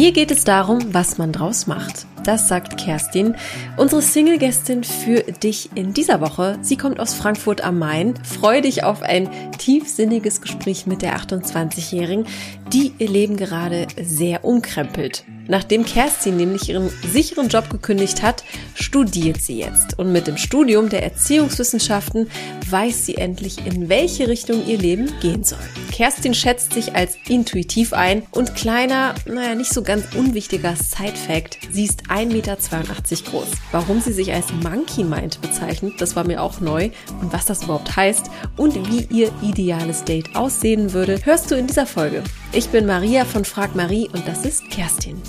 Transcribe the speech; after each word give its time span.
Mir 0.00 0.12
geht 0.12 0.30
es 0.30 0.44
darum, 0.44 0.94
was 0.94 1.18
man 1.18 1.30
draus 1.30 1.66
macht. 1.66 2.06
Das 2.24 2.48
sagt 2.48 2.78
Kerstin, 2.78 3.34
unsere 3.76 4.00
Single-Gästin 4.00 4.82
für 4.82 5.20
dich 5.20 5.68
in 5.74 5.92
dieser 5.92 6.22
Woche. 6.22 6.58
Sie 6.62 6.78
kommt 6.78 6.98
aus 6.98 7.12
Frankfurt 7.12 7.62
am 7.62 7.78
Main. 7.78 8.14
Freue 8.24 8.62
dich 8.62 8.82
auf 8.82 9.02
ein 9.02 9.28
tiefsinniges 9.58 10.40
Gespräch 10.40 10.86
mit 10.86 11.02
der 11.02 11.18
28-Jährigen, 11.18 12.24
die 12.72 12.94
ihr 12.96 13.10
Leben 13.10 13.36
gerade 13.36 13.88
sehr 14.02 14.42
umkrempelt. 14.42 15.26
Nachdem 15.50 15.84
Kerstin 15.84 16.36
nämlich 16.36 16.68
ihren 16.68 16.88
sicheren 17.12 17.48
Job 17.48 17.68
gekündigt 17.70 18.22
hat, 18.22 18.44
studiert 18.74 19.42
sie 19.42 19.58
jetzt. 19.58 19.98
Und 19.98 20.12
mit 20.12 20.28
dem 20.28 20.36
Studium 20.36 20.88
der 20.88 21.02
Erziehungswissenschaften 21.02 22.30
weiß 22.70 23.04
sie 23.06 23.16
endlich, 23.16 23.66
in 23.66 23.88
welche 23.88 24.28
Richtung 24.28 24.64
ihr 24.64 24.78
Leben 24.78 25.10
gehen 25.20 25.42
soll. 25.42 25.58
Kerstin 25.90 26.34
schätzt 26.34 26.72
sich 26.72 26.94
als 26.94 27.16
intuitiv 27.26 27.92
ein 27.92 28.22
und 28.30 28.54
kleiner, 28.54 29.16
naja, 29.26 29.56
nicht 29.56 29.74
so 29.74 29.82
ganz 29.82 30.14
unwichtiger 30.14 30.76
Side-Fact, 30.76 31.58
sie 31.72 31.84
ist 31.84 32.04
1,82 32.04 32.26
Meter 32.26 32.56
groß. 33.28 33.48
Warum 33.72 34.00
sie 34.00 34.12
sich 34.12 34.32
als 34.32 34.52
Monkey 34.62 35.02
Mind 35.02 35.40
bezeichnet, 35.40 35.94
das 35.98 36.14
war 36.14 36.24
mir 36.24 36.42
auch 36.42 36.60
neu. 36.60 36.90
Und 37.20 37.32
was 37.32 37.46
das 37.46 37.64
überhaupt 37.64 37.96
heißt 37.96 38.30
und 38.56 38.76
wie 38.88 39.08
ihr 39.12 39.32
ideales 39.42 40.04
Date 40.04 40.36
aussehen 40.36 40.92
würde, 40.92 41.18
hörst 41.24 41.50
du 41.50 41.56
in 41.56 41.66
dieser 41.66 41.86
Folge. 41.86 42.22
Ich 42.52 42.68
bin 42.68 42.86
Maria 42.86 43.24
von 43.24 43.44
Frag 43.44 43.74
Marie 43.74 44.08
und 44.12 44.28
das 44.28 44.44
ist 44.44 44.70
Kerstin. 44.70 45.20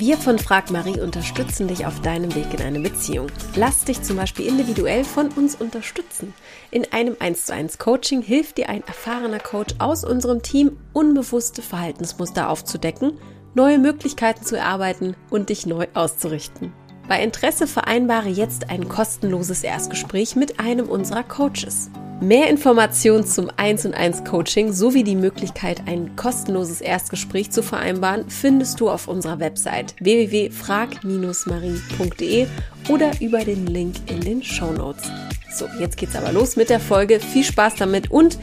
Wir 0.00 0.16
von 0.16 0.38
Frag 0.38 0.70
Marie 0.70 1.00
unterstützen 1.00 1.66
dich 1.66 1.84
auf 1.84 2.00
deinem 2.02 2.32
Weg 2.36 2.54
in 2.54 2.62
eine 2.62 2.78
Beziehung. 2.78 3.26
Lass 3.56 3.84
dich 3.84 4.00
zum 4.00 4.16
Beispiel 4.16 4.46
individuell 4.46 5.02
von 5.02 5.26
uns 5.32 5.56
unterstützen. 5.56 6.34
In 6.70 6.86
einem 6.92 7.16
1 7.18 7.46
zu 7.46 7.52
1 7.52 7.78
Coaching 7.78 8.22
hilft 8.22 8.58
dir 8.58 8.68
ein 8.68 8.86
erfahrener 8.86 9.40
Coach 9.40 9.74
aus 9.80 10.04
unserem 10.04 10.40
Team, 10.40 10.76
unbewusste 10.92 11.62
Verhaltensmuster 11.62 12.48
aufzudecken, 12.48 13.18
neue 13.54 13.80
Möglichkeiten 13.80 14.44
zu 14.44 14.56
erarbeiten 14.56 15.16
und 15.30 15.48
dich 15.48 15.66
neu 15.66 15.88
auszurichten. 15.94 16.72
Bei 17.08 17.22
Interesse 17.22 17.66
vereinbare 17.66 18.28
jetzt 18.28 18.68
ein 18.68 18.86
kostenloses 18.88 19.64
Erstgespräch 19.64 20.36
mit 20.36 20.60
einem 20.60 20.90
unserer 20.90 21.24
Coaches. 21.24 21.88
Mehr 22.20 22.50
Informationen 22.50 23.24
zum 23.24 23.50
1 23.56 23.86
und 23.86 23.94
1 23.94 24.24
Coaching 24.24 24.74
sowie 24.74 25.04
die 25.04 25.16
Möglichkeit, 25.16 25.80
ein 25.86 26.16
kostenloses 26.16 26.82
Erstgespräch 26.82 27.50
zu 27.50 27.62
vereinbaren, 27.62 28.28
findest 28.28 28.78
du 28.80 28.90
auf 28.90 29.08
unserer 29.08 29.40
Website 29.40 29.94
www.frag-marie.de 30.00 32.46
oder 32.88 33.12
über 33.20 33.44
den 33.44 33.66
Link 33.68 33.96
in 34.10 34.20
den 34.20 34.42
Show 34.42 34.72
Notes. 34.72 35.10
So, 35.54 35.64
jetzt 35.80 35.96
geht's 35.96 36.16
aber 36.16 36.32
los 36.32 36.56
mit 36.56 36.68
der 36.68 36.80
Folge. 36.80 37.20
Viel 37.20 37.44
Spaß 37.44 37.76
damit 37.76 38.10
und 38.10 38.38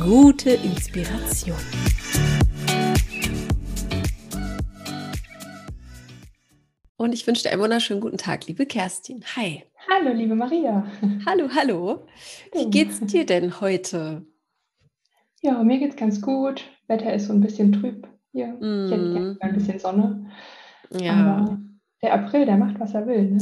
gute 0.00 0.50
Inspiration. 0.50 1.54
Und 6.98 7.12
ich 7.12 7.24
wünsche 7.28 7.44
dir 7.44 7.52
einen 7.52 7.62
wunderschönen 7.62 8.00
guten 8.00 8.18
Tag, 8.18 8.48
liebe 8.48 8.66
Kerstin. 8.66 9.22
Hi. 9.36 9.62
Hallo, 9.88 10.12
liebe 10.12 10.34
Maria. 10.34 10.84
Hallo, 11.26 11.48
hallo. 11.54 12.08
Wie 12.52 12.68
geht's 12.68 12.98
dir 12.98 13.24
denn 13.24 13.60
heute? 13.60 14.26
Ja, 15.40 15.62
mir 15.62 15.78
geht's 15.78 15.94
ganz 15.94 16.20
gut. 16.20 16.64
Wetter 16.88 17.14
ist 17.14 17.28
so 17.28 17.32
ein 17.32 17.40
bisschen 17.40 17.72
trüb 17.72 18.08
hier. 18.32 18.48
Mm. 18.48 18.86
Ich 18.86 18.90
hätte 18.90 19.12
gerne 19.12 19.38
ein 19.40 19.54
bisschen 19.54 19.78
Sonne. 19.78 20.28
Ja. 20.90 21.12
Aber 21.12 21.58
der 22.02 22.14
April, 22.14 22.46
der 22.46 22.56
macht, 22.56 22.80
was 22.80 22.94
er 22.94 23.06
will. 23.06 23.30
Ne? 23.30 23.38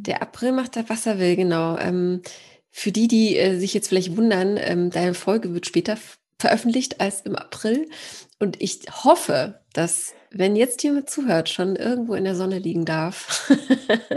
Der 0.00 0.20
April 0.20 0.52
macht 0.52 0.76
was 0.90 1.06
er 1.06 1.18
will, 1.18 1.34
genau. 1.34 1.78
Ähm, 1.78 2.20
für 2.70 2.92
die, 2.92 3.08
die 3.08 3.38
äh, 3.38 3.56
sich 3.56 3.72
jetzt 3.72 3.88
vielleicht 3.88 4.18
wundern, 4.18 4.58
ähm, 4.60 4.90
deine 4.90 5.14
Folge 5.14 5.54
wird 5.54 5.64
später 5.64 5.96
veröffentlicht 6.38 7.00
als 7.00 7.22
im 7.22 7.36
April. 7.36 7.88
Und 8.38 8.60
ich 8.60 8.80
hoffe, 9.02 9.62
dass 9.78 10.12
wenn 10.30 10.56
jetzt 10.56 10.82
jemand 10.82 11.08
zuhört, 11.08 11.48
schon 11.48 11.76
irgendwo 11.76 12.14
in 12.14 12.24
der 12.24 12.34
Sonne 12.34 12.58
liegen 12.58 12.84
darf. 12.84 13.50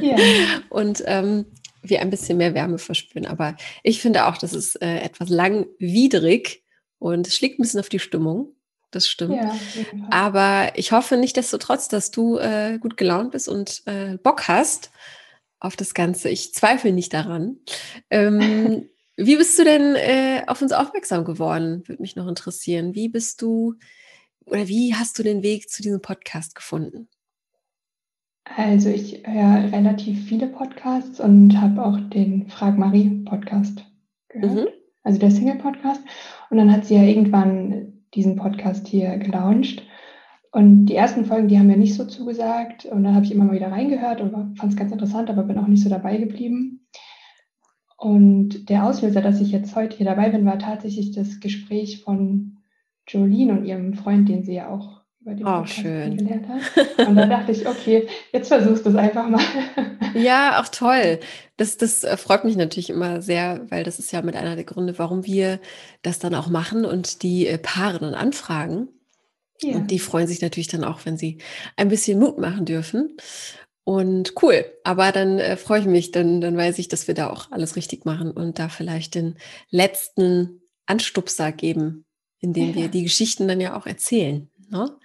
ja. 0.02 0.18
Und 0.70 1.04
ähm, 1.06 1.46
wir 1.84 2.02
ein 2.02 2.10
bisschen 2.10 2.38
mehr 2.38 2.54
Wärme 2.54 2.80
verspüren. 2.80 3.28
Aber 3.28 3.56
ich 3.84 4.02
finde 4.02 4.26
auch, 4.26 4.38
das 4.38 4.54
ist 4.54 4.82
äh, 4.82 5.00
etwas 5.00 5.30
langwidrig 5.30 6.64
und 7.00 7.28
es 7.28 7.36
schlägt 7.36 7.60
ein 7.60 7.64
bisschen 7.64 7.80
auf 7.80 7.90
die 7.90 8.00
Stimmung. 8.00 8.56
Das 8.92 9.08
stimmt. 9.08 9.36
Ja, 9.36 9.56
Aber 10.10 10.74
ich 10.76 10.92
hoffe 10.92 11.18
nicht, 11.18 11.38
desto 11.38 11.58
trotz, 11.58 11.88
dass 11.88 12.12
du 12.12 12.38
äh, 12.38 12.78
gut 12.80 12.98
gelaunt 12.98 13.32
bist 13.32 13.48
und 13.48 13.82
äh, 13.86 14.18
Bock 14.18 14.48
hast 14.48 14.92
auf 15.60 15.76
das 15.76 15.94
Ganze. 15.94 16.30
Ich 16.30 16.54
zweifle 16.54 16.92
nicht 16.92 17.14
daran. 17.14 17.58
Ähm, 18.10 18.90
wie 19.16 19.38
bist 19.38 19.58
du 19.58 19.64
denn 19.64 19.96
äh, 19.96 20.44
auf 20.48 20.62
uns 20.62 20.74
aufmerksam 20.74 21.24
geworden? 21.24 21.84
Würde 21.88 22.02
mich 22.02 22.16
noch 22.16 22.28
interessieren. 22.28 22.94
Wie 22.94 23.10
bist 23.10 23.42
du 23.42 23.76
oder 24.46 24.68
wie 24.68 24.94
hast 24.94 25.18
du 25.18 25.24
den 25.24 25.44
Weg 25.44 25.70
zu 25.70 25.82
diesem 25.82 26.02
Podcast 26.02 26.56
gefunden? 26.56 27.08
Also 28.44 28.90
ich 28.90 29.26
höre 29.26 29.72
relativ 29.72 30.26
viele 30.26 30.48
Podcasts 30.48 31.20
und 31.20 31.60
habe 31.62 31.86
auch 31.86 32.00
den 32.10 32.50
Frag 32.50 32.78
Marie 32.78 33.24
Podcast 33.24 33.86
gehört, 34.30 34.66
mhm. 34.66 34.68
also 35.04 35.20
der 35.20 35.32
Single 35.32 35.58
Podcast. 35.58 36.02
Und 36.50 36.58
dann 36.58 36.72
hat 36.72 36.86
sie 36.86 36.96
ja 36.96 37.04
irgendwann 37.04 37.94
diesen 38.14 38.36
Podcast 38.36 38.88
hier 38.88 39.18
gelauncht. 39.18 39.84
Und 40.52 40.88
die 40.88 40.96
ersten 40.96 41.24
Folgen, 41.24 41.48
die 41.48 41.58
haben 41.58 41.68
mir 41.68 41.78
nicht 41.78 41.96
so 41.96 42.06
zugesagt. 42.06 42.86
Und 42.86 43.04
dann 43.04 43.16
habe 43.16 43.26
ich 43.26 43.32
immer 43.32 43.46
mal 43.46 43.56
wieder 43.56 43.72
reingehört 43.72 44.20
und 44.20 44.58
fand 44.58 44.74
es 44.74 44.78
ganz 44.78 44.92
interessant, 44.92 45.30
aber 45.30 45.44
bin 45.44 45.58
auch 45.58 45.68
nicht 45.68 45.84
so 45.84 45.90
dabei 45.90 46.18
geblieben. 46.18 46.88
Und 47.98 48.70
der 48.70 48.86
Auslöser, 48.86 49.22
dass 49.22 49.40
ich 49.40 49.52
jetzt 49.52 49.76
heute 49.76 49.96
hier 49.96 50.08
dabei 50.08 50.30
bin, 50.30 50.46
war 50.46 50.60
tatsächlich 50.60 51.12
das 51.12 51.40
Gespräch 51.40 52.02
von 52.04 52.58
Jolene 53.12 53.54
und 53.54 53.66
ihrem 53.66 53.94
Freund, 53.94 54.30
den 54.30 54.44
sie 54.44 54.56
ja 54.56 54.70
auch 54.70 55.02
über 55.22 55.36
den 55.36 55.46
oh, 55.46 55.66
schön. 55.66 56.18
gelernt 56.18 56.48
hat. 56.48 57.08
Und 57.08 57.16
dann 57.16 57.30
dachte 57.30 57.52
ich, 57.52 57.68
okay, 57.68 58.08
jetzt 58.32 58.48
versuchst 58.48 58.86
du 58.86 58.90
es 58.90 58.96
einfach 58.96 59.28
mal. 59.28 59.42
Ja, 60.14 60.62
auch 60.62 60.68
toll. 60.68 61.22
Das, 61.56 61.78
das 61.78 62.04
äh, 62.04 62.18
freut 62.18 62.44
mich 62.44 62.58
natürlich 62.58 62.90
immer 62.90 63.22
sehr, 63.22 63.66
weil 63.70 63.86
das 63.86 63.98
ist 63.98 64.12
ja 64.12 64.22
mit 64.22 64.36
einer 64.36 64.58
der 64.58 64.66
Gründe, 64.66 65.00
warum 65.00 65.26
wir 65.26 65.62
das 66.02 66.20
dann 66.20 66.36
auch 66.36 66.50
machen 66.50 66.84
und 66.84 67.24
die 67.24 67.48
äh, 67.48 67.58
Paare 67.58 68.00
dann 68.00 68.14
anfragen. 68.14 68.90
Ja. 69.62 69.76
Und 69.76 69.90
die 69.90 70.00
freuen 70.00 70.28
sich 70.28 70.42
natürlich 70.42 70.68
dann 70.68 70.84
auch, 70.84 71.06
wenn 71.06 71.18
sie 71.18 71.38
ein 71.78 71.88
bisschen 71.88 72.20
Mut 72.20 72.40
machen 72.40 72.66
dürfen. 72.66 73.16
Und 73.86 74.34
cool, 74.44 74.66
aber 74.84 75.14
dann 75.14 75.40
äh, 75.40 75.56
freue 75.56 75.80
ich 75.80 75.86
mich, 75.86 76.12
dann, 76.12 76.42
dann 76.42 76.58
weiß 76.58 76.78
ich, 76.80 76.90
dass 76.90 77.08
wir 77.08 77.16
da 77.16 77.30
auch 77.30 77.52
alles 77.52 77.78
richtig 77.78 78.04
machen 78.04 78.32
und 78.32 78.60
da 78.60 78.68
vielleicht 78.68 79.16
den 79.16 79.38
letzten 79.70 80.62
Anstupser 80.86 81.54
geben, 81.54 82.06
indem 82.42 82.76
wir 82.76 82.88
die 82.88 83.04
Geschichten 83.04 83.48
dann 83.48 83.62
ja 83.62 83.78
auch 83.78 83.86
erzählen. 83.86 84.50
Ne? 84.70 84.98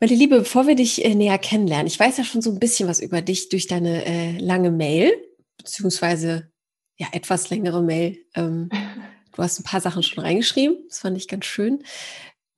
Meine 0.00 0.14
Liebe, 0.14 0.38
bevor 0.40 0.66
wir 0.66 0.74
dich 0.74 1.04
äh, 1.04 1.14
näher 1.14 1.38
kennenlernen, 1.38 1.86
ich 1.86 1.98
weiß 1.98 2.18
ja 2.18 2.24
schon 2.24 2.42
so 2.42 2.50
ein 2.50 2.58
bisschen 2.58 2.88
was 2.88 3.00
über 3.00 3.22
dich 3.22 3.48
durch 3.48 3.66
deine 3.66 4.04
äh, 4.04 4.38
lange 4.38 4.70
Mail, 4.70 5.12
beziehungsweise 5.56 6.50
ja, 6.96 7.06
etwas 7.12 7.50
längere 7.50 7.82
Mail. 7.82 8.18
Ähm, 8.34 8.68
du 9.32 9.42
hast 9.42 9.60
ein 9.60 9.64
paar 9.64 9.80
Sachen 9.80 10.02
schon 10.02 10.24
reingeschrieben, 10.24 10.78
das 10.88 10.98
fand 11.00 11.16
ich 11.16 11.28
ganz 11.28 11.44
schön. 11.44 11.82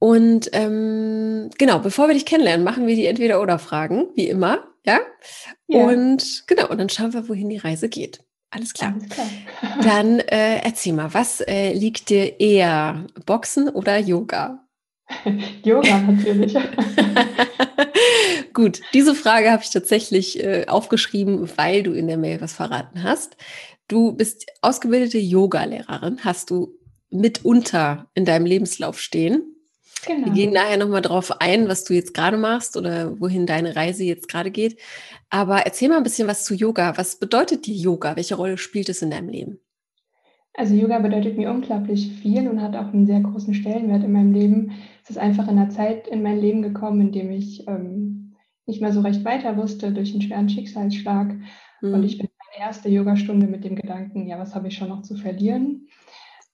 Und 0.01 0.51
ähm, 0.53 1.51
genau, 1.59 1.81
bevor 1.81 2.07
wir 2.07 2.15
dich 2.15 2.27
kennenlernen, 2.27 2.65
machen 2.65 2.87
wir 2.87 2.95
die 2.95 3.07
Entweder-Oder-Fragen, 3.07 4.11
wie 4.15 4.29
immer, 4.29 4.69
ja? 4.87 5.01
ja? 5.67 5.85
Und 5.87 6.45
genau, 6.47 6.69
und 6.69 6.79
dann 6.79 6.89
schauen 6.89 7.13
wir, 7.13 7.29
wohin 7.29 7.49
die 7.49 7.57
Reise 7.57 7.89
geht. 7.89 8.25
Alles 8.51 8.73
klar. 8.73 8.95
Alles 8.95 9.09
klar. 9.09 9.27
dann 9.83 10.21
äh, 10.21 10.61
erzähl 10.61 10.93
mal, 10.93 11.13
was 11.13 11.41
äh, 11.41 11.73
liegt 11.73 12.09
dir 12.09 12.41
eher, 12.41 13.07
Boxen 13.27 13.69
oder 13.69 13.99
Yoga? 13.99 14.65
Yoga 15.65 15.99
natürlich. 16.01 16.55
Gut, 18.55 18.81
diese 18.93 19.15
Frage 19.15 19.51
habe 19.51 19.63
ich 19.63 19.71
tatsächlich 19.71 20.43
äh, 20.43 20.67
aufgeschrieben, 20.67 21.49
weil 21.57 21.83
du 21.83 21.93
in 21.93 22.09
der 22.09 22.19
Mail 22.19 22.41
was 22.41 22.53
verraten 22.53 23.03
hast. 23.03 23.37
Du 23.87 24.13
bist 24.13 24.47
ausgebildete 24.61 25.19
Yoga-Lehrerin, 25.19 26.25
hast 26.25 26.51
du 26.51 26.75
mitunter 27.11 28.11
in 28.15 28.25
deinem 28.25 28.47
Lebenslauf 28.47 29.01
stehen. 29.01 29.55
Genau. 30.07 30.27
Wir 30.27 30.33
gehen 30.33 30.53
nachher 30.53 30.77
nochmal 30.77 31.03
drauf 31.03 31.41
ein, 31.41 31.69
was 31.69 31.85
du 31.85 31.95
jetzt 31.95 32.15
gerade 32.15 32.37
machst 32.37 32.77
oder 32.77 33.19
wohin 33.21 33.47
deine 33.47 33.77
Reise 33.77 34.05
jetzt 34.05 34.29
gerade 34.29 34.51
geht. 34.51 34.79
Aber 35.31 35.59
erzähl 35.61 35.89
mal 35.89 35.99
ein 35.99 36.03
bisschen 36.03 36.29
was 36.29 36.45
zu 36.45 36.55
Yoga. 36.55 36.97
Was 36.97 37.17
bedeutet 37.17 37.67
dir 37.67 37.75
Yoga? 37.75 38.17
Welche 38.17 38.37
Rolle 38.37 38.59
spielt 38.59 38.89
es 38.89 39.03
in 39.03 39.11
deinem 39.11 39.29
Leben? 39.29 39.61
Also 40.55 40.75
Yoga 40.75 40.99
bedeutet 40.99 41.37
mir 41.37 41.51
unglaublich 41.51 42.11
viel 42.21 42.49
und 42.49 42.61
hat 42.61 42.75
auch 42.75 42.93
einen 42.93 43.07
sehr 43.07 43.21
großen 43.21 43.55
Stellenwert 43.55 44.03
in 44.03 44.13
meinem 44.13 44.33
Leben. 44.33 44.73
Es 45.05 45.11
ist 45.11 45.19
einfach 45.19 45.45
in 45.45 45.59
einer 45.59 45.71
Zeit 45.71 46.09
in 46.09 46.23
mein 46.23 46.41
Leben 46.41 46.63
gekommen, 46.63 47.01
in 47.01 47.13
dem 47.13 47.31
ich 47.31 47.67
ähm, 47.69 48.35
nicht 48.67 48.81
mehr 48.81 48.93
so 48.93 49.01
recht 49.01 49.25
weiter 49.25 49.57
wusste 49.57 49.93
durch 49.93 50.13
einen 50.13 50.23
schweren 50.23 50.49
Schicksalsschlag. 50.49 51.35
Mhm. 51.81 51.95
Und 51.95 52.03
ich 52.03 52.19
bin 52.19 52.29
meine 52.53 52.67
erste 52.67 52.89
Yogastunde 52.89 53.47
mit 53.47 53.65
dem 53.65 53.77
Gedanken, 53.77 54.27
ja, 54.27 54.39
was 54.39 54.55
habe 54.55 54.69
ich 54.69 54.77
schon 54.77 54.89
noch 54.89 55.03
zu 55.03 55.17
verlieren? 55.17 55.89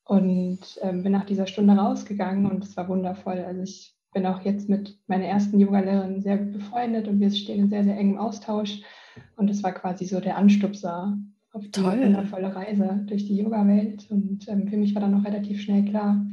Und 0.04 0.60
ähm, 0.82 1.02
bin 1.02 1.12
nach 1.12 1.24
dieser 1.24 1.46
Stunde 1.46 1.74
rausgegangen 1.74 2.50
und 2.50 2.62
es 2.62 2.76
war 2.76 2.88
wundervoll. 2.88 3.38
Also 3.38 3.62
ich 3.62 3.94
bin 4.12 4.26
auch 4.26 4.42
jetzt 4.42 4.68
mit 4.68 4.98
meiner 5.06 5.24
ersten 5.24 5.58
Yogalehrerin 5.58 6.20
sehr 6.20 6.38
gut 6.38 6.52
befreundet 6.52 7.08
und 7.08 7.20
wir 7.20 7.30
stehen 7.30 7.64
in 7.64 7.68
sehr, 7.70 7.84
sehr 7.84 7.96
engem 7.96 8.18
Austausch. 8.18 8.82
Und 9.36 9.50
es 9.50 9.62
war 9.62 9.72
quasi 9.72 10.04
so 10.04 10.20
der 10.20 10.36
Anstupser 10.36 11.18
auf 11.52 11.62
die 11.62 11.70
Toll. 11.70 12.00
wundervolle 12.00 12.54
Reise 12.54 13.04
durch 13.06 13.26
die 13.26 13.36
Yoga-Welt. 13.36 14.06
Und 14.10 14.48
ähm, 14.48 14.68
für 14.68 14.76
mich 14.76 14.94
war 14.94 15.00
dann 15.00 15.14
auch 15.14 15.24
relativ 15.24 15.60
schnell 15.60 15.84
klar, 15.84 16.24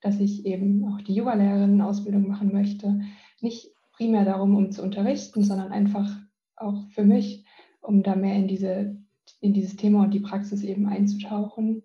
dass 0.00 0.20
ich 0.20 0.46
eben 0.46 0.86
auch 0.88 1.00
die 1.00 1.14
Yoga-Lehrerinnen-Ausbildung 1.14 2.28
machen 2.28 2.52
möchte. 2.52 3.00
Nicht 3.40 3.70
primär 3.92 4.24
darum, 4.24 4.54
um 4.54 4.70
zu 4.70 4.82
unterrichten, 4.82 5.42
sondern 5.42 5.72
einfach 5.72 6.08
auch 6.56 6.86
für 6.90 7.04
mich, 7.04 7.44
um 7.80 8.02
da 8.02 8.14
mehr 8.14 8.34
in, 8.34 8.48
diese, 8.48 8.96
in 9.40 9.52
dieses 9.52 9.76
Thema 9.76 10.04
und 10.04 10.12
die 10.12 10.20
Praxis 10.20 10.62
eben 10.62 10.86
einzutauchen. 10.86 11.82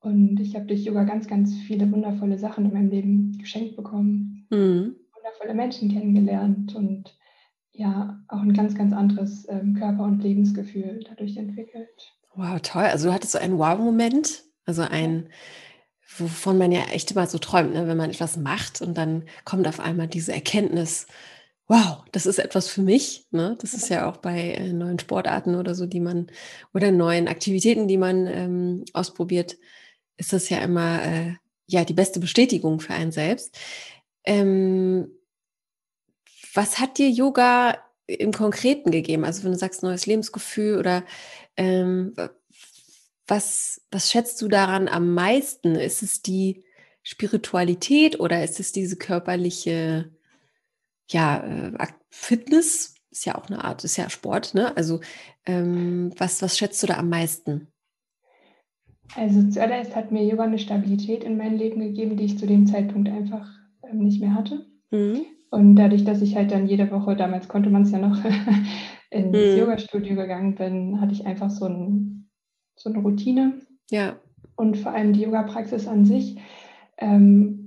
Und 0.00 0.40
ich 0.40 0.54
habe 0.54 0.66
durch 0.66 0.84
Yoga 0.84 1.04
ganz, 1.04 1.28
ganz 1.28 1.54
viele 1.54 1.90
wundervolle 1.92 2.38
Sachen 2.38 2.64
in 2.64 2.72
meinem 2.72 2.90
Leben 2.90 3.38
geschenkt 3.38 3.76
bekommen, 3.76 4.46
mhm. 4.50 4.96
wundervolle 5.14 5.54
Menschen 5.54 5.90
kennengelernt 5.92 6.74
und 6.74 7.14
ja, 7.72 8.18
auch 8.28 8.40
ein 8.40 8.54
ganz, 8.54 8.74
ganz 8.74 8.92
anderes 8.92 9.46
ähm, 9.48 9.74
Körper- 9.74 10.04
und 10.04 10.22
Lebensgefühl 10.22 11.04
dadurch 11.08 11.36
entwickelt. 11.36 12.14
Wow, 12.34 12.60
toll. 12.62 12.84
Also 12.84 13.08
du 13.08 13.14
hattest 13.14 13.32
so 13.32 13.38
einen 13.38 13.58
Wow-Moment, 13.58 14.42
also 14.64 14.82
ein, 14.82 15.28
wovon 16.16 16.58
man 16.58 16.72
ja 16.72 16.82
echt 16.92 17.10
immer 17.10 17.26
so 17.26 17.38
träumt, 17.38 17.74
ne? 17.74 17.86
wenn 17.86 17.96
man 17.96 18.10
etwas 18.10 18.36
macht 18.36 18.82
und 18.82 18.96
dann 18.96 19.24
kommt 19.44 19.68
auf 19.68 19.80
einmal 19.80 20.08
diese 20.08 20.32
Erkenntnis, 20.32 21.06
wow, 21.68 22.04
das 22.12 22.26
ist 22.26 22.38
etwas 22.38 22.68
für 22.68 22.82
mich. 22.82 23.26
Ne? 23.30 23.56
Das 23.60 23.74
ist 23.74 23.88
ja 23.90 24.10
auch 24.10 24.16
bei 24.16 24.52
äh, 24.52 24.72
neuen 24.72 24.98
Sportarten 24.98 25.54
oder 25.54 25.74
so, 25.74 25.86
die 25.86 26.00
man, 26.00 26.26
oder 26.74 26.90
neuen 26.90 27.28
Aktivitäten, 27.28 27.86
die 27.86 27.98
man 27.98 28.26
ähm, 28.26 28.84
ausprobiert, 28.92 29.56
ist 30.20 30.34
das 30.34 30.50
ja 30.50 30.58
immer 30.58 31.02
äh, 31.02 31.34
ja 31.66 31.84
die 31.84 31.94
beste 31.94 32.20
Bestätigung 32.20 32.78
für 32.80 32.92
einen 32.92 33.10
selbst. 33.10 33.58
Ähm, 34.24 35.10
was 36.52 36.78
hat 36.78 36.98
dir 36.98 37.08
Yoga 37.08 37.78
im 38.06 38.32
Konkreten 38.32 38.90
gegeben? 38.90 39.24
Also 39.24 39.44
wenn 39.44 39.52
du 39.52 39.58
sagst 39.58 39.82
neues 39.82 40.06
Lebensgefühl 40.06 40.78
oder 40.78 41.04
ähm, 41.56 42.14
was, 43.26 43.80
was 43.90 44.10
schätzt 44.10 44.42
du 44.42 44.48
daran 44.48 44.88
am 44.88 45.14
meisten? 45.14 45.74
Ist 45.74 46.02
es 46.02 46.20
die 46.20 46.64
Spiritualität 47.02 48.20
oder 48.20 48.44
ist 48.44 48.60
es 48.60 48.72
diese 48.72 48.96
körperliche 48.96 50.12
ja, 51.08 51.44
äh, 51.44 51.86
Fitness? 52.10 52.94
Ist 53.10 53.24
ja 53.24 53.36
auch 53.36 53.46
eine 53.46 53.64
Art, 53.64 53.84
ist 53.84 53.96
ja 53.96 54.10
Sport, 54.10 54.54
ne? 54.54 54.76
Also 54.76 55.00
ähm, 55.46 56.12
was, 56.18 56.42
was 56.42 56.58
schätzt 56.58 56.82
du 56.82 56.88
da 56.88 56.98
am 56.98 57.08
meisten? 57.08 57.68
Also 59.16 59.48
zuallererst 59.48 59.96
hat 59.96 60.12
mir 60.12 60.24
Yoga 60.24 60.44
eine 60.44 60.58
Stabilität 60.58 61.24
in 61.24 61.36
mein 61.36 61.56
Leben 61.56 61.80
gegeben, 61.80 62.16
die 62.16 62.24
ich 62.24 62.38
zu 62.38 62.46
dem 62.46 62.66
Zeitpunkt 62.66 63.08
einfach 63.08 63.48
ähm, 63.82 63.98
nicht 63.98 64.20
mehr 64.20 64.34
hatte. 64.34 64.66
Mhm. 64.90 65.22
Und 65.50 65.76
dadurch, 65.76 66.04
dass 66.04 66.22
ich 66.22 66.36
halt 66.36 66.52
dann 66.52 66.68
jede 66.68 66.90
Woche, 66.90 67.16
damals 67.16 67.48
konnte 67.48 67.70
man 67.70 67.82
es 67.82 67.90
ja 67.90 67.98
noch, 67.98 68.18
ins 69.10 69.36
mhm. 69.36 69.58
Yoga-Studio 69.58 70.14
gegangen 70.14 70.54
bin, 70.54 71.00
hatte 71.00 71.12
ich 71.12 71.26
einfach 71.26 71.50
so, 71.50 71.66
ein, 71.66 72.28
so 72.76 72.90
eine 72.90 73.00
Routine. 73.00 73.60
Ja. 73.90 74.16
Und 74.54 74.78
vor 74.78 74.92
allem 74.92 75.12
die 75.12 75.22
Yoga-Praxis 75.22 75.88
an 75.88 76.04
sich 76.04 76.36
ähm, 76.98 77.59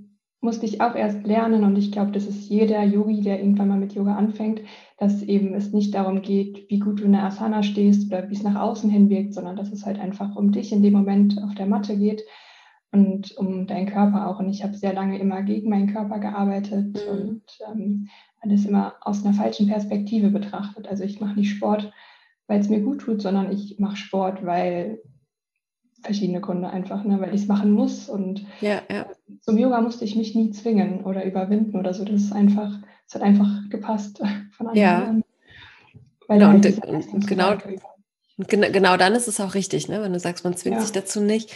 musste 0.44 0.66
ich 0.66 0.82
auch 0.82 0.94
erst 0.94 1.26
lernen. 1.26 1.64
Und 1.64 1.78
ich 1.78 1.92
glaube, 1.92 2.12
das 2.12 2.28
ist 2.28 2.50
jeder 2.50 2.84
Yogi, 2.84 3.22
der 3.22 3.40
irgendwann 3.40 3.70
mal 3.70 3.80
mit 3.80 3.94
Yoga 3.94 4.16
anfängt, 4.16 4.62
dass 4.98 5.24
eben 5.24 5.54
es 5.54 5.72
nicht 5.72 5.94
darum 5.96 6.22
geht, 6.22 6.70
wie 6.70 6.80
gut 6.80 7.00
du 7.00 7.06
in 7.06 7.14
der 7.14 7.24
Asana 7.24 7.64
stehst 7.64 8.12
oder 8.12 8.30
wie 8.30 8.36
es 8.36 8.44
nach 8.44 8.60
außen 8.60 8.90
hin 8.90 9.10
wirkt, 9.10 9.34
sondern 9.34 9.56
dass 9.56 9.72
es 9.72 9.86
halt 9.86 10.00
einfach 10.00 10.36
um 10.36 10.52
dich 10.52 10.72
in 10.72 10.84
dem 10.84 10.94
Moment 10.94 11.42
auf 11.42 11.56
der 11.56 11.66
Matte 11.66 11.98
geht 11.98 12.24
und 12.92 13.36
um 13.38 13.68
deinen 13.68 13.88
Körper 13.88 14.28
auch. 14.28 14.40
Und 14.40 14.50
ich 14.50 14.64
habe 14.64 14.76
sehr 14.76 14.94
lange 14.94 15.18
immer 15.18 15.42
gegen 15.44 15.70
meinen 15.70 15.92
Körper 15.92 16.20
gearbeitet 16.20 16.94
mhm. 16.94 17.12
und 17.12 17.44
ähm, 17.72 18.10
alles 18.42 18.66
immer 18.66 18.96
aus 19.02 19.26
einer 19.26 19.34
falschen 19.34 19.68
Perspektive 19.68 20.30
betrachtet. 20.30 20.88
Also 20.88 21.04
ich 21.04 21.22
mache 21.22 21.36
nicht 21.36 21.52
Sport, 21.52 21.92
weil 22.48 22.60
es 22.60 22.70
mir 22.70 22.82
gut 22.82 23.00
tut, 23.00 23.22
sondern 23.22 23.52
ich 23.52 23.80
mache 23.80 23.96
Sport, 23.96 24.46
weil 24.46 25.00
verschiedene 26.04 26.42
Gründe 26.42 26.70
einfach, 26.70 27.04
ne, 27.06 27.20
weil 27.20 27.34
ich 27.34 27.44
es 27.44 27.48
machen 27.48 27.72
muss. 27.72 28.10
Und 28.10 28.46
ja, 28.62 28.82
ja. 28.92 29.06
Zum 29.42 29.58
Yoga 29.58 29.82
musste 29.82 30.06
ich 30.06 30.16
mich 30.16 30.36
nie 30.36 30.52
zwingen 30.52 31.04
oder 31.04 31.26
überwinden 31.26 31.78
oder 31.78 31.94
so. 31.94 32.06
Das 32.06 32.22
ist 32.22 32.34
einfach, 32.34 32.72
es 33.08 33.16
hat 33.16 33.22
einfach 33.22 33.50
gepasst 33.70 34.18
von 34.52 34.68
Anfang 34.68 34.76
ja. 34.76 35.04
an. 35.04 35.24
Weil 36.28 36.40
genau, 36.40 36.52
halt 36.52 37.14
und, 37.14 37.28
genau, 37.28 37.58
genau, 38.48 38.72
genau 38.72 38.98
dann 38.98 39.14
ist 39.14 39.28
es 39.28 39.40
auch 39.42 39.56
richtig, 39.56 39.90
ne? 39.90 40.02
wenn 40.02 40.14
du 40.14 40.20
sagst, 40.20 40.44
man 40.44 40.56
zwingt 40.56 40.78
ja. 40.78 40.82
sich 40.82 40.92
dazu 40.92 41.20
nicht 41.20 41.54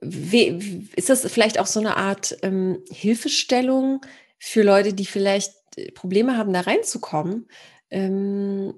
wie, 0.00 0.88
ist 0.96 1.10
das 1.10 1.30
vielleicht 1.30 1.58
auch 1.58 1.66
so 1.66 1.80
eine 1.80 1.96
Art 1.96 2.36
ähm, 2.42 2.82
Hilfestellung 2.90 4.00
für 4.38 4.62
Leute, 4.62 4.94
die 4.94 5.06
vielleicht 5.06 5.54
äh, 5.76 5.92
Probleme 5.92 6.36
haben, 6.36 6.52
da 6.52 6.60
reinzukommen? 6.60 7.48
Ähm, 7.90 8.74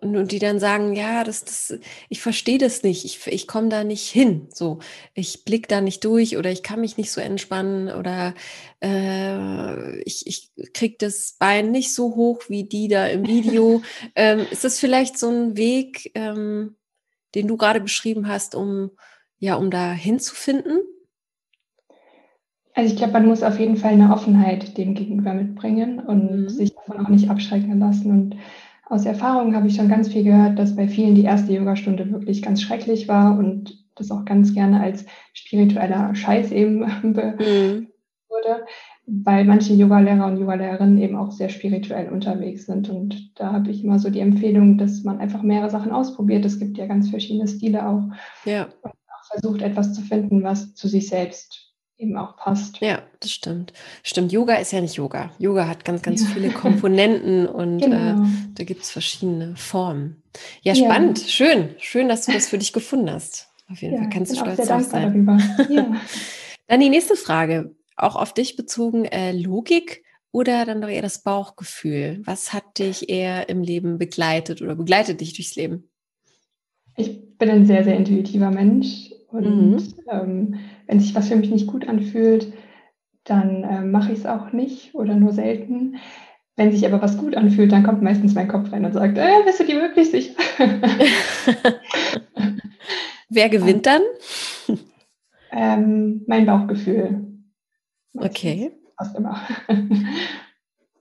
und, 0.00 0.16
und, 0.16 0.32
die 0.32 0.38
dann 0.38 0.58
sagen, 0.58 0.94
ja, 0.94 1.24
das, 1.24 1.44
das, 1.44 1.78
ich 2.08 2.20
verstehe 2.20 2.58
das 2.58 2.82
nicht, 2.82 3.04
ich, 3.04 3.26
ich 3.26 3.46
komme 3.46 3.68
da 3.68 3.84
nicht 3.84 4.08
hin, 4.08 4.48
so, 4.52 4.78
ich 5.14 5.44
blick 5.44 5.68
da 5.68 5.80
nicht 5.80 6.04
durch 6.04 6.36
oder 6.36 6.50
ich 6.50 6.62
kann 6.62 6.80
mich 6.80 6.96
nicht 6.96 7.10
so 7.10 7.20
entspannen 7.20 7.88
oder 7.88 8.34
äh, 8.82 10.00
ich, 10.00 10.26
ich 10.26 10.50
krieg 10.72 10.98
das 10.98 11.36
Bein 11.38 11.70
nicht 11.70 11.94
so 11.94 12.16
hoch 12.16 12.42
wie 12.48 12.64
die 12.64 12.88
da 12.88 13.06
im 13.06 13.26
Video. 13.26 13.82
ähm, 14.14 14.46
ist 14.50 14.64
das 14.64 14.78
vielleicht 14.78 15.18
so 15.18 15.28
ein 15.28 15.56
Weg, 15.56 16.10
ähm, 16.14 16.76
den 17.34 17.48
du 17.48 17.56
gerade 17.56 17.80
beschrieben 17.80 18.28
hast, 18.28 18.54
um 18.54 18.90
ja, 19.40 19.56
um 19.56 19.70
da 19.70 19.92
hinzufinden? 19.92 20.80
Also 22.74 22.92
ich 22.92 22.98
glaube, 22.98 23.14
man 23.14 23.26
muss 23.26 23.42
auf 23.42 23.58
jeden 23.58 23.76
Fall 23.76 23.92
eine 23.92 24.12
Offenheit 24.12 24.78
dem 24.78 24.94
gegenüber 24.94 25.34
mitbringen 25.34 25.98
und 25.98 26.42
mhm. 26.42 26.48
sich 26.48 26.72
davon 26.74 27.04
auch 27.04 27.08
nicht 27.08 27.28
abschrecken 27.28 27.80
lassen. 27.80 28.10
Und 28.10 28.36
aus 28.90 29.06
Erfahrung 29.06 29.54
habe 29.54 29.68
ich 29.68 29.76
schon 29.76 29.88
ganz 29.88 30.08
viel 30.08 30.24
gehört, 30.24 30.58
dass 30.58 30.76
bei 30.76 30.88
vielen 30.88 31.14
die 31.14 31.24
erste 31.24 31.52
Yogastunde 31.52 32.10
wirklich 32.10 32.42
ganz 32.42 32.60
schrecklich 32.60 33.08
war 33.08 33.38
und 33.38 33.84
das 33.94 34.10
auch 34.10 34.24
ganz 34.24 34.52
gerne 34.52 34.80
als 34.80 35.06
spiritueller 35.32 36.14
Scheiß 36.14 36.50
eben 36.52 36.80
mhm. 37.02 37.88
wurde 38.28 38.64
weil 39.12 39.44
manche 39.44 39.74
Yogalehrer 39.74 40.26
und 40.26 40.38
Yogalehrerinnen 40.38 40.98
eben 40.98 41.16
auch 41.16 41.32
sehr 41.32 41.48
spirituell 41.48 42.10
unterwegs 42.10 42.66
sind. 42.66 42.88
Und 42.88 43.38
da 43.38 43.52
habe 43.52 43.70
ich 43.70 43.82
immer 43.82 43.98
so 43.98 44.10
die 44.10 44.20
Empfehlung, 44.20 44.78
dass 44.78 45.02
man 45.02 45.18
einfach 45.18 45.42
mehrere 45.42 45.70
Sachen 45.70 45.90
ausprobiert. 45.90 46.44
Es 46.44 46.58
gibt 46.58 46.78
ja 46.78 46.86
ganz 46.86 47.10
verschiedene 47.10 47.48
Stile 47.48 47.86
auch. 47.86 48.04
Ja. 48.44 48.68
Und 48.82 48.92
auch 48.92 49.24
versucht, 49.32 49.62
etwas 49.62 49.94
zu 49.94 50.02
finden, 50.02 50.42
was 50.44 50.74
zu 50.74 50.86
sich 50.86 51.08
selbst 51.08 51.69
eben 52.00 52.16
auch 52.16 52.36
passt. 52.36 52.80
Ja, 52.80 53.02
das 53.20 53.30
stimmt. 53.30 53.72
Stimmt, 54.02 54.32
Yoga 54.32 54.54
ist 54.54 54.72
ja 54.72 54.80
nicht 54.80 54.94
Yoga. 54.94 55.30
Yoga 55.38 55.68
hat 55.68 55.84
ganz, 55.84 56.02
ganz 56.02 56.22
ja. 56.22 56.28
viele 56.28 56.50
Komponenten 56.50 57.46
und 57.46 57.78
genau. 57.78 58.22
äh, 58.24 58.26
da 58.54 58.64
gibt 58.64 58.82
es 58.82 58.90
verschiedene 58.90 59.54
Formen. 59.56 60.22
Ja, 60.62 60.74
spannend, 60.74 61.20
ja. 61.20 61.28
schön. 61.28 61.74
Schön, 61.78 62.08
dass 62.08 62.26
du 62.26 62.32
das 62.32 62.48
für 62.48 62.58
dich 62.58 62.72
gefunden 62.72 63.10
hast. 63.10 63.48
Auf 63.70 63.82
jeden 63.82 63.94
ja, 63.94 64.00
Fall 64.00 64.10
kannst 64.10 64.32
du 64.32 64.36
stolz 64.36 64.66
drauf 64.66 64.82
sein. 64.82 65.26
Dann 66.66 66.80
die 66.80 66.88
nächste 66.88 67.16
Frage 67.16 67.74
auch 67.96 68.16
auf 68.16 68.32
dich 68.32 68.56
bezogen, 68.56 69.04
äh, 69.04 69.32
Logik 69.32 70.02
oder 70.32 70.64
dann 70.64 70.80
doch 70.80 70.88
eher 70.88 71.02
das 71.02 71.22
Bauchgefühl? 71.22 72.22
Was 72.24 72.52
hat 72.52 72.78
dich 72.78 73.10
eher 73.10 73.48
im 73.48 73.62
Leben 73.62 73.98
begleitet 73.98 74.62
oder 74.62 74.76
begleitet 74.76 75.20
dich 75.20 75.34
durchs 75.34 75.56
Leben? 75.56 75.90
Ich 76.96 77.36
bin 77.36 77.50
ein 77.50 77.66
sehr, 77.66 77.84
sehr 77.84 77.96
intuitiver 77.96 78.50
Mensch 78.50 79.10
und 79.28 79.44
mhm. 79.44 79.94
ähm, 80.10 80.54
wenn 80.90 80.98
sich 80.98 81.14
was 81.14 81.28
für 81.28 81.36
mich 81.36 81.50
nicht 81.50 81.68
gut 81.68 81.86
anfühlt, 81.88 82.52
dann 83.22 83.62
äh, 83.62 83.80
mache 83.80 84.10
ich 84.10 84.18
es 84.18 84.26
auch 84.26 84.50
nicht 84.50 84.92
oder 84.92 85.14
nur 85.14 85.32
selten. 85.32 85.98
Wenn 86.56 86.72
sich 86.72 86.84
aber 86.84 87.00
was 87.00 87.16
gut 87.16 87.36
anfühlt, 87.36 87.70
dann 87.70 87.84
kommt 87.84 88.02
meistens 88.02 88.34
mein 88.34 88.48
Kopf 88.48 88.72
rein 88.72 88.84
und 88.84 88.92
sagt, 88.92 89.16
äh, 89.16 89.44
bist 89.44 89.60
du 89.60 89.64
dir 89.64 89.80
wirklich 89.80 90.10
sicher? 90.10 90.34
Wer 93.28 93.48
gewinnt 93.50 93.86
dann? 93.86 94.02
Ähm, 95.52 96.24
mein 96.26 96.44
Bauchgefühl. 96.44 97.24
Okay. 98.14 98.72
Fast 98.98 99.16
immer. 99.16 99.40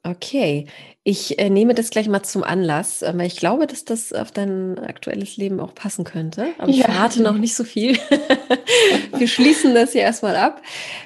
Okay, 0.10 0.66
ich 1.04 1.38
äh, 1.38 1.52
nehme 1.52 1.76
das 1.76 1.92
gleich 1.92 2.08
mal 2.08 2.24
zum 2.24 2.44
Anlass, 2.44 3.04
äh, 3.04 3.14
weil 3.16 3.28
ich 3.28 3.36
glaube, 3.36 3.68
dass 3.68 3.86
das 3.86 4.12
auf 4.12 4.32
dein 4.32 4.80
aktuelles 4.80 5.38
Leben 5.38 5.60
auch 5.60 5.76
passen 5.76 6.04
könnte. 6.04 6.48
Aber 6.58 6.70
ich 6.70 6.82
verrate 6.82 7.22
noch 7.22 7.38
nicht 7.38 7.54
so 7.54 7.64
viel. 7.64 7.94
Wir 9.18 9.28
schließen 9.28 9.76
das 9.76 9.92
hier 9.92 10.02
erstmal 10.02 10.36
ab. 10.36 10.64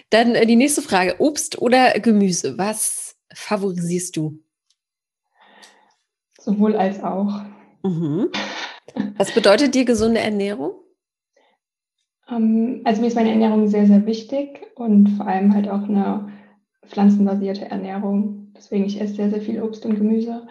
Dann 0.10 0.36
äh, 0.36 0.46
die 0.46 0.56
nächste 0.56 0.82
Frage: 0.82 1.16
Obst 1.20 1.62
oder 1.62 2.00
Gemüse? 2.00 2.58
Was 2.58 3.18
favorisierst 3.34 4.16
du? 4.16 4.40
Sowohl 6.40 6.78
als 6.78 7.04
auch. 7.04 7.42
Mhm. 7.84 8.30
Was 9.18 9.34
bedeutet 9.34 9.76
dir 9.76 9.84
gesunde 9.84 10.22
Ernährung? 10.22 10.76
Ähm, 12.30 12.82
also 12.86 13.02
mir 13.02 13.08
ist 13.08 13.16
meine 13.16 13.32
Ernährung 13.32 13.68
sehr, 13.68 13.86
sehr 13.86 14.06
wichtig 14.06 14.62
und 14.76 15.10
vor 15.18 15.28
allem 15.28 15.54
halt 15.54 15.68
auch 15.68 15.84
eine 15.84 16.32
pflanzenbasierte 16.88 17.66
Ernährung. 17.66 18.43
Deswegen 18.56 18.86
ich 18.86 19.00
esse 19.00 19.16
sehr, 19.16 19.30
sehr 19.30 19.42
viel 19.42 19.62
Obst 19.62 19.86
und 19.86 19.96
Gemüse. 19.96 20.48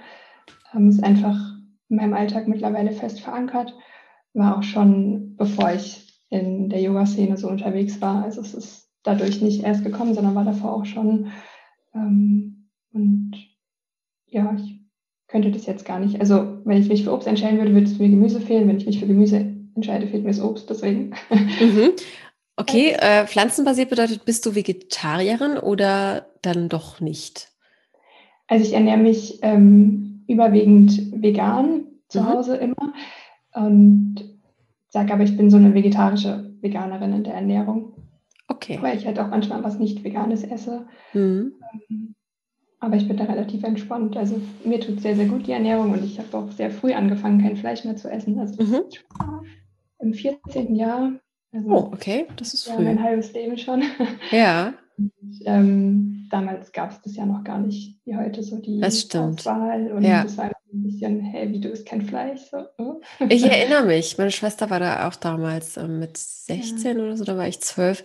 Ähm, 0.75 0.89
ist 0.89 1.03
einfach 1.03 1.39
in 1.89 1.97
meinem 1.97 2.15
Alltag 2.15 2.49
mittlerweile 2.49 2.93
fest 2.93 3.21
verankert. 3.21 3.75
War 4.35 4.59
auch 4.59 4.63
schon, 4.63 5.37
bevor 5.37 5.73
ich 5.73 6.21
in 6.31 6.71
der 6.71 6.81
Yoga-Szene 6.81 7.37
so 7.37 7.49
unterwegs 7.49 8.01
war. 8.01 8.25
Also 8.25 8.41
es 8.41 8.55
ist 8.55 8.89
dadurch 9.03 9.43
nicht 9.43 9.63
erst 9.63 9.85
gekommen, 9.85 10.15
sondern 10.15 10.35
war 10.35 10.45
davor 10.45 10.75
auch 10.75 10.87
schon. 10.87 11.31
Ähm, 11.95 12.69
und 12.93 13.33
ja, 14.27 14.55
ich 14.57 14.81
könnte 15.29 15.51
das 15.51 15.67
jetzt 15.67 15.85
gar 15.85 15.99
nicht. 15.99 16.21
Also 16.21 16.61
wenn 16.65 16.81
ich 16.81 16.89
mich 16.89 17.05
für 17.05 17.13
Obst 17.13 17.29
entscheiden 17.29 17.59
würde, 17.59 17.75
würde 17.75 17.87
es 17.87 17.99
mir 17.99 18.09
Gemüse 18.09 18.41
fehlen. 18.41 18.69
Wenn 18.69 18.79
ich 18.79 18.87
mich 18.87 19.01
für 19.01 19.07
Gemüse 19.07 19.55
entscheide, 19.75 20.07
fehlt 20.07 20.25
mir 20.25 20.31
das 20.31 20.41
Obst, 20.41 20.69
deswegen. 20.71 21.15
Mhm. 21.31 21.93
Okay, 22.55 22.93
äh, 22.99 23.27
pflanzenbasiert 23.27 23.89
bedeutet, 23.89 24.27
bist 24.27 24.45
du 24.45 24.55
Vegetarierin 24.55 25.57
oder 25.57 26.27
dann 26.43 26.69
doch 26.69 27.01
nicht? 27.01 27.52
Also 28.53 28.67
ich 28.67 28.75
ernähre 28.75 28.99
mich 28.99 29.39
ähm, 29.41 30.25
überwiegend 30.29 31.23
vegan 31.23 31.87
zu 32.09 32.21
mhm. 32.21 32.29
Hause 32.29 32.57
immer 32.57 32.93
und 33.55 34.17
sage 34.91 35.11
aber, 35.11 35.23
ich 35.23 35.39
bin 35.39 35.49
so 35.49 35.57
eine 35.57 35.73
vegetarische 35.73 36.53
Veganerin 36.61 37.15
in 37.15 37.25
der 37.25 37.33
Ernährung. 37.33 37.95
Okay. 38.49 38.79
Weil 38.83 38.99
ich 38.99 39.07
halt 39.07 39.19
auch 39.19 39.29
manchmal 39.29 39.65
was 39.65 39.79
nicht 39.79 40.05
Veganes 40.05 40.45
esse. 40.45 40.85
Mhm. 41.15 41.55
Ähm, 41.89 42.15
aber 42.79 42.97
ich 42.97 43.09
bin 43.09 43.17
da 43.17 43.25
relativ 43.25 43.65
entspannt. 43.65 44.19
Also 44.19 44.39
mir 44.67 44.81
tut 44.81 45.01
sehr, 45.01 45.17
sehr 45.17 45.29
gut 45.29 45.47
die 45.47 45.53
Ernährung 45.53 45.91
und 45.91 46.05
ich 46.05 46.19
habe 46.19 46.37
auch 46.37 46.53
sehr 46.53 46.71
früh 46.71 46.93
angefangen, 46.93 47.41
kein 47.41 47.57
Fleisch 47.57 47.87
mehr 47.87 47.97
zu 47.97 48.11
essen. 48.11 48.39
Also 48.39 48.63
mhm. 48.63 48.83
im 49.99 50.13
14. 50.13 50.75
Jahr. 50.75 51.13
Also 51.55 51.71
oh, 51.71 51.91
okay, 51.91 52.27
das 52.37 52.53
ist 52.53 52.67
ja, 52.67 52.75
früh. 52.75 52.85
mein 52.85 53.03
halbes 53.03 53.33
Leben 53.33 53.57
schon. 53.57 53.83
Ja. 54.31 54.75
Ähm, 55.45 56.29
damals 56.31 56.73
gab 56.73 56.91
es 56.91 57.01
das 57.03 57.17
ja 57.17 57.27
noch 57.27 57.45
gar 57.45 57.59
nicht 57.59 57.99
wie 58.05 58.17
heute 58.17 58.43
so 58.43 58.61
die 58.61 58.81
das 58.81 59.01
stimmt. 59.01 59.41
Auswahl 59.41 59.93
und 59.93 60.03
ja. 60.03 60.23
das 60.23 60.37
war 60.37 60.45
ein 60.47 60.83
bisschen, 60.83 61.21
hey, 61.21 61.51
wie 61.53 61.61
du 61.61 61.69
isst 61.69 61.87
kein 61.87 62.03
Fleisch. 62.03 62.41
So. 62.51 62.65
Oh. 62.79 63.01
Ich 63.29 63.45
erinnere 63.51 63.87
mich, 63.87 64.19
meine 64.19 64.31
Schwester 64.31 64.71
war 64.71 64.81
da 64.81 65.09
auch 65.09 65.17
damals 65.17 65.77
äh, 65.77 65.89
mit 65.89 66.17
16 66.17 66.99
ja. 66.99 67.05
oder 67.05 67.17
so, 67.17 67.25
da 67.25 67.37
war 67.37 67.49
ich 67.49 67.61
12 67.61 68.05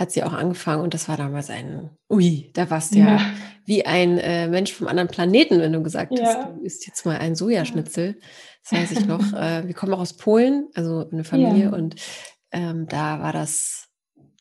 hat 0.00 0.12
sie 0.12 0.22
auch 0.22 0.32
angefangen 0.32 0.82
und 0.82 0.94
das 0.94 1.08
war 1.08 1.18
damals 1.18 1.50
ein, 1.50 1.90
ui, 2.08 2.50
da 2.54 2.70
warst 2.70 2.94
du 2.94 3.00
ja, 3.00 3.16
ja 3.16 3.20
wie 3.66 3.84
ein 3.84 4.18
äh, 4.18 4.48
Mensch 4.48 4.72
vom 4.72 4.88
anderen 4.88 5.08
Planeten, 5.08 5.60
wenn 5.60 5.72
du 5.72 5.82
gesagt 5.82 6.18
hast, 6.18 6.48
du 6.56 6.64
isst 6.64 6.86
jetzt 6.86 7.04
mal 7.04 7.18
ein 7.18 7.34
Sojaschnitzel. 7.36 8.18
Das 8.64 8.80
weiß 8.80 8.92
ich 8.92 9.06
noch. 9.06 9.20
äh, 9.32 9.66
wir 9.66 9.74
kommen 9.74 9.92
auch 9.92 10.00
aus 10.00 10.16
Polen, 10.16 10.68
also 10.74 11.06
eine 11.12 11.22
Familie 11.22 11.70
und 11.70 11.96
ähm, 12.50 12.86
da 12.88 13.20
war 13.20 13.32
das, 13.32 13.89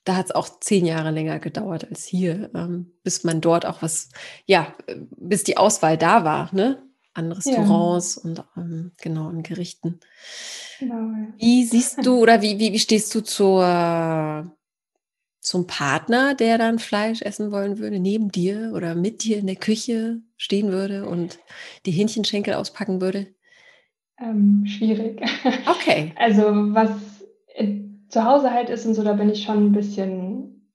da 0.04 0.16
hat 0.16 0.28
es 0.28 0.32
auch 0.32 0.60
zehn 0.60 0.86
Jahre 0.86 1.12
länger 1.12 1.40
gedauert 1.40 1.88
als 1.90 2.06
hier, 2.06 2.50
ähm, 2.56 2.92
bis 3.04 3.24
man 3.24 3.42
dort 3.42 3.66
auch 3.66 3.82
was, 3.82 4.10
ja, 4.46 4.74
bis 5.18 5.44
die 5.44 5.58
Auswahl 5.58 5.98
da 5.98 6.24
war, 6.24 6.54
ne? 6.54 6.84
An 7.14 7.32
Restaurants 7.32 8.18
und 8.18 8.44
ähm, 8.56 8.92
genau 9.02 9.28
an 9.28 9.44
Gerichten. 9.44 10.00
Genau. 10.80 11.12
Wie 11.38 11.66
siehst 11.66 12.06
du 12.06 12.20
oder 12.20 12.42
wie, 12.42 12.60
wie, 12.60 12.72
wie 12.72 12.80
stehst 12.80 13.14
du 13.14 13.22
zur 13.22 14.50
zum 15.42 15.68
Partner, 15.68 16.36
der 16.36 16.58
dann 16.58 16.80
Fleisch 16.80 17.22
essen 17.22 17.52
wollen 17.52 17.80
würde, 17.80 18.00
neben 18.00 18.32
dir 18.32 18.72
oder 18.76 18.94
mit 18.94 19.24
dir 19.24 19.38
in 19.38 19.48
der 19.48 19.56
Küche 19.56 20.22
stehen 20.38 20.72
würde 20.72 21.08
und 21.08 21.40
die 21.86 21.92
Hähnchenschenkel 21.92 22.54
auspacken 22.54 23.02
würde? 23.02 23.28
Ähm, 24.20 24.66
schwierig. 24.66 25.22
Okay. 25.66 26.14
Also 26.18 26.44
was 26.44 26.92
zu 28.10 28.26
Hause 28.26 28.52
halt 28.52 28.70
ist 28.70 28.86
und 28.86 28.96
so, 28.96 29.04
da 29.04 29.14
bin 29.14 29.30
ich 29.30 29.44
schon 29.44 29.68
ein 29.68 29.72
bisschen, 29.72 30.72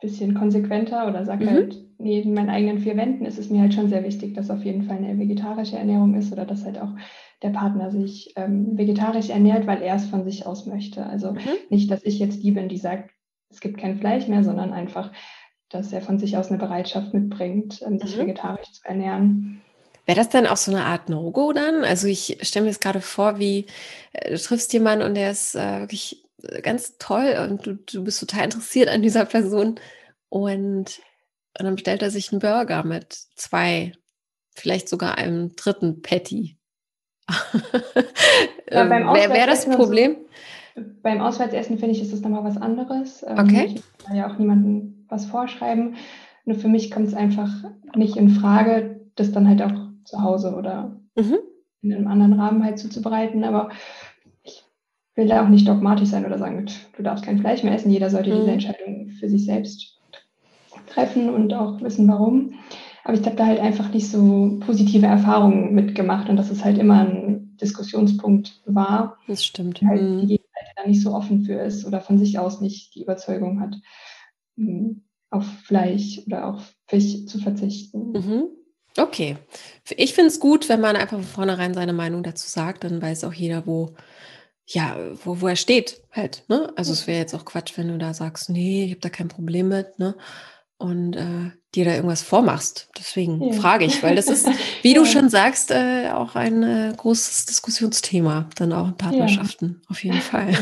bisschen 0.00 0.34
konsequenter 0.34 1.06
oder 1.06 1.24
sage 1.24 1.44
mhm. 1.44 1.50
halt, 1.50 1.76
neben 1.98 2.32
meinen 2.32 2.50
eigenen 2.50 2.78
vier 2.78 2.96
Wänden 2.96 3.26
ist 3.26 3.38
es 3.38 3.50
mir 3.50 3.60
halt 3.60 3.74
schon 3.74 3.88
sehr 3.88 4.04
wichtig, 4.04 4.34
dass 4.34 4.50
auf 4.50 4.64
jeden 4.64 4.84
Fall 4.84 4.98
eine 4.98 5.18
vegetarische 5.18 5.76
Ernährung 5.76 6.14
ist 6.14 6.32
oder 6.32 6.46
dass 6.46 6.64
halt 6.64 6.80
auch 6.80 6.90
der 7.42 7.50
Partner 7.50 7.90
sich 7.90 8.32
ähm, 8.36 8.76
vegetarisch 8.76 9.30
ernährt, 9.30 9.66
weil 9.66 9.82
er 9.82 9.96
es 9.96 10.06
von 10.06 10.24
sich 10.24 10.46
aus 10.46 10.66
möchte. 10.66 11.04
Also 11.06 11.32
mhm. 11.32 11.38
nicht, 11.70 11.90
dass 11.90 12.04
ich 12.04 12.18
jetzt 12.18 12.42
die 12.42 12.52
bin, 12.52 12.68
die 12.68 12.78
sagt, 12.78 13.10
es 13.50 13.60
gibt 13.60 13.78
kein 13.78 13.98
Fleisch 13.98 14.28
mehr, 14.28 14.44
sondern 14.44 14.72
einfach, 14.72 15.12
dass 15.68 15.92
er 15.92 16.00
von 16.00 16.18
sich 16.18 16.36
aus 16.36 16.48
eine 16.48 16.58
Bereitschaft 16.58 17.14
mitbringt, 17.14 17.82
ähm, 17.86 17.98
sich 17.98 18.16
mhm. 18.16 18.22
vegetarisch 18.22 18.72
zu 18.72 18.80
ernähren. 18.84 19.60
Wäre 20.06 20.16
das 20.16 20.30
dann 20.30 20.46
auch 20.46 20.56
so 20.56 20.70
eine 20.70 20.84
Art 20.84 21.10
No-Go 21.10 21.52
dann? 21.52 21.84
Also 21.84 22.06
ich 22.06 22.38
stelle 22.40 22.64
mir 22.64 22.70
das 22.70 22.80
gerade 22.80 23.02
vor, 23.02 23.38
wie 23.38 23.66
äh, 24.12 24.30
du 24.30 24.38
triffst 24.38 24.72
jemanden 24.72 25.04
und 25.04 25.14
der 25.14 25.30
ist 25.30 25.54
äh, 25.54 25.80
wirklich 25.80 26.24
ganz 26.62 26.98
toll 26.98 27.36
und 27.48 27.66
du, 27.66 27.74
du 27.74 28.04
bist 28.04 28.20
total 28.20 28.44
interessiert 28.44 28.88
an 28.88 29.02
dieser 29.02 29.24
Person 29.24 29.80
und, 30.28 31.00
und 31.58 31.64
dann 31.64 31.74
bestellt 31.74 32.02
er 32.02 32.10
sich 32.10 32.32
einen 32.32 32.40
Burger 32.40 32.84
mit 32.84 33.12
zwei, 33.34 33.92
vielleicht 34.54 34.88
sogar 34.88 35.18
einem 35.18 35.54
dritten 35.56 36.02
Patty. 36.02 36.56
ja, 38.70 38.82
ähm, 38.82 38.90
Wäre 38.90 39.32
wär 39.32 39.46
das 39.46 39.66
Problem? 39.68 40.16
Beim 41.02 41.20
Auswärtsessen 41.20 41.78
finde 41.78 41.94
ich, 41.94 42.02
ist 42.02 42.12
das 42.12 42.20
nochmal 42.20 42.44
was 42.44 42.56
anderes. 42.56 43.24
Ähm, 43.26 43.38
okay. 43.38 43.74
Ich 43.74 44.08
will 44.08 44.16
ja 44.16 44.32
auch 44.32 44.38
niemandem 44.38 45.06
was 45.08 45.26
vorschreiben. 45.26 45.96
Nur 46.44 46.56
für 46.56 46.68
mich 46.68 46.90
kommt 46.90 47.08
es 47.08 47.14
einfach 47.14 47.50
nicht 47.94 48.16
in 48.16 48.30
Frage, 48.30 49.00
das 49.16 49.32
dann 49.32 49.48
halt 49.48 49.60
auch 49.60 49.72
zu 50.04 50.22
Hause 50.22 50.54
oder 50.54 50.96
mhm. 51.16 51.38
in 51.82 51.92
einem 51.92 52.06
anderen 52.06 52.34
Rahmen 52.34 52.64
halt 52.64 52.78
zuzubereiten. 52.78 53.44
Aber 53.44 53.70
will 55.18 55.28
da 55.28 55.44
auch 55.44 55.48
nicht 55.48 55.68
dogmatisch 55.68 56.08
sein 56.08 56.24
oder 56.24 56.38
sagen, 56.38 56.66
du 56.96 57.02
darfst 57.02 57.24
kein 57.24 57.40
Fleisch 57.40 57.62
mehr 57.62 57.74
essen. 57.74 57.90
Jeder 57.90 58.08
sollte 58.08 58.30
mhm. 58.30 58.40
diese 58.40 58.52
Entscheidung 58.52 59.10
für 59.20 59.28
sich 59.28 59.44
selbst 59.44 59.98
treffen 60.86 61.28
und 61.28 61.52
auch 61.52 61.80
wissen, 61.82 62.08
warum. 62.08 62.54
Aber 63.04 63.14
ich 63.14 63.26
habe 63.26 63.36
da 63.36 63.46
halt 63.46 63.60
einfach 63.60 63.92
nicht 63.92 64.08
so 64.08 64.58
positive 64.60 65.06
Erfahrungen 65.06 65.74
mitgemacht 65.74 66.28
und 66.28 66.36
dass 66.36 66.50
es 66.50 66.64
halt 66.64 66.78
immer 66.78 67.00
ein 67.00 67.56
Diskussionspunkt 67.60 68.62
war. 68.64 69.18
Das 69.26 69.44
stimmt. 69.44 69.82
Halt 69.82 70.02
mhm. 70.02 70.26
die 70.26 70.40
da 70.78 70.88
nicht 70.88 71.02
so 71.02 71.12
offen 71.14 71.44
für 71.44 71.54
ist 71.54 71.84
oder 71.84 72.00
von 72.00 72.18
sich 72.18 72.38
aus 72.38 72.60
nicht 72.60 72.94
die 72.94 73.02
Überzeugung 73.02 73.60
hat, 73.60 73.74
hm, 74.56 75.02
auf 75.30 75.44
Fleisch 75.64 76.20
oder 76.26 76.46
auf 76.46 76.74
Fisch 76.86 77.26
zu 77.26 77.38
verzichten. 77.38 78.12
Mhm. 78.12 78.44
Okay. 78.96 79.36
Ich 79.96 80.14
finde 80.14 80.28
es 80.28 80.40
gut, 80.40 80.68
wenn 80.68 80.80
man 80.80 80.96
einfach 80.96 81.18
von 81.18 81.24
vornherein 81.24 81.74
seine 81.74 81.92
Meinung 81.92 82.22
dazu 82.22 82.48
sagt, 82.48 82.84
dann 82.84 83.00
weiß 83.02 83.24
auch 83.24 83.32
jeder, 83.32 83.66
wo, 83.66 83.94
ja, 84.70 84.96
wo, 85.24 85.40
wo 85.40 85.48
er 85.48 85.56
steht 85.56 86.02
halt. 86.12 86.44
Ne? 86.48 86.70
Also 86.76 86.92
es 86.92 87.06
wäre 87.06 87.18
jetzt 87.18 87.34
auch 87.34 87.44
Quatsch, 87.44 87.72
wenn 87.76 87.88
du 87.88 87.98
da 87.98 88.12
sagst, 88.12 88.50
nee, 88.50 88.84
ich 88.84 88.90
habe 88.90 89.00
da 89.00 89.08
kein 89.08 89.28
Problem 89.28 89.68
mit, 89.68 89.98
ne? 89.98 90.14
Und 90.76 91.14
äh, 91.14 91.50
dir 91.74 91.84
da 91.84 91.94
irgendwas 91.94 92.22
vormachst. 92.22 92.88
Deswegen 92.96 93.42
ja. 93.42 93.52
frage 93.52 93.84
ich, 93.84 94.00
weil 94.02 94.14
das 94.14 94.28
ist, 94.28 94.46
wie 94.82 94.94
ja. 94.94 95.00
du 95.00 95.06
schon 95.06 95.28
sagst, 95.28 95.72
äh, 95.72 96.10
auch 96.12 96.36
ein 96.36 96.62
äh, 96.62 96.92
großes 96.96 97.46
Diskussionsthema, 97.46 98.48
dann 98.56 98.72
auch 98.72 98.86
in 98.86 98.96
Partnerschaften, 98.96 99.80
ja. 99.82 99.90
auf 99.90 100.04
jeden 100.04 100.20
Fall. 100.20 100.56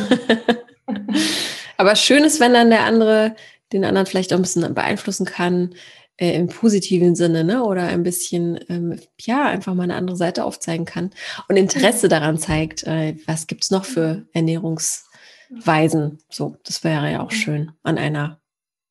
Aber 1.77 1.97
schön 1.97 2.25
ist, 2.25 2.41
wenn 2.41 2.55
dann 2.55 2.71
der 2.71 2.85
andere 2.85 3.37
den 3.73 3.85
anderen 3.85 4.07
vielleicht 4.07 4.33
auch 4.33 4.37
ein 4.39 4.43
bisschen 4.43 4.75
beeinflussen 4.75 5.27
kann, 5.27 5.75
äh, 6.17 6.35
im 6.35 6.49
positiven 6.49 7.15
Sinne, 7.15 7.45
ne? 7.45 7.65
Oder 7.65 7.85
ein 7.85 8.03
bisschen, 8.03 8.59
ähm, 8.69 8.99
ja, 9.21 9.45
einfach 9.47 9.75
mal 9.75 9.85
eine 9.85 9.97
andere 9.97 10.17
Seite 10.17 10.45
aufzeigen 10.45 10.87
kann 10.87 11.11
und 11.49 11.57
Interesse 11.57 12.09
daran 12.09 12.39
zeigt, 12.39 12.85
äh, 12.85 13.17
was 13.27 13.47
gibt's 13.47 13.71
noch 13.71 13.85
für 13.85 14.27
Ernährungsweisen. 14.33 16.19
So, 16.31 16.57
das 16.65 16.85
wäre 16.85 17.13
ja 17.13 17.23
auch 17.23 17.33
schön 17.33 17.73
an 17.83 17.99
einer 17.99 18.41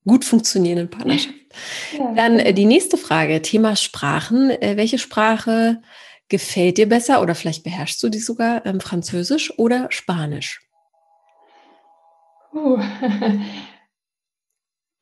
gut 0.05 0.24
funktionierenden 0.24 0.89
Partnerschaft. 0.89 1.34
Ja. 1.98 2.13
Dann 2.13 2.39
äh, 2.39 2.53
die 2.53 2.65
nächste 2.65 2.98
Frage, 2.98 3.41
Thema 3.41 3.75
Sprachen. 3.75 4.51
Äh, 4.51 4.77
welche 4.77 5.00
Sprache 5.00 5.82
gefällt 6.29 6.77
dir 6.77 6.89
besser 6.89 7.22
oder 7.22 7.36
vielleicht 7.36 7.63
beherrschst 7.63 8.01
du 8.01 8.10
die 8.10 8.20
sogar, 8.20 8.65
ähm, 8.65 8.79
Französisch 8.79 9.58
oder 9.58 9.88
Spanisch? 9.89 10.62
Uh. 12.53 12.77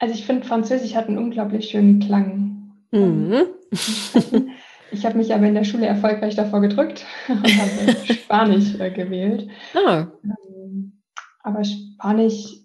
Also 0.04 0.16
ich 0.16 0.26
finde, 0.26 0.46
Französisch 0.46 0.96
hat 0.96 1.08
einen 1.08 1.18
unglaublich 1.18 1.70
schönen 1.70 2.02
Klang. 2.02 2.74
Mhm. 2.92 3.46
Ich 4.92 5.08
habe 5.08 5.18
mich 5.18 5.34
aber 5.34 5.48
in 5.48 5.56
der 5.56 5.64
Schule 5.64 5.88
erfolgreich 5.88 6.36
davor 6.36 6.62
gedrückt 6.62 7.04
und 7.28 7.44
habe 7.44 8.14
Spanisch 8.14 8.80
äh, 8.80 8.92
gewählt. 8.92 9.50
Ah. 9.74 10.06
Ähm, 10.24 11.02
aber 11.42 11.64
Spanisch 11.64 12.60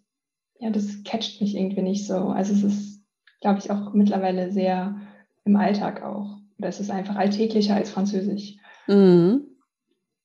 ja, 0.58 0.68
das 0.68 1.04
catcht 1.04 1.40
mich 1.40 1.56
irgendwie 1.56 1.80
nicht 1.80 2.06
so. 2.06 2.16
Also 2.28 2.52
es 2.52 2.64
ist, 2.64 3.00
glaube 3.40 3.60
ich, 3.60 3.70
auch 3.70 3.94
mittlerweile 3.94 4.52
sehr 4.52 5.00
im 5.46 5.56
Alltag 5.56 6.02
auch. 6.02 6.36
Oder 6.58 6.68
es 6.68 6.80
ist 6.80 6.90
einfach 6.90 7.16
alltäglicher 7.16 7.76
als 7.76 7.90
Französisch. 7.90 8.56
Mhm. 8.88 9.46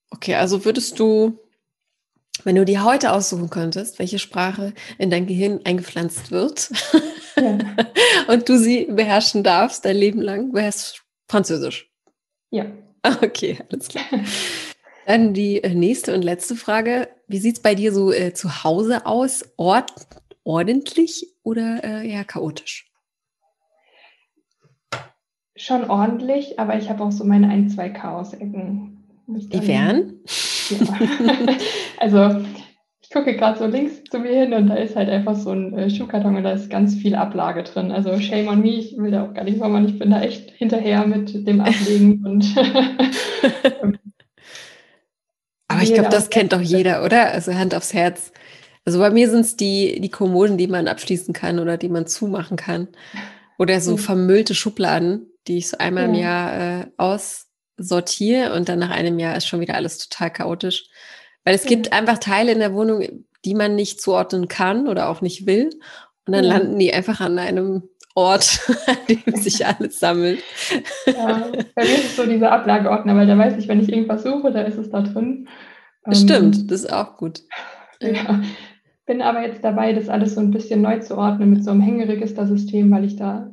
Okay, 0.10 0.36
also 0.36 0.66
würdest 0.66 1.00
du, 1.00 1.40
wenn 2.44 2.56
du 2.56 2.66
dir 2.66 2.84
heute 2.84 3.12
aussuchen 3.12 3.50
könntest, 3.50 4.00
welche 4.00 4.20
Sprache 4.20 4.74
in 4.98 5.10
dein 5.10 5.28
Gehirn 5.28 5.62
eingepflanzt 5.64 6.32
wird 6.32 6.72
ja. 7.38 7.58
und 8.28 8.50
du 8.50 8.58
sie 8.58 8.86
beherrschen 8.86 9.44
darfst 9.44 9.86
dein 9.86 9.96
Leben 9.96 10.22
lang, 10.22 10.54
wäre 10.54 10.68
es 10.68 10.96
Französisch. 11.28 11.90
Ja. 12.50 12.66
Okay, 13.22 13.60
alles 13.70 13.90
klar. 13.90 14.06
Dann 15.06 15.34
die 15.34 15.62
äh, 15.62 15.76
nächste 15.76 16.16
und 16.16 16.22
letzte 16.22 16.56
Frage. 16.56 17.10
Wie 17.28 17.40
sieht 17.40 17.58
es 17.58 17.62
bei 17.62 17.76
dir 17.76 17.92
so 17.92 18.14
äh, 18.14 18.34
zu 18.34 18.64
Hause 18.64 19.06
aus? 19.06 19.44
Ort, 19.58 19.92
ordentlich 20.46 21.28
oder 21.44 21.84
äh, 21.84 22.10
eher 22.10 22.24
chaotisch? 22.24 22.90
Schon 25.58 25.90
ordentlich, 25.90 26.60
aber 26.60 26.78
ich 26.78 26.90
habe 26.90 27.04
auch 27.04 27.12
so 27.12 27.26
meine 27.26 27.50
ein, 27.50 27.70
zwei 27.70 27.90
Chaos-Ecken. 27.90 29.04
Die 29.28 29.68
wären? 29.68 30.22
Ja. 30.80 31.00
also 32.00 32.42
ich 33.02 33.10
gucke 33.10 33.36
gerade 33.36 33.60
so 33.60 33.66
links 33.68 34.04
zu 34.10 34.20
mir 34.20 34.32
hin 34.32 34.54
und 34.54 34.68
da 34.68 34.76
ist 34.76 34.96
halt 34.96 35.10
einfach 35.10 35.36
so 35.36 35.52
ein 35.52 35.78
äh, 35.78 35.90
Schuhkarton 35.90 36.36
und 36.36 36.44
da 36.44 36.52
ist 36.52 36.70
ganz 36.70 36.96
viel 36.96 37.16
Ablage 37.16 37.64
drin. 37.64 37.92
Also 37.92 38.20
shame 38.20 38.48
on 38.48 38.62
me, 38.62 38.70
ich 38.70 38.98
will 38.98 39.12
da 39.12 39.26
auch 39.26 39.34
gar 39.34 39.44
nicht 39.44 39.60
machen, 39.60 39.86
ich 39.88 40.00
bin 40.00 40.10
da 40.12 40.22
echt 40.22 40.52
hinterher 40.52 41.06
mit 41.06 41.48
dem 41.48 41.62
Ablegen 41.62 42.26
und 42.26 42.46
Aber 45.68 45.82
ich 45.82 45.94
glaube, 45.94 46.10
das 46.10 46.30
kennt 46.30 46.54
doch 46.54 46.62
jeder, 46.62 47.04
oder? 47.04 47.32
Also 47.32 47.54
Hand 47.54 47.74
aufs 47.74 47.94
Herz. 47.94 48.32
Also 48.86 49.00
bei 49.00 49.10
mir 49.10 49.30
sind 49.30 49.42
es 49.42 49.56
die, 49.56 50.00
die 50.02 50.10
Kommoden, 50.10 50.58
die 50.58 50.68
man 50.68 50.88
abschließen 50.88 51.34
kann 51.34 51.60
oder 51.60 51.78
die 51.78 51.90
man 51.90 52.06
zumachen 52.06 52.58
kann. 52.58 52.90
Oder 53.58 53.80
so 53.80 53.94
mhm. 53.94 53.98
vermüllte 53.98 54.56
Schubladen. 54.56 55.28
die 55.48 55.58
ich 55.58 55.70
so 55.70 55.78
einmal 55.78 56.04
ja. 56.04 56.10
im 56.10 56.16
Jahr 56.16 56.82
äh, 56.82 56.86
aussortiere 57.80 58.54
und 58.54 58.70
dann 58.70 58.80
nach 58.80 58.92
einem 58.92 59.20
Jahr 59.20 59.36
ist 59.36 59.48
schon 59.48 59.60
wieder 59.60 59.76
alles 59.76 59.98
total 59.98 60.32
chaotisch. 60.32 60.86
Weil 61.44 61.56
es 61.56 61.64
ja. 61.64 61.70
gibt 61.70 61.94
einfach 61.94 62.18
Teile 62.18 62.52
in 62.52 62.60
der 62.60 62.74
Wohnung, 62.74 63.06
die 63.46 63.56
man 63.56 63.76
nicht 63.76 64.02
zuordnen 64.02 64.48
kann 64.48 64.88
oder 64.88 65.10
auch 65.10 65.22
nicht 65.22 65.46
will. 65.46 65.70
Und 66.26 66.34
dann 66.34 66.46
ja. 66.46 66.54
landen 66.54 66.80
die 66.80 66.94
einfach 66.94 67.20
an 67.20 67.38
einem 67.38 67.84
Ort, 68.16 68.62
an 68.88 68.98
dem 69.10 69.36
sich 69.36 69.66
alles 69.66 70.00
sammelt. 70.00 70.42
Ja, 71.06 71.52
bei 71.76 71.84
mir 71.84 71.96
ist 71.96 72.06
es 72.06 72.16
so 72.16 72.26
dieser 72.26 72.52
Ablageordner, 72.52 73.16
weil 73.16 73.28
da 73.28 73.38
weiß 73.38 73.58
ich, 73.58 73.68
wenn 73.68 73.82
ich 73.82 73.90
irgendwas 73.90 74.24
suche, 74.24 74.52
da 74.52 74.62
ist 74.62 74.78
es 74.78 74.90
da 74.90 75.02
drin. 75.02 75.50
Stimmt, 76.12 76.56
ähm, 76.58 76.68
das 76.68 76.82
ist 76.82 76.94
auch 76.94 77.18
gut. 77.18 77.42
Ja. 78.02 78.42
Bin 79.06 79.22
aber 79.22 79.46
jetzt 79.48 79.64
dabei, 79.64 79.94
das 79.94 80.10
alles 80.10 80.36
so 80.36 80.42
ein 80.42 80.52
bisschen 80.52 80.82
neu 80.82 81.00
zu 81.00 81.18
ordnen 81.18 81.52
mit 81.52 81.64
so 81.64 81.72
einem 81.72 81.80
Hängeregistersystem, 81.80 82.92
weil 82.92 83.06
ich 83.06 83.16
da 83.16 83.50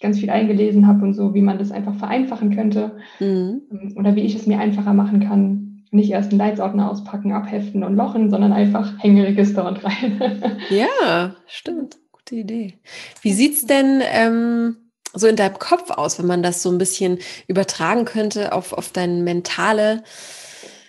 ganz 0.00 0.18
viel 0.18 0.30
eingelesen 0.30 0.86
habe 0.86 1.04
und 1.04 1.14
so, 1.14 1.34
wie 1.34 1.42
man 1.42 1.58
das 1.58 1.70
einfach 1.70 1.94
vereinfachen 1.96 2.54
könnte 2.54 2.96
mhm. 3.20 3.62
Ähm, 3.70 3.94
oder 3.96 4.16
wie 4.16 4.22
ich 4.22 4.34
es 4.34 4.46
mir 4.46 4.58
einfacher 4.58 4.94
machen 4.94 5.20
kann. 5.26 5.84
Nicht 5.90 6.10
erst 6.10 6.30
einen 6.30 6.38
Leitsordner 6.38 6.90
auspacken, 6.90 7.32
abheften 7.32 7.84
und 7.84 7.94
lochen, 7.94 8.28
sondern 8.28 8.52
einfach 8.52 8.94
Hängeregister 8.98 9.66
und 9.66 9.84
rein. 9.84 10.58
ja, 10.70 11.36
stimmt. 11.46 11.96
Gute 12.10 12.36
Idee. 12.36 12.74
Wie 13.22 13.32
sieht 13.32 13.54
es 13.54 13.66
denn 13.66 14.02
ähm, 14.02 14.76
so 15.12 15.28
in 15.28 15.36
deinem 15.36 15.58
Kopf 15.58 15.90
aus, 15.90 16.18
wenn 16.18 16.26
man 16.26 16.42
das 16.42 16.62
so 16.62 16.70
ein 16.70 16.78
bisschen 16.78 17.18
übertragen 17.46 18.04
könnte 18.04 18.52
auf, 18.52 18.72
auf 18.72 18.90
deine 18.90 19.22
mentale, 19.22 20.02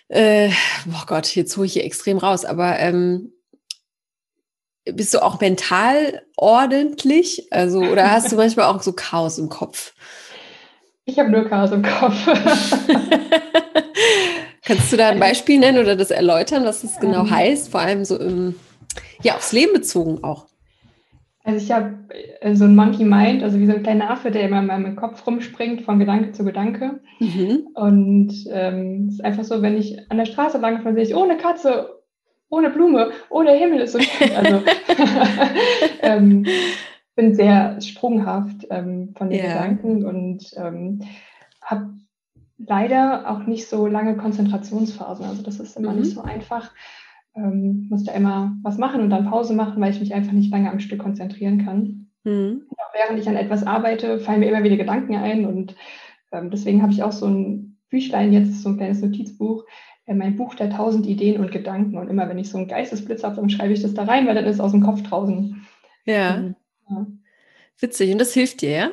äh, 0.07 0.49
oh 0.89 1.03
Gott, 1.07 1.35
jetzt 1.35 1.55
hole 1.57 1.67
ich 1.67 1.73
hier 1.73 1.85
extrem 1.85 2.17
raus, 2.17 2.45
aber 2.45 2.79
ähm, 2.79 3.31
bist 4.93 5.13
du 5.13 5.23
auch 5.23 5.39
mental 5.39 6.21
ordentlich? 6.37 7.47
Also, 7.51 7.79
oder 7.81 8.11
hast 8.11 8.31
du 8.31 8.35
manchmal 8.35 8.65
auch 8.67 8.81
so 8.81 8.93
Chaos 8.93 9.37
im 9.37 9.49
Kopf? 9.49 9.93
Ich 11.05 11.19
habe 11.19 11.29
nur 11.29 11.47
Chaos 11.47 11.71
im 11.71 11.83
Kopf. 11.83 12.15
Kannst 14.63 14.91
du 14.91 14.97
da 14.97 15.09
ein 15.09 15.19
Beispiel 15.19 15.59
nennen 15.59 15.77
oder 15.77 15.95
das 15.95 16.09
erläutern, 16.09 16.65
was 16.65 16.81
das 16.81 16.99
genau 16.99 17.21
ähm, 17.21 17.29
heißt? 17.29 17.69
Vor 17.69 17.81
allem 17.81 18.03
so 18.03 18.17
im, 18.17 18.55
ja, 19.21 19.35
aufs 19.35 19.51
Leben 19.51 19.73
bezogen 19.73 20.23
auch. 20.23 20.47
Also 21.43 21.63
ich 21.63 21.71
habe 21.71 21.93
so 22.53 22.63
ein 22.63 22.75
Monkey 22.75 23.03
Mind, 23.03 23.43
also 23.43 23.59
wie 23.59 23.67
so 23.67 23.73
ein 23.73 23.83
kleiner 23.83 24.09
Affe, 24.09 24.31
der 24.31 24.47
immer 24.47 24.61
in 24.61 24.65
meinem 24.65 24.95
Kopf 24.95 25.27
rumspringt, 25.27 25.83
von 25.83 25.99
Gedanke 25.99 26.31
zu 26.31 26.43
Gedanke. 26.43 27.01
Mhm. 27.19 27.67
Und 27.75 28.33
ähm, 28.49 29.05
es 29.07 29.15
ist 29.15 29.23
einfach 29.23 29.43
so, 29.43 29.61
wenn 29.61 29.77
ich 29.77 30.09
an 30.09 30.17
der 30.17 30.25
Straße 30.25 30.57
lang 30.57 30.81
fahre, 30.81 30.95
sehe 30.95 31.03
ich, 31.03 31.15
oh, 31.15 31.23
eine 31.23 31.37
Katze, 31.37 32.01
ohne 32.49 32.69
Blume, 32.69 33.11
oh, 33.29 33.43
der 33.43 33.55
Himmel 33.55 33.81
ist 33.81 33.93
so 33.93 33.99
schön. 33.99 34.31
Also 34.35 34.61
ähm, 36.01 36.45
bin 37.15 37.33
sehr 37.33 37.79
sprunghaft 37.81 38.67
ähm, 38.69 39.13
von 39.17 39.29
den 39.29 39.39
yeah. 39.39 39.53
Gedanken 39.53 40.05
und 40.05 40.51
ähm, 40.57 41.01
habe 41.61 41.93
leider 42.57 43.29
auch 43.29 43.45
nicht 43.45 43.67
so 43.67 43.87
lange 43.87 44.15
Konzentrationsphasen. 44.17 45.25
Also 45.25 45.41
das 45.41 45.59
ist 45.59 45.77
immer 45.77 45.91
mhm. 45.91 45.99
nicht 45.99 46.13
so 46.13 46.21
einfach. 46.21 46.71
Ähm, 47.35 47.87
muss 47.89 48.05
da 48.05 48.13
immer 48.13 48.55
was 48.63 48.77
machen 48.77 49.01
und 49.01 49.09
dann 49.09 49.29
Pause 49.29 49.53
machen, 49.53 49.81
weil 49.81 49.91
ich 49.91 49.99
mich 49.99 50.13
einfach 50.13 50.31
nicht 50.31 50.51
lange 50.51 50.71
am 50.71 50.79
Stück 50.79 50.99
konzentrieren 50.99 51.65
kann. 51.65 52.07
Mhm. 52.23 52.63
Auch 52.77 52.93
während 52.93 53.19
ich 53.19 53.27
an 53.27 53.35
etwas 53.35 53.65
arbeite, 53.65 54.19
fallen 54.19 54.39
mir 54.39 54.49
immer 54.49 54.63
wieder 54.63 54.77
Gedanken 54.77 55.15
ein 55.15 55.45
und 55.45 55.75
ähm, 56.31 56.49
deswegen 56.49 56.81
habe 56.81 56.93
ich 56.93 57.03
auch 57.03 57.11
so 57.11 57.27
ein 57.27 57.77
Büchlein 57.89 58.33
jetzt, 58.33 58.61
so 58.61 58.69
ein 58.69 58.77
kleines 58.77 59.01
Notizbuch, 59.01 59.65
mein 60.13 60.35
Buch 60.35 60.55
der 60.55 60.69
tausend 60.69 61.07
Ideen 61.07 61.41
und 61.41 61.51
Gedanken. 61.51 61.97
Und 61.97 62.09
immer 62.09 62.29
wenn 62.29 62.37
ich 62.37 62.49
so 62.49 62.57
einen 62.57 62.67
Geistesblitz 62.67 63.23
habe, 63.23 63.37
dann 63.37 63.49
schreibe 63.49 63.73
ich 63.73 63.81
das 63.81 63.93
da 63.93 64.03
rein, 64.03 64.27
weil 64.27 64.35
dann 64.35 64.45
ist 64.45 64.55
es 64.55 64.59
aus 64.59 64.71
dem 64.71 64.83
Kopf 64.83 65.01
draußen. 65.01 65.65
Ja. 66.05 66.53
Ja. 66.89 67.07
Witzig. 67.79 68.11
Und 68.11 68.19
das 68.19 68.33
hilft 68.33 68.61
dir, 68.61 68.69
ja? 68.69 68.91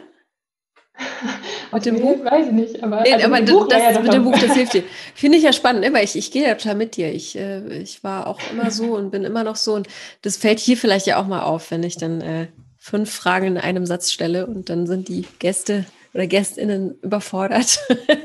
mit 1.72 1.86
dem 1.86 2.00
Buch? 2.00 2.24
Weiß 2.24 2.46
ich 2.46 2.52
nicht, 2.52 2.82
aber, 2.82 3.02
nee, 3.02 3.12
also 3.12 3.26
aber 3.26 3.40
das, 3.40 3.50
Buch, 3.50 3.68
das, 3.68 3.82
ja, 3.82 4.00
mit 4.00 4.12
dem 4.12 4.24
Buch, 4.24 4.38
das 4.38 4.54
hilft 4.54 4.74
dir. 4.74 4.84
Finde 5.14 5.38
ich 5.38 5.44
ja 5.44 5.52
spannend, 5.52 5.82
ne? 5.82 5.92
weil 5.92 6.04
ich, 6.04 6.16
ich 6.16 6.30
gehe 6.30 6.46
ja 6.46 6.54
total 6.54 6.74
mit 6.76 6.96
dir. 6.96 7.12
Ich, 7.12 7.36
äh, 7.36 7.78
ich 7.78 8.02
war 8.04 8.26
auch 8.26 8.40
immer 8.50 8.70
so 8.70 8.96
und 8.96 9.10
bin 9.10 9.24
immer 9.24 9.44
noch 9.44 9.56
so. 9.56 9.74
Und 9.74 9.88
das 10.22 10.36
fällt 10.36 10.58
hier 10.58 10.76
vielleicht 10.76 11.06
ja 11.06 11.20
auch 11.20 11.26
mal 11.26 11.42
auf, 11.42 11.70
wenn 11.70 11.82
ich 11.82 11.96
dann 11.96 12.20
äh, 12.20 12.48
fünf 12.78 13.10
Fragen 13.10 13.46
in 13.46 13.58
einem 13.58 13.86
Satz 13.86 14.12
stelle 14.12 14.46
und 14.46 14.68
dann 14.68 14.86
sind 14.86 15.08
die 15.08 15.24
Gäste 15.38 15.84
oder 16.14 16.26
GästInnen 16.26 16.98
überfordert. 17.02 17.78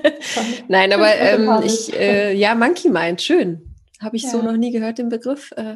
Nein, 0.68 0.94
aber 0.94 1.16
ähm, 1.16 1.50
ich, 1.64 1.94
äh, 1.94 2.34
ja, 2.34 2.56
Monkey 2.56 2.90
Mind, 2.90 3.22
schön. 3.22 3.76
Habe 4.00 4.18
ich 4.18 4.24
ja. 4.24 4.30
so 4.30 4.42
noch 4.42 4.58
nie 4.58 4.72
gehört, 4.72 4.98
den 4.98 5.10
Begriff. 5.10 5.52
Äh, 5.56 5.76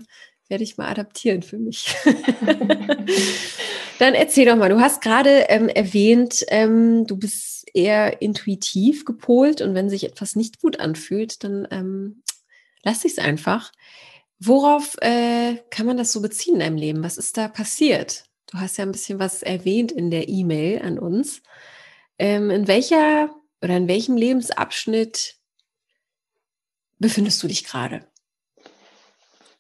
werde 0.52 0.64
ich 0.66 0.78
mal 0.78 0.90
adaptieren 0.90 1.42
für 1.42 1.58
mich. 1.58 1.96
Dann 4.00 4.14
erzähl 4.14 4.46
doch 4.46 4.58
mal, 4.58 4.70
du 4.70 4.82
hast 4.82 5.02
gerade 5.02 5.46
ähm, 5.48 5.70
erwähnt, 5.70 6.44
ähm, 6.50 7.08
du 7.08 7.18
bist 7.18 7.66
eher 7.74 8.22
intuitiv 8.22 9.06
gepolt 9.06 9.62
und 9.62 9.76
wenn 9.76 9.90
sich 9.90 10.04
etwas 10.04 10.36
nicht 10.36 10.60
gut 10.60 10.80
anfühlt, 10.80 11.44
dann 11.44 11.68
ähm, 11.72 12.24
lass 12.84 13.06
es 13.06 13.18
einfach. 13.18 13.72
Worauf 14.40 14.98
äh, 15.02 15.58
kann 15.70 15.86
man 15.86 15.98
das 15.98 16.12
so 16.12 16.22
beziehen 16.22 16.56
in 16.56 16.60
deinem 16.62 16.78
Leben? 16.78 17.04
Was 17.04 17.18
ist 17.18 17.38
da 17.38 17.48
passiert? 17.48 18.26
Du 18.52 18.60
hast 18.60 18.78
ja 18.78 18.86
ein 18.86 18.92
bisschen 18.92 19.20
was 19.20 19.44
erwähnt 19.44 19.92
in 19.92 20.12
der 20.12 20.28
E-Mail 20.28 20.82
an 20.82 21.00
uns. 21.00 21.42
Ähm, 22.22 22.52
in 22.52 22.68
welcher 22.68 23.32
oder 23.64 23.76
in 23.78 23.88
welchem 23.88 24.16
Lebensabschnitt 24.16 25.38
befindest 27.00 27.42
du 27.42 27.48
dich 27.48 27.64
gerade? 27.64 28.02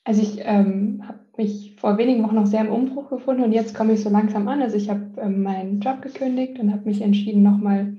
Also 0.04 0.22
ich 0.22 0.42
ähm, 0.44 1.02
habe 1.08 1.20
mich 1.38 1.76
vor 1.80 1.98
wenigen 1.98 2.24
Wochen 2.24 2.36
noch 2.36 2.46
sehr 2.46 2.62
im 2.62 2.72
Umbruch 2.72 3.10
gefunden 3.10 3.44
und 3.44 3.52
jetzt 3.52 3.74
komme 3.74 3.94
ich 3.94 4.02
so 4.02 4.12
langsam 4.12 4.48
an. 4.48 4.62
Also 4.62 4.78
ich 4.78 4.92
habe 4.92 5.10
ähm, 5.18 5.42
meinen 5.42 5.80
Job 5.80 6.04
gekündigt 6.04 6.60
und 6.60 6.72
habe 6.72 6.88
mich 6.88 7.02
entschieden, 7.02 7.42
nochmal 7.42 7.98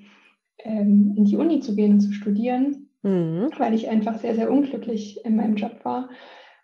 ähm, 0.59 1.14
in 1.16 1.25
die 1.25 1.37
Uni 1.37 1.59
zu 1.59 1.75
gehen 1.75 1.94
und 1.94 2.01
zu 2.01 2.12
studieren, 2.12 2.88
mhm. 3.03 3.51
weil 3.59 3.75
ich 3.75 3.88
einfach 3.88 4.20
sehr, 4.20 4.37
sehr 4.37 4.48
unglücklich 4.48 5.25
in 5.25 5.35
meinem 5.35 5.57
Job 5.57 5.85
war 5.85 6.09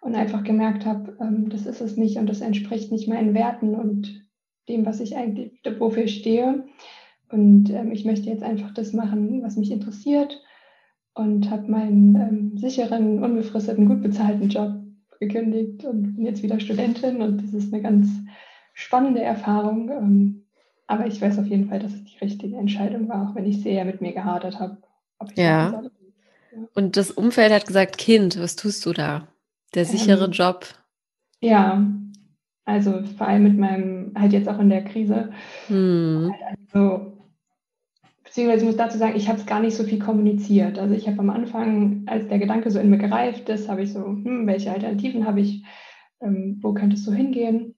und 0.02 0.14
einfach 0.14 0.44
gemerkt 0.44 0.86
habe, 0.86 1.16
ähm, 1.20 1.48
das 1.50 1.66
ist 1.66 1.80
es 1.80 1.96
nicht 1.96 2.16
und 2.16 2.28
das 2.28 2.42
entspricht 2.42 2.92
nicht 2.92 3.08
meinen 3.08 3.34
Werten 3.34 3.74
und 3.74 4.24
dem, 4.68 4.86
was 4.86 5.00
ich 5.00 5.16
eigentlich, 5.16 5.60
wofür 5.80 6.04
ich 6.04 6.20
stehe. 6.20 6.64
Und 7.30 7.70
ähm, 7.70 7.92
ich 7.92 8.04
möchte 8.04 8.30
jetzt 8.30 8.42
einfach 8.42 8.72
das 8.72 8.92
machen, 8.92 9.42
was 9.42 9.56
mich 9.56 9.70
interessiert 9.70 10.40
und 11.14 11.50
habe 11.50 11.70
meinen 11.70 12.14
ähm, 12.14 12.56
sicheren, 12.56 13.22
unbefristeten, 13.22 13.86
gut 13.86 14.02
bezahlten 14.02 14.48
Job 14.48 14.72
gekündigt 15.20 15.84
und 15.84 16.14
bin 16.14 16.24
jetzt 16.24 16.42
wieder 16.42 16.60
Studentin 16.60 17.20
und 17.20 17.42
das 17.42 17.52
ist 17.52 17.72
eine 17.72 17.82
ganz 17.82 18.08
spannende 18.72 19.20
Erfahrung. 19.20 19.90
Ähm, 19.90 20.44
aber 20.86 21.06
ich 21.06 21.20
weiß 21.20 21.38
auf 21.38 21.46
jeden 21.46 21.68
Fall, 21.68 21.80
dass 21.80 21.92
es 21.92 22.04
die 22.04 22.18
richtige 22.18 22.56
Entscheidung 22.56 23.08
war, 23.08 23.28
auch 23.28 23.34
wenn 23.34 23.44
ich 23.44 23.62
sehr 23.62 23.84
mit 23.84 24.00
mir 24.00 24.12
gehadert 24.12 24.58
habe. 24.58 24.78
Ja. 25.34 25.72
ja. 25.72 25.82
Und 26.74 26.96
das 26.96 27.10
Umfeld 27.10 27.52
hat 27.52 27.66
gesagt, 27.66 27.98
Kind, 27.98 28.40
was 28.40 28.56
tust 28.56 28.86
du 28.86 28.92
da? 28.92 29.28
Der 29.74 29.84
sichere 29.84 30.24
ähm, 30.24 30.30
Job. 30.30 30.66
Ja, 31.40 31.84
also 32.64 33.02
vor 33.16 33.26
allem 33.26 33.42
mit 33.42 33.58
meinem, 33.58 34.12
halt 34.16 34.32
jetzt 34.32 34.48
auch 34.48 34.58
in 34.58 34.70
der 34.70 34.84
Krise. 34.84 35.30
Hm. 35.66 36.32
Also 36.72 37.17
beziehungsweise 38.28 38.62
ich 38.62 38.66
muss 38.66 38.76
dazu 38.76 38.98
sagen, 38.98 39.16
ich 39.16 39.28
habe 39.28 39.38
es 39.38 39.46
gar 39.46 39.60
nicht 39.60 39.74
so 39.74 39.84
viel 39.84 39.98
kommuniziert. 39.98 40.78
Also 40.78 40.94
ich 40.94 41.08
habe 41.08 41.18
am 41.20 41.30
Anfang, 41.30 42.02
als 42.06 42.28
der 42.28 42.38
Gedanke 42.38 42.70
so 42.70 42.78
in 42.78 42.90
mir 42.90 42.98
gereift 42.98 43.48
ist, 43.48 43.68
habe 43.68 43.82
ich 43.82 43.92
so, 43.92 44.00
hm, 44.00 44.46
welche 44.46 44.70
Alternativen 44.70 45.26
habe 45.26 45.40
ich, 45.40 45.64
ähm, 46.20 46.58
wo 46.60 46.74
könnte 46.74 46.96
es 46.96 47.04
so 47.04 47.12
hingehen? 47.12 47.74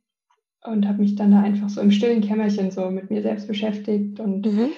Und 0.63 0.89
habe 0.89 0.99
mich 0.99 1.15
dann 1.15 1.31
da 1.31 1.41
einfach 1.41 1.69
so 1.69 1.81
im 1.81 1.93
stillen 1.93 2.21
Kämmerchen 2.21 2.71
so 2.73 2.91
mit 2.91 3.11
mir 3.11 3.23
selbst 3.23 3.47
beschäftigt 3.47 4.19
und 4.19 4.45
mhm. 4.45 4.71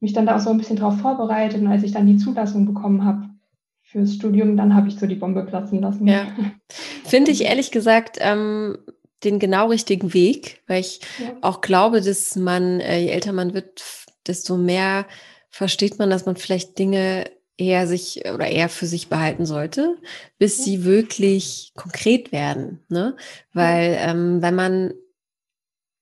mich 0.00 0.12
dann 0.12 0.26
da 0.26 0.36
auch 0.36 0.40
so 0.40 0.50
ein 0.50 0.58
bisschen 0.58 0.76
drauf 0.76 1.00
vorbereitet. 1.00 1.62
Und 1.62 1.68
als 1.68 1.82
ich 1.82 1.92
dann 1.92 2.06
die 2.06 2.18
Zulassung 2.18 2.66
bekommen 2.66 3.04
habe 3.04 3.30
fürs 3.82 4.14
Studium, 4.14 4.56
dann 4.56 4.74
habe 4.74 4.88
ich 4.88 4.96
so 4.96 5.06
die 5.06 5.16
Bombe 5.16 5.44
platzen 5.44 5.80
lassen. 5.80 6.06
Ja. 6.06 6.26
Finde 7.04 7.30
ich 7.30 7.44
ehrlich 7.44 7.70
gesagt 7.70 8.18
ähm, 8.20 8.76
den 9.24 9.38
genau 9.38 9.68
richtigen 9.68 10.12
Weg, 10.12 10.62
weil 10.66 10.80
ich 10.80 11.00
ja. 11.18 11.32
auch 11.40 11.62
glaube, 11.62 12.02
dass 12.02 12.36
man, 12.36 12.80
äh, 12.80 13.00
je 13.00 13.08
älter 13.08 13.32
man 13.32 13.54
wird, 13.54 14.05
desto 14.28 14.56
mehr 14.56 15.06
versteht 15.50 15.98
man, 15.98 16.10
dass 16.10 16.26
man 16.26 16.36
vielleicht 16.36 16.78
Dinge 16.78 17.30
eher 17.56 17.86
sich 17.86 18.24
oder 18.26 18.46
eher 18.46 18.68
für 18.68 18.86
sich 18.86 19.08
behalten 19.08 19.46
sollte, 19.46 19.96
bis 20.38 20.62
sie 20.62 20.84
wirklich 20.84 21.72
konkret 21.74 22.32
werden. 22.32 22.84
Ne? 22.88 23.16
Weil 23.52 23.96
ähm, 23.98 24.42
wenn 24.42 24.54
man 24.54 24.94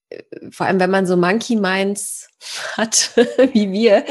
äh, 0.08 0.22
vor 0.50 0.66
allem 0.66 0.80
wenn 0.80 0.90
man 0.90 1.06
so 1.06 1.16
Monkey 1.16 1.56
Minds 1.56 2.28
hat 2.76 3.12
wie 3.52 3.70
wir 3.70 4.04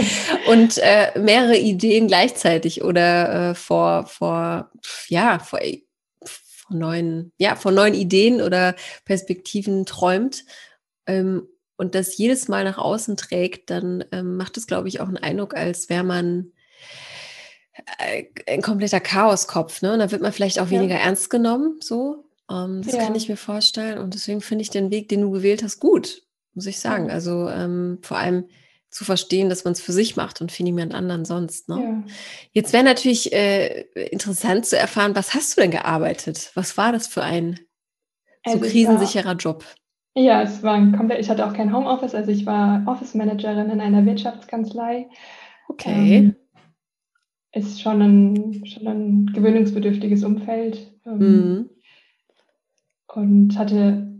und 0.48 0.78
äh, 0.78 1.18
mehrere 1.20 1.58
Ideen 1.58 2.08
gleichzeitig 2.08 2.84
oder 2.84 3.52
äh, 3.52 3.56
vor 3.56 4.06
vor 4.08 4.72
ja 5.10 5.40
vor, 5.40 5.60
vor 6.24 6.76
neuen 6.78 7.34
ja 7.38 7.58
vor 7.58 7.74
neuen 7.74 7.94
Ideen 7.94 8.42
oder 8.42 8.76
Perspektiven 9.04 9.86
träumt 9.86 10.46
ähm, 11.08 11.48
und 11.78 11.96
das 11.96 12.18
jedes 12.18 12.48
Mal 12.48 12.64
nach 12.64 12.78
außen 12.78 13.18
trägt, 13.18 13.70
dann 13.70 14.04
ähm, 14.12 14.38
macht 14.38 14.58
es, 14.58 14.68
glaube 14.68 14.88
ich, 14.88 15.00
auch 15.00 15.08
einen 15.08 15.18
Eindruck, 15.18 15.56
als 15.56 15.90
wäre 15.90 16.04
man 16.04 16.52
äh, 17.98 18.26
ein 18.48 18.62
kompletter 18.62 19.00
Chaoskopf. 19.00 19.82
Ne? 19.82 19.94
Und 19.94 20.00
da 20.00 20.12
wird 20.12 20.22
man 20.22 20.34
vielleicht 20.34 20.60
auch 20.60 20.70
ja. 20.70 20.72
weniger 20.72 20.96
ernst 20.96 21.30
genommen. 21.30 21.80
So, 21.82 22.26
ähm, 22.50 22.82
das 22.84 22.94
ja. 22.94 23.04
kann 23.04 23.16
ich 23.16 23.30
mir 23.30 23.38
vorstellen. 23.38 23.98
Und 23.98 24.14
deswegen 24.14 24.42
finde 24.42 24.62
ich 24.62 24.70
den 24.70 24.92
Weg, 24.92 25.10
den 25.10 25.22
du 25.22 25.32
gewählt 25.32 25.64
hast, 25.64 25.80
gut, 25.80 26.24
muss 26.54 26.68
ich 26.68 26.80
sagen. 26.80 27.10
Also 27.10 27.50
ähm, 27.50 28.00
vor 28.02 28.18
allem 28.18 28.46
zu 28.90 29.06
verstehen, 29.06 29.50
dass 29.50 29.64
man 29.64 29.74
es 29.74 29.82
für 29.82 29.92
sich 29.92 30.16
macht 30.16 30.40
und 30.40 30.52
für 30.52 30.62
niemand 30.62 30.94
anderen 30.94 31.26
sonst. 31.26 31.68
Ne? 31.68 31.82
Ja. 31.82 32.14
Jetzt 32.52 32.74
wäre 32.74 32.84
natürlich 32.84 33.34
äh, 33.34 33.82
interessant 34.12 34.68
zu 34.68 34.78
erfahren, 34.78 35.16
was 35.16 35.34
hast 35.34 35.58
du 35.58 35.62
denn 35.62 35.72
gearbeitet? 35.72 36.52
Was 36.54 36.78
war 36.78 36.92
das 36.92 37.08
für 37.08 37.24
ein 37.24 37.60
so 38.46 38.54
also 38.54 38.70
krisensicherer 38.70 39.34
Job? 39.34 39.66
Ja, 40.16 40.44
es 40.44 40.62
war 40.62 40.80
komplett, 40.92 41.20
ich 41.20 41.30
hatte 41.30 41.46
auch 41.46 41.54
kein 41.54 41.74
Homeoffice, 41.74 42.14
also 42.14 42.32
ich 42.32 42.46
war 42.46 42.84
Office 42.86 43.16
Managerin 43.16 43.70
in 43.70 43.82
einer 43.82 44.06
Wirtschaftskanzlei. 44.06 45.08
Okay. 45.70 46.18
Ähm, 46.18 46.36
ist 47.54 47.82
schon 47.82 48.02
ein, 48.02 48.66
schon 48.66 48.88
ein 48.88 49.26
gewöhnungsbedürftiges 49.28 50.24
Umfeld. 50.24 50.92
Ähm, 51.06 51.18
mhm. 51.18 51.70
Und 53.08 53.58
hatte 53.58 54.14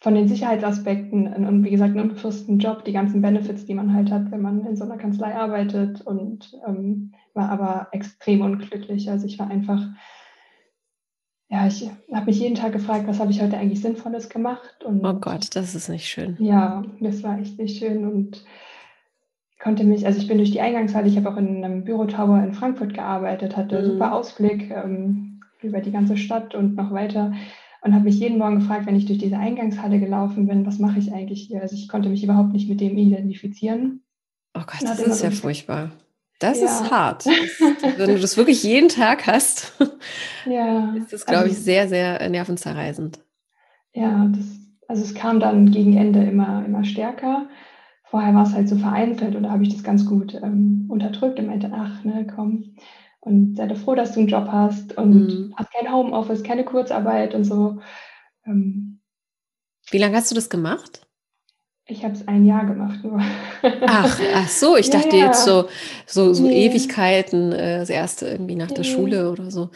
von 0.00 0.16
den 0.16 0.26
Sicherheitsaspekten 0.26 1.32
und 1.32 1.62
wie 1.62 1.70
gesagt 1.70 1.92
einen 1.92 2.08
unbefristeten 2.08 2.58
Job, 2.58 2.84
die 2.84 2.92
ganzen 2.92 3.22
Benefits, 3.22 3.66
die 3.66 3.74
man 3.74 3.94
halt 3.94 4.10
hat, 4.10 4.32
wenn 4.32 4.42
man 4.42 4.66
in 4.66 4.74
so 4.74 4.82
einer 4.82 4.96
Kanzlei 4.96 5.32
arbeitet 5.32 6.00
und 6.00 6.60
ähm, 6.66 7.12
war 7.34 7.50
aber 7.50 7.86
extrem 7.92 8.40
unglücklich. 8.40 9.08
Also 9.08 9.26
ich 9.26 9.38
war 9.38 9.48
einfach, 9.48 9.80
ja, 11.52 11.66
ich 11.66 11.86
habe 12.10 12.26
mich 12.26 12.40
jeden 12.40 12.54
Tag 12.54 12.72
gefragt, 12.72 13.06
was 13.06 13.20
habe 13.20 13.30
ich 13.30 13.42
heute 13.42 13.58
eigentlich 13.58 13.82
Sinnvolles 13.82 14.30
gemacht. 14.30 14.82
Und, 14.86 15.04
oh 15.04 15.12
Gott, 15.12 15.54
das 15.54 15.74
ist 15.74 15.90
nicht 15.90 16.08
schön. 16.08 16.34
Ja, 16.40 16.82
das 16.98 17.22
war 17.22 17.38
echt 17.38 17.58
nicht 17.58 17.78
schön 17.78 18.06
und 18.10 18.42
konnte 19.60 19.84
mich, 19.84 20.06
also 20.06 20.18
ich 20.18 20.28
bin 20.28 20.38
durch 20.38 20.50
die 20.50 20.62
Eingangshalle, 20.62 21.08
ich 21.08 21.16
habe 21.18 21.30
auch 21.30 21.36
in 21.36 21.62
einem 21.62 21.84
Bürotower 21.84 22.42
in 22.42 22.54
Frankfurt 22.54 22.94
gearbeitet, 22.94 23.54
hatte 23.54 23.82
mhm. 23.82 23.84
super 23.84 24.14
Ausblick 24.14 24.70
ähm, 24.70 25.42
über 25.60 25.80
die 25.80 25.92
ganze 25.92 26.16
Stadt 26.16 26.54
und 26.54 26.74
noch 26.74 26.90
weiter 26.90 27.34
und 27.82 27.92
habe 27.92 28.04
mich 28.04 28.18
jeden 28.18 28.38
Morgen 28.38 28.60
gefragt, 28.60 28.86
wenn 28.86 28.96
ich 28.96 29.04
durch 29.04 29.18
diese 29.18 29.36
Eingangshalle 29.36 30.00
gelaufen 30.00 30.46
bin, 30.46 30.64
was 30.64 30.78
mache 30.78 31.00
ich 31.00 31.12
eigentlich 31.12 31.48
hier? 31.48 31.60
Also 31.60 31.76
ich 31.76 31.86
konnte 31.86 32.08
mich 32.08 32.24
überhaupt 32.24 32.54
nicht 32.54 32.70
mit 32.70 32.80
dem 32.80 32.96
identifizieren. 32.96 34.00
Oh 34.54 34.60
Gott, 34.60 34.82
das 34.82 35.00
ist 35.00 35.22
ja 35.22 35.30
furchtbar. 35.30 35.90
Das 36.42 36.58
ja. 36.60 36.66
ist 36.66 36.90
hart. 36.90 37.24
Das, 37.82 37.98
wenn 37.98 38.14
du 38.14 38.20
das 38.20 38.36
wirklich 38.36 38.62
jeden 38.62 38.88
Tag 38.88 39.26
hast, 39.26 39.72
ja. 40.46 40.94
ist 40.96 41.12
das, 41.12 41.26
glaube 41.26 41.44
also, 41.44 41.52
ich, 41.52 41.58
sehr, 41.58 41.88
sehr 41.88 42.28
nervenzerreißend. 42.28 43.20
Ja, 43.92 44.26
das, 44.28 44.44
also 44.88 45.02
es 45.02 45.14
kam 45.14 45.40
dann 45.40 45.70
gegen 45.70 45.96
Ende 45.96 46.22
immer, 46.22 46.64
immer 46.64 46.84
stärker. 46.84 47.48
Vorher 48.04 48.34
war 48.34 48.44
es 48.44 48.52
halt 48.52 48.68
so 48.68 48.76
vereinzelt 48.76 49.36
und 49.36 49.44
da 49.44 49.50
habe 49.50 49.62
ich 49.62 49.72
das 49.72 49.84
ganz 49.84 50.06
gut 50.06 50.34
ähm, 50.34 50.86
unterdrückt 50.88 51.38
und 51.38 51.46
meinte, 51.46 51.70
ach, 51.72 52.04
ne, 52.04 52.26
komm, 52.26 52.76
und 53.20 53.56
sei 53.56 53.66
doch 53.66 53.76
froh, 53.76 53.94
dass 53.94 54.12
du 54.12 54.20
einen 54.20 54.28
Job 54.28 54.48
hast 54.50 54.98
und 54.98 55.26
mhm. 55.26 55.54
hast 55.56 55.72
kein 55.72 55.92
Homeoffice, 55.92 56.42
keine 56.42 56.64
Kurzarbeit 56.64 57.34
und 57.34 57.44
so. 57.44 57.80
Ähm, 58.44 59.00
Wie 59.90 59.98
lange 59.98 60.16
hast 60.16 60.30
du 60.30 60.34
das 60.34 60.50
gemacht? 60.50 61.06
Ich 61.86 62.04
habe 62.04 62.14
es 62.14 62.26
ein 62.28 62.46
Jahr 62.46 62.64
gemacht 62.64 63.02
nur. 63.02 63.20
Ach, 63.86 64.20
ach 64.34 64.48
so, 64.48 64.76
ich 64.76 64.88
dachte 64.90 65.16
ja, 65.16 65.26
jetzt 65.26 65.44
so, 65.44 65.68
so, 66.06 66.32
so 66.32 66.44
nee. 66.44 66.66
Ewigkeiten, 66.66 67.52
äh, 67.52 67.78
das 67.78 67.90
erste 67.90 68.26
irgendwie 68.28 68.54
nach 68.54 68.68
nee. 68.68 68.74
der 68.74 68.84
Schule 68.84 69.30
oder 69.30 69.50
so. 69.50 69.70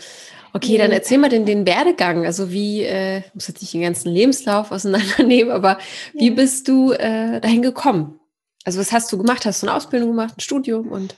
Okay, 0.53 0.73
nee. 0.73 0.79
dann 0.79 0.93
erzähl 0.93 1.19
mal 1.19 1.29
den, 1.29 1.45
den 1.47 1.67
Werdegang. 1.67 2.25
Also 2.25 2.53
wie, 2.53 2.83
äh, 2.83 3.19
ich 3.19 3.35
muss 3.35 3.49
jetzt 3.49 3.61
nicht 3.61 3.75
den 3.75 3.83
ganzen 3.83 4.11
Lebenslauf 4.11 4.71
auseinandernehmen, 4.71 5.53
aber 5.53 5.79
wie 6.15 6.31
bist 6.31 6.69
du 6.69 6.93
äh, 6.93 7.41
dahin 7.41 7.63
gekommen? 7.63 8.21
Also 8.65 8.81
was 8.81 8.93
hast 8.93 9.13
du 9.13 9.19
gemacht? 9.19 9.45
Hast 9.45 9.63
du 9.63 9.67
eine 9.67 9.77
Ausbildung 9.77 10.11
gemacht, 10.11 10.35
ein 10.39 10.41
Studium 10.41 10.89
und 10.89 11.17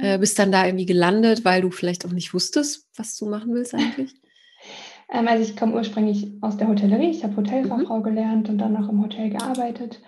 äh, 0.00 0.18
bist 0.18 0.38
dann 0.38 0.52
da 0.52 0.66
irgendwie 0.66 0.86
gelandet, 0.86 1.44
weil 1.44 1.62
du 1.62 1.70
vielleicht 1.70 2.06
auch 2.06 2.12
nicht 2.12 2.34
wusstest, 2.34 2.86
was 2.96 3.16
du 3.16 3.26
machen 3.26 3.54
willst 3.54 3.74
eigentlich? 3.74 4.14
Ähm, 5.08 5.28
also 5.28 5.48
ich 5.48 5.56
komme 5.56 5.74
ursprünglich 5.74 6.32
aus 6.40 6.56
der 6.56 6.66
Hotellerie. 6.66 7.10
Ich 7.10 7.22
habe 7.22 7.36
Hotelfachfrau 7.36 7.98
mhm. 7.98 8.02
gelernt 8.02 8.48
und 8.48 8.58
dann 8.58 8.72
noch 8.72 8.88
im 8.88 9.00
Hotel 9.00 9.30
gearbeitet. 9.30 10.00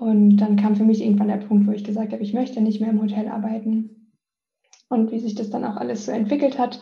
Und 0.00 0.38
dann 0.38 0.56
kam 0.56 0.76
für 0.76 0.84
mich 0.84 1.02
irgendwann 1.02 1.28
der 1.28 1.36
Punkt, 1.36 1.66
wo 1.66 1.72
ich 1.72 1.84
gesagt 1.84 2.12
habe, 2.12 2.22
ich 2.22 2.32
möchte 2.32 2.62
nicht 2.62 2.80
mehr 2.80 2.88
im 2.88 3.02
Hotel 3.02 3.28
arbeiten. 3.28 4.10
Und 4.88 5.12
wie 5.12 5.18
sich 5.18 5.34
das 5.34 5.50
dann 5.50 5.62
auch 5.62 5.76
alles 5.76 6.06
so 6.06 6.12
entwickelt 6.12 6.58
hat, 6.58 6.80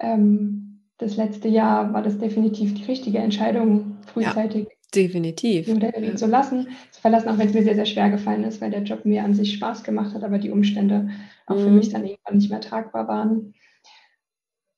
ähm, 0.00 0.80
das 0.96 1.18
letzte 1.18 1.48
Jahr 1.48 1.92
war 1.92 2.00
das 2.00 2.16
definitiv 2.16 2.72
die 2.72 2.84
richtige 2.84 3.18
Entscheidung, 3.18 3.98
frühzeitig 4.06 4.68
Definitiv. 4.94 5.68
Modell 5.68 6.16
zu 6.16 6.26
lassen, 6.26 6.68
zu 6.92 7.02
verlassen, 7.02 7.28
auch 7.28 7.36
wenn 7.36 7.48
es 7.48 7.54
mir 7.54 7.64
sehr, 7.64 7.74
sehr 7.74 7.84
schwer 7.84 8.08
gefallen 8.08 8.44
ist, 8.44 8.62
weil 8.62 8.70
der 8.70 8.84
Job 8.84 9.04
mir 9.04 9.22
an 9.22 9.34
sich 9.34 9.52
Spaß 9.52 9.84
gemacht 9.84 10.14
hat, 10.14 10.24
aber 10.24 10.38
die 10.38 10.50
Umstände 10.50 11.10
auch 11.46 11.56
mhm. 11.56 11.60
für 11.60 11.70
mich 11.70 11.90
dann 11.90 12.06
irgendwann 12.06 12.36
nicht 12.36 12.48
mehr 12.50 12.62
tragbar 12.62 13.06
waren. 13.06 13.52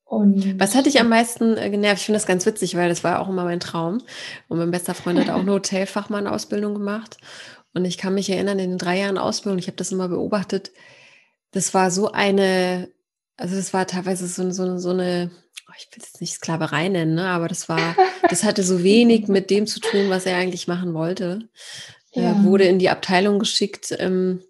Und 0.09 0.59
Was 0.59 0.75
hat 0.75 0.87
dich 0.87 0.99
am 1.01 1.11
meisten 1.11 1.59
äh, 1.59 1.69
genervt? 1.69 2.01
Ich 2.01 2.07
finde 2.07 2.17
das 2.17 2.27
ganz 2.27 2.47
witzig, 2.47 2.75
weil 2.77 2.88
das 2.88 3.05
war 3.05 3.21
auch 3.21 3.29
immer 3.29 3.45
mein 3.45 3.61
Traum. 3.61 3.99
Und 4.49 4.57
mein 4.57 4.71
bester 4.71 4.95
Freund 4.95 5.21
hat 5.21 5.29
auch 5.29 5.41
eine 5.41 5.53
Hotelfachmann-Ausbildung 5.53 6.73
gemacht. 6.73 7.19
Und 7.74 7.85
ich 7.85 7.98
kann 7.98 8.14
mich 8.14 8.31
erinnern, 8.31 8.59
in 8.59 8.70
den 8.70 8.78
drei 8.78 8.98
Jahren 8.98 9.18
Ausbildung, 9.18 9.59
ich 9.59 9.66
habe 9.66 9.76
das 9.76 9.92
immer 9.92 10.09
beobachtet, 10.09 10.72
das 11.52 11.74
war 11.74 11.90
so 11.90 12.12
eine, 12.12 12.88
also 13.37 13.57
das 13.57 13.72
war 13.72 13.87
teilweise 13.87 14.26
so, 14.26 14.50
so, 14.50 14.78
so 14.78 14.90
eine 14.90 15.31
Oh, 15.68 15.74
ich 15.76 15.88
will 15.94 16.02
es 16.02 16.20
nicht 16.20 16.33
Sklaverei 16.33 16.88
nennen, 16.88 17.14
ne? 17.14 17.26
aber 17.26 17.46
das 17.46 17.68
war, 17.68 17.94
das 18.31 18.42
hatte 18.42 18.62
so 18.62 18.83
wenig 18.83 19.28
mit 19.28 19.50
dem 19.50 19.66
zu 19.66 19.81
tun, 19.81 20.09
was 20.09 20.24
er 20.24 20.37
eigentlich 20.37 20.66
machen 20.66 20.94
wollte. 20.94 21.48
Äh, 22.12 22.22
ja. 22.22 22.33
Äh, 22.33 22.44
wurde 22.44 22.64
in 22.64 22.78
die 22.78 22.88
Abteilung 22.88 23.38
geschickt, 23.38 23.94
ähm, 23.98 24.42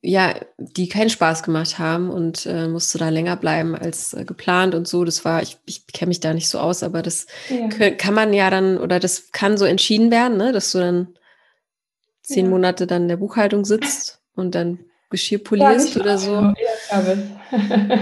ja, 0.00 0.34
die 0.56 0.88
keinen 0.88 1.10
Spaß 1.10 1.42
gemacht 1.42 1.78
haben 1.78 2.10
und 2.10 2.46
äh, 2.46 2.68
musste 2.68 2.96
da 2.96 3.08
länger 3.08 3.36
bleiben 3.36 3.74
als 3.74 4.14
äh, 4.14 4.24
geplant 4.24 4.74
und 4.74 4.88
so. 4.88 5.04
Das 5.04 5.24
war, 5.24 5.42
ich, 5.42 5.58
ich 5.66 5.86
kenne 5.88 6.10
mich 6.10 6.20
da 6.20 6.32
nicht 6.32 6.48
so 6.48 6.60
aus, 6.60 6.82
aber 6.82 7.02
das 7.02 7.26
ja. 7.50 7.90
kann 7.90 8.14
man 8.14 8.32
ja 8.32 8.48
dann, 8.48 8.78
oder 8.78 9.00
das 9.00 9.32
kann 9.32 9.58
so 9.58 9.64
entschieden 9.66 10.10
werden, 10.10 10.38
ne? 10.38 10.52
dass 10.52 10.72
du 10.72 10.78
dann 10.78 11.08
zehn 12.26 12.46
ja. 12.46 12.50
Monate 12.50 12.86
dann 12.86 13.02
in 13.02 13.08
der 13.08 13.16
Buchhaltung 13.16 13.64
sitzt 13.64 14.20
und 14.34 14.54
dann 14.54 14.80
Geschirr 15.10 15.38
polierst 15.38 15.94
ja, 15.94 16.00
oder 16.00 16.18
so. 16.18 16.52
Service. 16.88 17.24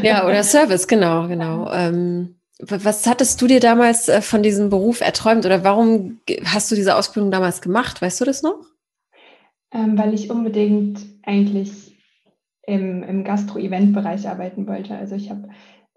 ja, 0.02 0.26
oder 0.26 0.42
Service, 0.42 0.88
genau, 0.88 1.28
genau. 1.28 1.70
Ähm, 1.70 2.36
was 2.58 3.06
hattest 3.06 3.42
du 3.42 3.46
dir 3.46 3.60
damals 3.60 4.08
äh, 4.08 4.22
von 4.22 4.42
diesem 4.42 4.70
Beruf 4.70 5.02
erträumt 5.02 5.44
oder 5.44 5.64
warum 5.64 6.20
hast 6.44 6.70
du 6.70 6.74
diese 6.74 6.96
Ausbildung 6.96 7.30
damals 7.30 7.60
gemacht? 7.60 8.00
Weißt 8.00 8.20
du 8.20 8.24
das 8.24 8.42
noch? 8.42 8.58
Ähm, 9.72 9.98
weil 9.98 10.14
ich 10.14 10.30
unbedingt 10.30 11.00
eigentlich 11.24 11.94
im, 12.66 13.02
im 13.02 13.24
Gastro-Event-Bereich 13.24 14.26
arbeiten 14.26 14.66
wollte. 14.66 14.96
Also 14.96 15.16
ich 15.16 15.28
habe 15.28 15.48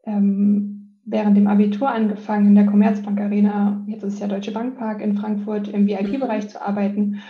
ähm, 0.06 1.00
während 1.06 1.38
dem 1.38 1.48
Abitur 1.48 1.88
angefangen, 1.88 2.48
in 2.48 2.56
der 2.56 2.66
Commerzbank 2.66 3.18
Arena, 3.22 3.86
jetzt 3.88 4.04
ist 4.04 4.16
es 4.16 4.20
ja 4.20 4.28
Deutsche 4.28 4.52
Bank 4.52 4.78
Park 4.78 5.00
in 5.00 5.16
Frankfurt, 5.16 5.70
im 5.70 5.88
VIP-Bereich 5.88 6.46
mhm. 6.46 6.50
zu 6.50 6.62
arbeiten 6.62 7.22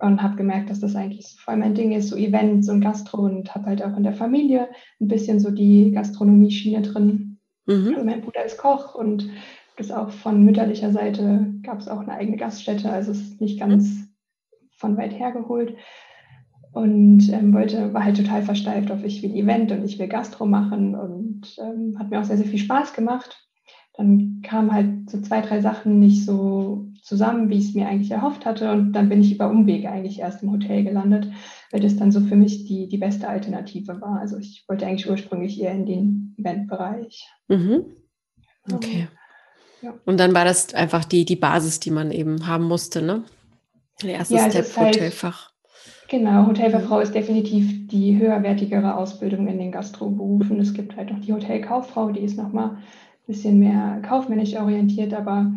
und 0.00 0.22
habe 0.22 0.36
gemerkt, 0.36 0.70
dass 0.70 0.80
das 0.80 0.96
eigentlich 0.96 1.36
voll 1.38 1.56
mein 1.56 1.74
Ding 1.74 1.92
ist, 1.92 2.08
so 2.08 2.16
Events 2.16 2.68
und 2.68 2.80
Gastro 2.80 3.22
und 3.22 3.54
habe 3.54 3.66
halt 3.66 3.82
auch 3.82 3.96
in 3.96 4.02
der 4.02 4.14
Familie 4.14 4.68
ein 5.00 5.08
bisschen 5.08 5.40
so 5.40 5.50
die 5.50 5.90
Gastronomie-Schiene 5.92 6.82
drin. 6.82 7.38
Mhm. 7.66 7.88
Also 7.94 8.04
mein 8.04 8.22
Bruder 8.22 8.44
ist 8.44 8.58
Koch 8.58 8.94
und 8.94 9.28
das 9.76 9.90
auch 9.90 10.10
von 10.10 10.44
mütterlicher 10.44 10.92
Seite 10.92 11.54
gab 11.62 11.80
es 11.80 11.88
auch 11.88 12.00
eine 12.00 12.12
eigene 12.12 12.36
Gaststätte, 12.36 12.90
also 12.90 13.12
es 13.12 13.20
ist 13.20 13.40
nicht 13.40 13.58
ganz 13.58 13.88
mhm. 13.88 14.08
von 14.76 14.96
weit 14.96 15.18
her 15.18 15.32
geholt 15.32 15.76
und 16.72 17.28
ähm, 17.32 17.52
wollte, 17.52 17.92
war 17.92 18.04
halt 18.04 18.16
total 18.16 18.42
versteift 18.42 18.90
auf 18.90 19.04
ich 19.04 19.22
will 19.22 19.34
Event 19.34 19.72
und 19.72 19.84
ich 19.84 19.98
will 19.98 20.08
Gastro 20.08 20.46
machen 20.46 20.94
und 20.94 21.56
ähm, 21.58 21.98
hat 21.98 22.10
mir 22.10 22.20
auch 22.20 22.24
sehr, 22.24 22.36
sehr 22.36 22.46
viel 22.46 22.58
Spaß 22.58 22.94
gemacht. 22.94 23.48
Dann 23.94 24.40
kamen 24.42 24.72
halt 24.72 25.10
so 25.10 25.20
zwei, 25.20 25.40
drei 25.40 25.60
Sachen 25.60 25.98
nicht 25.98 26.24
so 26.24 26.89
zusammen, 27.02 27.48
wie 27.48 27.58
ich 27.58 27.68
es 27.68 27.74
mir 27.74 27.88
eigentlich 27.88 28.10
erhofft 28.10 28.46
hatte. 28.46 28.70
Und 28.72 28.92
dann 28.92 29.08
bin 29.08 29.20
ich 29.20 29.32
über 29.32 29.50
Umwege 29.50 29.90
eigentlich 29.90 30.20
erst 30.20 30.42
im 30.42 30.52
Hotel 30.52 30.84
gelandet, 30.84 31.26
weil 31.70 31.80
das 31.80 31.96
dann 31.96 32.12
so 32.12 32.20
für 32.20 32.36
mich 32.36 32.66
die, 32.66 32.88
die 32.88 32.98
beste 32.98 33.28
Alternative 33.28 34.00
war. 34.00 34.18
Also 34.20 34.38
ich 34.38 34.64
wollte 34.68 34.86
eigentlich 34.86 35.10
ursprünglich 35.10 35.60
eher 35.60 35.72
in 35.72 35.86
den 35.86 36.34
Eventbereich. 36.38 37.26
Mhm. 37.48 37.84
Okay. 38.72 39.08
Ja. 39.82 39.94
Und 40.04 40.20
dann 40.20 40.34
war 40.34 40.44
das 40.44 40.74
einfach 40.74 41.04
die, 41.04 41.24
die 41.24 41.36
Basis, 41.36 41.80
die 41.80 41.90
man 41.90 42.10
eben 42.10 42.46
haben 42.46 42.64
musste, 42.64 43.02
ne? 43.02 43.24
Der 44.02 44.14
erste 44.14 44.34
ja, 44.34 44.50
Step 44.50 44.76
halt, 44.76 44.96
Hotelfach. 44.96 45.50
Genau, 46.08 46.46
Hotelfachfrau 46.46 47.00
ist 47.00 47.14
definitiv 47.14 47.86
die 47.88 48.18
höherwertigere 48.18 48.96
Ausbildung 48.96 49.46
in 49.46 49.58
den 49.58 49.72
Gastroberufen. 49.72 50.58
Es 50.58 50.74
gibt 50.74 50.96
halt 50.96 51.10
noch 51.10 51.20
die 51.20 51.32
Hotelkauffrau, 51.32 52.10
die 52.10 52.20
ist 52.20 52.36
nochmal 52.36 52.70
ein 52.70 52.78
bisschen 53.26 53.58
mehr 53.58 54.00
kaufmännisch 54.02 54.56
orientiert, 54.56 55.14
aber 55.14 55.52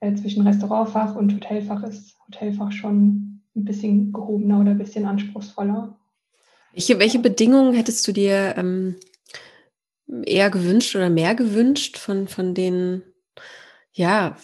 äh, 0.00 0.14
zwischen 0.14 0.46
Restaurantfach 0.46 1.14
und 1.16 1.34
Hotelfach 1.34 1.82
ist 1.84 2.16
Hotelfach 2.26 2.72
schon 2.72 3.42
ein 3.54 3.64
bisschen 3.64 4.12
gehobener 4.12 4.60
oder 4.60 4.72
ein 4.72 4.78
bisschen 4.78 5.06
anspruchsvoller. 5.06 5.98
Welche, 6.72 6.98
welche 6.98 7.18
Bedingungen 7.18 7.74
hättest 7.74 8.06
du 8.06 8.12
dir 8.12 8.54
ähm, 8.58 8.96
eher 10.24 10.50
gewünscht 10.50 10.94
oder 10.94 11.08
mehr 11.08 11.34
gewünscht 11.34 11.96
von, 11.96 12.28
von 12.28 12.54
den, 12.54 13.02
ja, 13.92 14.36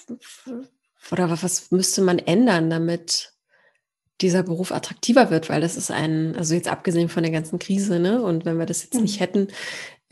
oder 1.11 1.31
was 1.31 1.71
müsste 1.71 2.01
man 2.01 2.19
ändern, 2.19 2.71
damit 2.71 3.33
dieser 4.23 4.43
Beruf 4.43 4.73
attraktiver 4.73 5.31
wird, 5.31 5.49
weil 5.51 5.61
das 5.61 5.77
ist 5.77 5.91
ein, 5.91 6.37
also 6.37 6.55
jetzt 6.55 6.69
abgesehen 6.69 7.09
von 7.09 7.23
der 7.23 7.33
ganzen 7.33 7.59
Krise, 7.59 7.99
ne? 7.99 8.23
Und 8.23 8.45
wenn 8.45 8.59
wir 8.59 8.67
das 8.67 8.85
jetzt 8.85 9.01
nicht 9.01 9.21
hätten, 9.21 9.49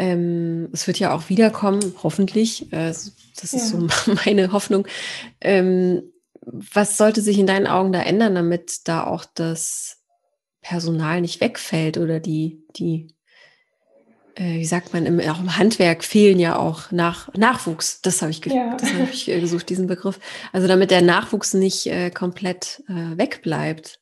ähm, 0.00 0.68
es 0.72 0.86
wird 0.86 0.98
ja 0.98 1.14
auch 1.14 1.28
wiederkommen, 1.28 1.94
hoffentlich. 2.02 2.72
Äh, 2.72 2.88
das 2.88 3.14
ist 3.36 3.52
ja. 3.52 3.58
so 3.58 3.86
meine 4.24 4.52
Hoffnung. 4.52 4.86
Ähm, 5.40 6.02
was 6.42 6.96
sollte 6.96 7.20
sich 7.20 7.38
in 7.38 7.46
deinen 7.46 7.66
Augen 7.66 7.92
da 7.92 8.00
ändern, 8.00 8.34
damit 8.34 8.88
da 8.88 9.04
auch 9.04 9.24
das, 9.34 10.00
Personal 10.62 11.20
nicht 11.20 11.40
wegfällt 11.40 11.96
oder 11.96 12.20
die, 12.20 12.62
die, 12.76 13.08
äh, 14.34 14.58
wie 14.58 14.64
sagt 14.64 14.92
man, 14.92 15.06
im, 15.06 15.20
auch 15.20 15.40
im 15.40 15.56
Handwerk 15.56 16.04
fehlen 16.04 16.38
ja 16.38 16.56
auch 16.56 16.90
nach, 16.90 17.32
Nachwuchs. 17.34 18.02
Das 18.02 18.20
habe 18.20 18.30
ich, 18.30 18.42
ge 18.42 18.54
ja. 18.54 18.76
das 18.76 18.92
hab 18.92 19.12
ich 19.12 19.28
äh, 19.28 19.40
gesucht, 19.40 19.70
diesen 19.70 19.86
Begriff. 19.86 20.20
Also 20.52 20.68
damit 20.68 20.90
der 20.90 21.02
Nachwuchs 21.02 21.54
nicht 21.54 21.86
äh, 21.86 22.10
komplett 22.10 22.82
äh, 22.88 23.16
wegbleibt. 23.16 23.99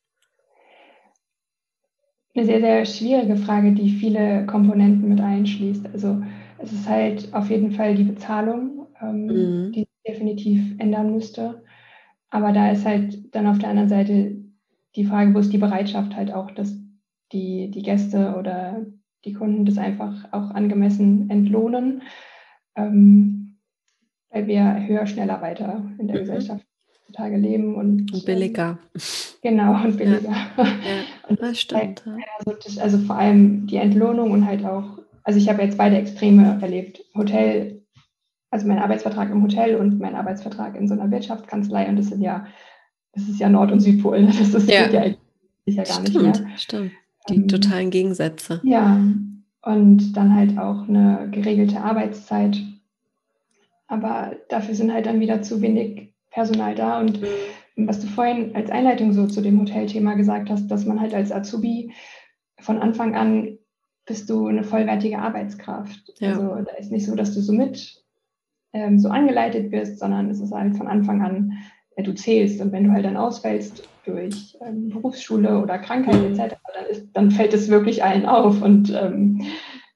Eine 2.39 2.47
sehr, 2.47 2.61
sehr 2.61 2.85
schwierige 2.85 3.35
Frage, 3.35 3.73
die 3.73 3.91
viele 3.91 4.47
Komponenten 4.47 5.09
mit 5.09 5.21
einschließt. 5.21 5.87
Also 5.93 6.23
es 6.59 6.73
ist 6.73 6.89
halt 6.89 7.35
auf 7.35 7.51
jeden 7.51 7.73
Fall 7.73 7.97
die 7.97 8.05
Bezahlung, 8.05 8.87
ähm, 9.03 9.27
mhm. 9.27 9.73
die 9.73 9.89
definitiv 10.07 10.79
ändern 10.79 11.13
müsste. 11.13 11.65
Aber 12.31 12.53
da 12.53 12.71
ist 12.71 12.87
halt 12.87 13.35
dann 13.35 13.49
auf 13.49 13.59
der 13.59 13.71
anderen 13.71 13.89
Seite 13.89 14.37
die 14.95 15.05
Frage, 15.05 15.35
wo 15.35 15.41
ist 15.41 15.53
die 15.53 15.59
Bereitschaft 15.59 16.15
halt 16.15 16.33
auch, 16.33 16.53
dass 16.53 16.79
die, 17.33 17.73
die 17.73 17.83
Gäste 17.83 18.37
oder 18.39 18.87
die 19.25 19.33
Kunden 19.33 19.65
das 19.65 19.77
einfach 19.77 20.33
auch 20.33 20.53
angemessen 20.53 21.29
entlohnen, 21.31 22.03
ähm, 22.77 23.59
weil 24.31 24.47
wir 24.47 24.87
höher, 24.87 25.09
schneller, 25.09 25.43
weiter 25.43 25.91
in 25.99 26.07
der 26.07 26.19
mhm. 26.19 26.21
Gesellschaft 26.21 26.65
heutzutage 27.09 27.37
leben 27.37 27.75
und, 27.75 28.13
und 28.13 28.25
billiger. 28.25 28.79
Ähm, 28.95 29.01
genau, 29.43 29.85
und 29.85 29.97
billiger. 29.97 30.31
Ja, 30.31 30.65
ja 30.65 30.69
und 31.29 31.41
das 31.41 31.61
stimmt. 31.61 32.05
Also, 32.39 32.59
das, 32.65 32.79
also 32.79 32.99
vor 32.99 33.17
allem 33.17 33.67
die 33.67 33.77
Entlohnung 33.77 34.31
und 34.31 34.47
halt 34.47 34.65
auch, 34.65 34.99
also 35.25 35.39
ich 35.39 35.49
habe 35.49 35.63
jetzt 35.63 35.79
beide 35.79 35.97
Extreme 35.97 36.59
erlebt. 36.61 37.01
Hotel, 37.15 37.83
also 38.51 38.67
mein 38.67 38.79
Arbeitsvertrag 38.79 39.31
im 39.31 39.43
Hotel 39.43 39.77
und 39.77 39.99
mein 39.99 40.15
Arbeitsvertrag 40.15 40.77
in 40.77 40.89
so 40.89 40.95
einer 40.95 41.11
Wirtschaftskanzlei 41.11 41.89
und 41.89 41.97
das 41.97 42.09
sind 42.09 42.21
ja 42.21 42.47
das 43.13 43.29
ist 43.29 43.41
ja 43.41 43.49
Nord- 43.49 43.73
und 43.73 43.81
Südpol. 43.81 44.27
Das 44.27 44.55
ist 44.55 44.71
ja, 44.71 44.89
ja, 44.89 45.07
ja 45.67 45.83
gar 45.83 45.87
stimmt, 45.87 46.09
nicht 46.09 46.41
mehr. 46.41 46.59
Stimmt, 46.59 46.93
die 47.29 47.37
ähm, 47.37 47.49
totalen 47.49 47.91
Gegensätze. 47.91 48.61
Ja, 48.63 49.01
und 49.63 50.13
dann 50.13 50.35
halt 50.35 50.59
auch 50.59 50.89
eine 50.89 51.29
geregelte 51.31 51.81
Arbeitszeit. 51.81 52.59
Aber 53.87 54.37
dafür 54.51 54.75
sind 54.75 54.93
halt 54.93 55.07
dann 55.07 55.21
wieder 55.21 55.43
zu 55.43 55.63
wenig 55.63 56.13
Personal 56.39 56.77
da. 56.77 57.01
Und 57.01 57.21
mhm. 57.21 57.89
was 57.89 57.99
du 57.99 58.07
vorhin 58.07 58.55
als 58.55 58.71
Einleitung 58.71 59.13
so 59.13 59.27
zu 59.27 59.41
dem 59.41 59.61
Hotelthema 59.61 60.15
gesagt 60.15 60.51
hast, 60.51 60.69
dass 60.69 60.87
man 60.87 61.01
halt 61.01 61.13
als 61.13 61.33
Azubi 61.33 61.93
von 62.61 62.79
Anfang 62.79 63.17
an 63.17 63.59
bist 64.07 64.31
du 64.31 64.47
eine 64.47 64.63
vollwertige 64.63 65.19
Arbeitskraft. 65.19 66.15
Ja. 66.21 66.31
Also 66.31 66.65
da 66.65 66.77
ist 66.79 66.93
nicht 66.93 67.07
so, 67.07 67.17
dass 67.17 67.35
du 67.35 67.41
so 67.41 67.53
mit 67.53 68.05
ähm, 68.73 69.01
so 69.01 69.09
angeleitet 69.09 69.73
wirst, 69.73 69.99
sondern 69.99 70.31
es 70.31 70.41
ist 70.41 70.53
halt 70.53 70.77
von 70.77 70.87
Anfang 70.87 71.23
an 71.23 71.55
ja, 71.97 72.05
du 72.05 72.15
zählst. 72.15 72.61
Und 72.61 72.71
wenn 72.71 72.85
du 72.85 72.93
halt 72.93 73.05
dann 73.05 73.17
ausfällst 73.17 73.89
durch 74.05 74.57
ähm, 74.65 74.91
Berufsschule 74.91 75.61
oder 75.61 75.79
Krankheit 75.79 76.23
mhm. 76.23 76.39
etc., 76.39 76.55
dann, 76.73 76.87
ist, 76.89 77.09
dann 77.15 77.31
fällt 77.33 77.53
es 77.53 77.69
wirklich 77.69 78.05
allen 78.05 78.27
auf. 78.27 78.63
Und 78.63 78.95
ähm, 78.95 79.43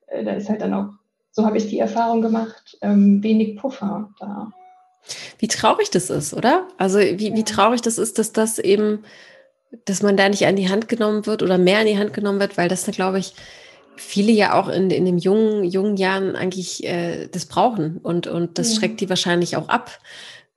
äh, 0.08 0.24
da 0.24 0.32
ist 0.32 0.50
halt 0.50 0.60
dann 0.60 0.74
auch, 0.74 0.90
so 1.30 1.46
habe 1.46 1.56
ich 1.56 1.68
die 1.68 1.78
Erfahrung 1.78 2.20
gemacht, 2.20 2.78
ähm, 2.82 3.22
wenig 3.22 3.56
Puffer 3.56 4.10
da. 4.18 4.50
Wie 5.38 5.48
traurig 5.48 5.90
das 5.90 6.10
ist, 6.10 6.34
oder? 6.34 6.68
Also 6.78 6.98
wie, 6.98 7.34
wie 7.34 7.44
traurig 7.44 7.82
das 7.82 7.98
ist, 7.98 8.18
dass 8.18 8.32
das 8.32 8.58
eben, 8.58 9.04
dass 9.84 10.02
man 10.02 10.16
da 10.16 10.28
nicht 10.28 10.46
an 10.46 10.56
die 10.56 10.68
Hand 10.68 10.88
genommen 10.88 11.26
wird 11.26 11.42
oder 11.42 11.58
mehr 11.58 11.80
an 11.80 11.86
die 11.86 11.98
Hand 11.98 12.12
genommen 12.12 12.40
wird, 12.40 12.56
weil 12.56 12.68
das, 12.68 12.86
glaube 12.86 13.18
ich, 13.18 13.34
viele 13.96 14.32
ja 14.32 14.54
auch 14.54 14.68
in, 14.68 14.90
in 14.90 15.04
den 15.04 15.18
jungen, 15.18 15.64
jungen 15.64 15.96
Jahren 15.96 16.36
eigentlich 16.36 16.84
äh, 16.84 17.28
das 17.28 17.46
brauchen 17.46 17.98
und, 17.98 18.26
und 18.26 18.58
das 18.58 18.74
ja. 18.74 18.80
schreckt 18.80 19.00
die 19.00 19.08
wahrscheinlich 19.08 19.56
auch 19.56 19.68
ab. 19.68 19.98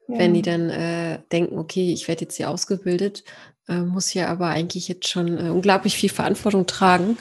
Ja. 0.08 0.20
Wenn 0.20 0.34
die 0.34 0.42
dann 0.42 0.70
äh, 0.70 1.20
denken, 1.32 1.58
okay, 1.58 1.92
ich 1.92 2.08
werde 2.08 2.22
jetzt 2.22 2.38
hier 2.38 2.50
ausgebildet, 2.50 3.24
äh, 3.68 3.80
muss 3.80 4.08
hier 4.08 4.30
aber 4.30 4.48
eigentlich 4.48 4.88
jetzt 4.88 5.08
schon 5.08 5.38
äh, 5.38 5.50
unglaublich 5.50 5.96
viel 5.96 6.10
Verantwortung 6.10 6.68
tragen. 6.68 7.18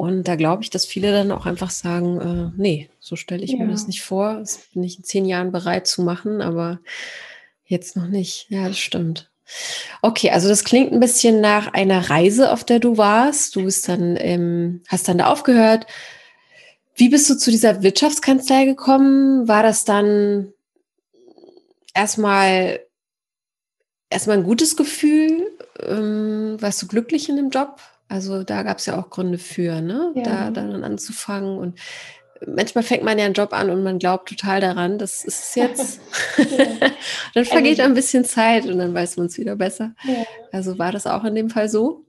Und 0.00 0.28
da 0.28 0.34
glaube 0.34 0.62
ich, 0.62 0.70
dass 0.70 0.86
viele 0.86 1.12
dann 1.12 1.30
auch 1.30 1.44
einfach 1.44 1.68
sagen, 1.68 2.20
äh, 2.22 2.58
nee, 2.58 2.88
so 3.00 3.16
stelle 3.16 3.44
ich 3.44 3.50
ja. 3.50 3.58
mir 3.58 3.68
das 3.68 3.86
nicht 3.86 4.00
vor. 4.00 4.38
Das 4.38 4.56
bin 4.72 4.82
ich 4.82 4.96
in 4.96 5.04
zehn 5.04 5.26
Jahren 5.26 5.52
bereit 5.52 5.86
zu 5.86 6.00
machen, 6.00 6.40
aber 6.40 6.80
jetzt 7.66 7.96
noch 7.96 8.06
nicht. 8.06 8.46
Ja, 8.48 8.66
das 8.66 8.78
stimmt. 8.78 9.30
Okay, 10.00 10.30
also 10.30 10.48
das 10.48 10.64
klingt 10.64 10.90
ein 10.90 11.00
bisschen 11.00 11.42
nach 11.42 11.74
einer 11.74 12.08
Reise, 12.08 12.50
auf 12.50 12.64
der 12.64 12.78
du 12.78 12.96
warst. 12.96 13.56
Du 13.56 13.64
bist 13.64 13.90
dann, 13.90 14.16
ähm, 14.18 14.80
hast 14.88 15.06
dann 15.06 15.18
da 15.18 15.26
aufgehört. 15.26 15.84
Wie 16.94 17.10
bist 17.10 17.28
du 17.28 17.36
zu 17.36 17.50
dieser 17.50 17.82
Wirtschaftskanzlei 17.82 18.64
gekommen? 18.64 19.48
War 19.48 19.62
das 19.62 19.84
dann 19.84 20.54
erstmal 21.92 22.80
erstmal 24.08 24.38
ein 24.38 24.44
gutes 24.44 24.78
Gefühl. 24.78 25.58
Ähm, 25.78 26.56
warst 26.58 26.80
du 26.80 26.86
glücklich 26.86 27.28
in 27.28 27.36
dem 27.36 27.50
Job? 27.50 27.82
Also 28.10 28.42
da 28.42 28.64
gab 28.64 28.78
es 28.78 28.86
ja 28.86 28.98
auch 28.98 29.08
Gründe 29.08 29.38
für, 29.38 29.80
ne? 29.80 30.12
Ja. 30.16 30.22
Da, 30.24 30.50
da 30.50 30.66
dann 30.66 30.82
anzufangen. 30.82 31.58
Und 31.58 31.78
manchmal 32.44 32.82
fängt 32.82 33.04
man 33.04 33.18
ja 33.18 33.24
einen 33.24 33.34
Job 33.34 33.52
an 33.52 33.70
und 33.70 33.84
man 33.84 34.00
glaubt 34.00 34.28
total 34.28 34.60
daran, 34.60 34.98
das 34.98 35.24
ist 35.24 35.40
es 35.40 35.54
jetzt. 35.54 36.00
dann 37.34 37.44
vergeht 37.44 37.78
also, 37.78 37.88
ein 37.88 37.94
bisschen 37.94 38.24
Zeit 38.24 38.66
und 38.66 38.78
dann 38.78 38.92
weiß 38.92 39.16
man 39.16 39.26
es 39.26 39.38
wieder 39.38 39.54
besser. 39.54 39.94
Ja. 40.02 40.24
Also 40.50 40.76
war 40.76 40.90
das 40.90 41.06
auch 41.06 41.22
in 41.22 41.36
dem 41.36 41.50
Fall 41.50 41.68
so? 41.68 42.04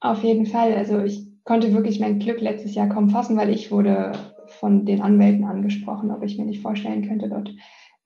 Auf 0.00 0.22
jeden 0.22 0.44
Fall. 0.44 0.74
Also 0.74 1.00
ich 1.02 1.26
konnte 1.44 1.72
wirklich 1.72 1.98
mein 1.98 2.18
Glück 2.18 2.42
letztes 2.42 2.74
Jahr 2.74 2.90
kaum 2.90 3.08
fassen, 3.08 3.38
weil 3.38 3.48
ich 3.48 3.70
wurde 3.70 4.12
von 4.60 4.84
den 4.84 5.00
Anwälten 5.00 5.44
angesprochen, 5.44 6.10
ob 6.10 6.22
ich 6.22 6.36
mir 6.36 6.44
nicht 6.44 6.60
vorstellen 6.60 7.08
könnte, 7.08 7.30
dort 7.30 7.50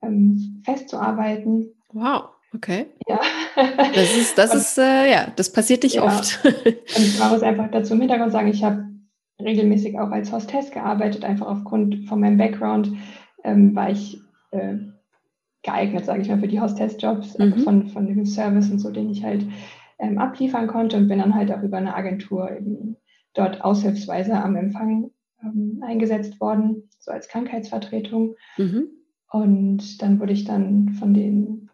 ähm, 0.01 0.63
festzuarbeiten. 0.65 1.75
Wow, 1.93 2.29
okay. 2.55 2.87
Ja. 3.09 3.21
Das 3.57 4.17
ist, 4.17 4.39
das 4.39 4.53
und, 4.53 4.59
ist, 4.59 4.79
äh, 4.79 5.11
ja, 5.11 5.33
das 5.37 5.53
passiert 5.53 5.83
nicht 5.83 5.97
ja. 5.97 6.05
oft. 6.05 6.41
und 6.45 6.77
ich 6.97 7.19
muss 7.19 7.43
einfach 7.43 7.71
dazu 7.71 7.95
im 7.95 8.01
Hintergrund 8.01 8.33
sagen, 8.33 8.49
ich 8.49 8.65
habe 8.65 8.87
regelmäßig 9.41 9.99
auch 9.99 10.11
als 10.11 10.33
Hostess 10.33 10.71
gearbeitet, 10.71 11.25
einfach 11.25 11.47
aufgrund 11.47 12.09
von 12.09 12.21
meinem 12.21 12.39
Background 12.39 12.93
ähm, 13.45 13.75
war 13.75 13.91
ich 13.91 14.21
äh, 14.51 14.77
geeignet, 15.63 16.05
sage 16.05 16.23
ich 16.23 16.29
mal, 16.29 16.39
für 16.39 16.49
die 16.49 16.61
Hostess-Jobs 16.61 17.39
mhm. 17.39 17.59
von, 17.59 17.89
von 17.89 18.07
dem 18.07 18.25
Service 18.27 18.71
und 18.71 18.79
so, 18.79 18.91
den 18.91 19.11
ich 19.11 19.25
halt 19.25 19.45
ähm, 19.99 20.19
abliefern 20.19 20.67
konnte 20.67 20.97
und 20.97 21.09
bin 21.09 21.19
dann 21.19 21.35
halt 21.35 21.53
auch 21.53 21.63
über 21.63 21.77
eine 21.77 21.95
Agentur 21.95 22.51
eben 22.51 22.97
dort 23.35 23.63
aushilfsweise 23.63 24.35
am 24.35 24.57
Empfang 24.57 25.11
ähm, 25.43 25.83
eingesetzt 25.85 26.41
worden, 26.41 26.89
so 26.99 27.11
als 27.11 27.29
Krankheitsvertretung. 27.29 28.37
Mhm. 28.57 28.89
Und 29.31 30.03
dann 30.03 30.21
wurde 30.21 30.33
ich 30.33 30.45
dann 30.45 30.91
von 30.99 31.15
den 31.15 31.71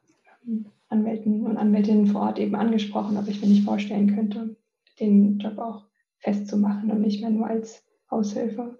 ähm, 0.47 0.67
Anwälten 0.88 1.46
und 1.46 1.57
Anwältinnen 1.57 2.07
vor 2.07 2.22
Ort 2.22 2.38
eben 2.38 2.55
angesprochen, 2.55 3.16
ob 3.16 3.29
ich 3.29 3.40
mir 3.40 3.48
nicht 3.48 3.64
vorstellen 3.64 4.14
könnte, 4.14 4.57
den 5.01 5.38
Job 5.38 5.59
auch 5.59 5.85
festzumachen 6.18 6.90
und 6.90 7.01
nicht 7.01 7.20
mehr 7.20 7.31
nur 7.31 7.46
als 7.46 7.85
Aushilfe. 8.09 8.79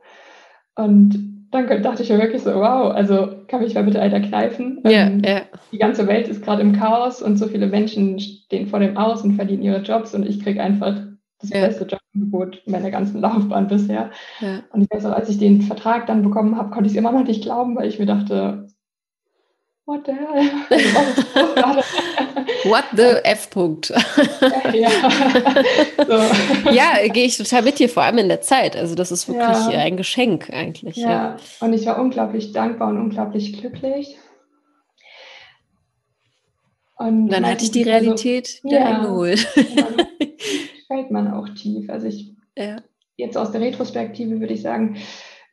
Und 0.75 1.49
dann 1.51 1.83
dachte 1.83 2.03
ich 2.03 2.11
mir 2.11 2.19
wirklich 2.19 2.43
so, 2.43 2.55
wow, 2.55 2.93
also 2.95 3.29
kann 3.47 3.63
mich 3.63 3.75
mal 3.75 3.85
bitte 3.85 4.01
einer 4.01 4.21
kneifen. 4.21 4.83
Yeah, 4.87 5.07
ähm, 5.07 5.23
yeah. 5.25 5.43
Die 5.73 5.79
ganze 5.79 6.07
Welt 6.07 6.29
ist 6.29 6.43
gerade 6.43 6.63
im 6.63 6.73
Chaos 6.73 7.23
und 7.23 7.37
so 7.37 7.47
viele 7.47 7.67
Menschen 7.67 8.21
stehen 8.21 8.67
vor 8.67 8.81
dem 8.81 8.97
Aus 8.97 9.23
und 9.23 9.35
verdienen 9.35 9.63
ihre 9.63 9.83
Jobs 9.83 10.15
und 10.15 10.27
ich 10.27 10.43
kriege 10.43 10.63
einfach 10.63 11.01
das 11.41 11.51
ja. 11.51 11.61
beste 11.61 11.85
Jobangebot 11.87 12.63
meiner 12.67 12.91
ganzen 12.91 13.21
Laufbahn 13.23 13.69
bisher. 13.69 14.11
Und 14.73 14.83
ich 14.83 14.91
weiß 14.91 15.07
auch, 15.07 15.13
als 15.13 15.29
ich 15.29 15.39
den 15.39 15.63
Vertrag 15.63 16.07
dann 16.07 16.23
bekommen 16.23 16.57
habe, 16.57 16.71
konnte 16.71 16.87
ich 16.87 16.93
es 16.93 16.99
immer 16.99 17.13
noch 17.13 17.25
nicht 17.25 17.43
glauben, 17.43 17.77
weil 17.77 17.89
ich 17.89 17.99
mir 17.99 18.07
dachte, 18.07 18.67
what 19.89 20.05
the 20.05 20.13
hell? 20.13 21.83
what 22.65 22.85
the 22.95 23.25
F-Punkt. 23.25 23.91
ja, 24.75 24.91
so. 26.07 26.71
ja 26.71 27.09
gehe 27.09 27.25
ich 27.25 27.39
total 27.39 27.63
mit 27.63 27.79
dir, 27.79 27.89
vor 27.89 28.03
allem 28.03 28.19
in 28.19 28.29
der 28.29 28.43
Zeit. 28.43 28.77
Also 28.77 28.95
das 28.95 29.11
ist 29.11 29.29
wirklich 29.29 29.73
ja. 29.73 29.81
ein 29.81 29.97
Geschenk 29.97 30.51
eigentlich. 30.51 30.97
Ja. 30.97 31.11
ja, 31.11 31.37
und 31.61 31.73
ich 31.73 31.87
war 31.87 31.99
unglaublich 31.99 32.53
dankbar 32.53 32.89
und 32.89 32.99
unglaublich 32.99 33.59
glücklich. 33.59 34.19
Und 36.97 37.29
dann 37.29 37.47
hatte 37.47 37.65
ich 37.65 37.71
die 37.71 37.85
Realität 37.85 38.61
also, 38.63 38.65
wieder 38.65 38.81
ja, 38.81 38.97
eingeholt. 38.97 39.39
fällt 40.89 41.11
man 41.11 41.33
auch 41.33 41.49
tief. 41.51 41.89
Also 41.89 42.09
ich 42.09 42.35
ja. 42.57 42.77
jetzt 43.17 43.39
aus 43.39 43.53
der 43.53 43.61
Retrospektive 43.61 44.41
würde 44.41 44.55
ich 44.55 44.63
sagen, 44.63 44.97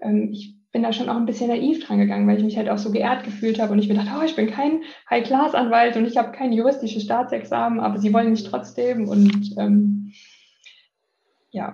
ähm, 0.01 0.29
ich 0.33 0.54
bin 0.75 0.83
da 0.83 0.91
schon 0.91 1.07
auch 1.07 1.15
ein 1.15 1.25
bisschen 1.25 1.47
naiv 1.47 1.85
dran 1.85 1.99
gegangen, 1.99 2.27
weil 2.27 2.37
ich 2.37 2.43
mich 2.43 2.57
halt 2.57 2.67
auch 2.67 2.77
so 2.77 2.91
geehrt 2.91 3.23
gefühlt 3.23 3.61
habe 3.61 3.71
und 3.71 3.79
ich 3.79 3.87
mir 3.87 3.93
dachte, 3.93 4.11
oh, 4.19 4.25
ich 4.25 4.35
bin 4.35 4.51
kein 4.51 4.81
High-Class-Anwalt 5.09 5.95
und 5.95 6.05
ich 6.05 6.17
habe 6.17 6.33
kein 6.33 6.51
juristisches 6.51 7.03
Staatsexamen, 7.03 7.79
aber 7.79 7.97
sie 7.97 8.11
wollen 8.11 8.31
mich 8.31 8.43
trotzdem 8.43 9.07
und 9.07 9.55
ähm, 9.57 10.11
ja, 11.49 11.73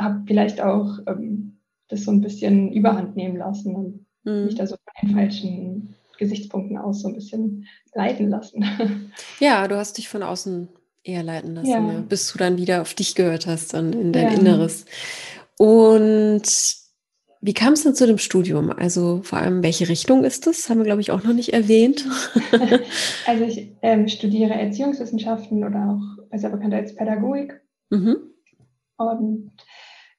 habe 0.00 0.22
vielleicht 0.28 0.60
auch 0.60 1.00
ähm, 1.08 1.58
das 1.88 2.04
so 2.04 2.12
ein 2.12 2.20
bisschen 2.20 2.70
überhand 2.70 3.16
nehmen 3.16 3.36
lassen 3.36 3.74
und 3.74 4.06
mhm. 4.22 4.44
mich 4.44 4.54
da 4.54 4.68
so 4.68 4.76
von 4.76 5.08
den 5.08 5.16
falschen 5.16 5.96
Gesichtspunkten 6.16 6.78
aus 6.78 7.00
so 7.00 7.08
ein 7.08 7.14
bisschen 7.14 7.66
leiten 7.94 8.30
lassen. 8.30 8.64
Ja, 9.40 9.66
du 9.66 9.76
hast 9.76 9.98
dich 9.98 10.08
von 10.08 10.22
außen 10.22 10.68
eher 11.02 11.24
leiten 11.24 11.56
lassen, 11.56 11.68
ja. 11.68 11.80
Ja, 11.80 12.00
bis 12.08 12.30
du 12.30 12.38
dann 12.38 12.58
wieder 12.58 12.80
auf 12.82 12.94
dich 12.94 13.16
gehört 13.16 13.48
hast, 13.48 13.74
dann 13.74 13.92
in 13.92 14.12
dein 14.12 14.32
ja. 14.32 14.38
Inneres. 14.38 14.84
Und 15.58 16.85
wie 17.46 17.54
kam 17.54 17.74
es 17.74 17.84
denn 17.84 17.94
zu 17.94 18.08
dem 18.08 18.18
Studium? 18.18 18.70
Also 18.70 19.20
vor 19.22 19.38
allem, 19.38 19.62
welche 19.62 19.88
Richtung 19.88 20.24
ist 20.24 20.48
das? 20.48 20.68
Haben 20.68 20.78
wir, 20.78 20.84
glaube 20.84 21.00
ich, 21.00 21.12
auch 21.12 21.22
noch 21.22 21.32
nicht 21.32 21.52
erwähnt. 21.52 22.04
also 23.26 23.44
ich 23.44 23.70
ähm, 23.82 24.08
studiere 24.08 24.54
Erziehungswissenschaften 24.54 25.62
oder 25.64 25.90
auch 25.90 26.28
besser 26.28 26.50
bekannt 26.50 26.74
als 26.74 26.94
Pädagogik. 26.94 27.60
Mhm. 27.90 28.16
und 28.96 29.52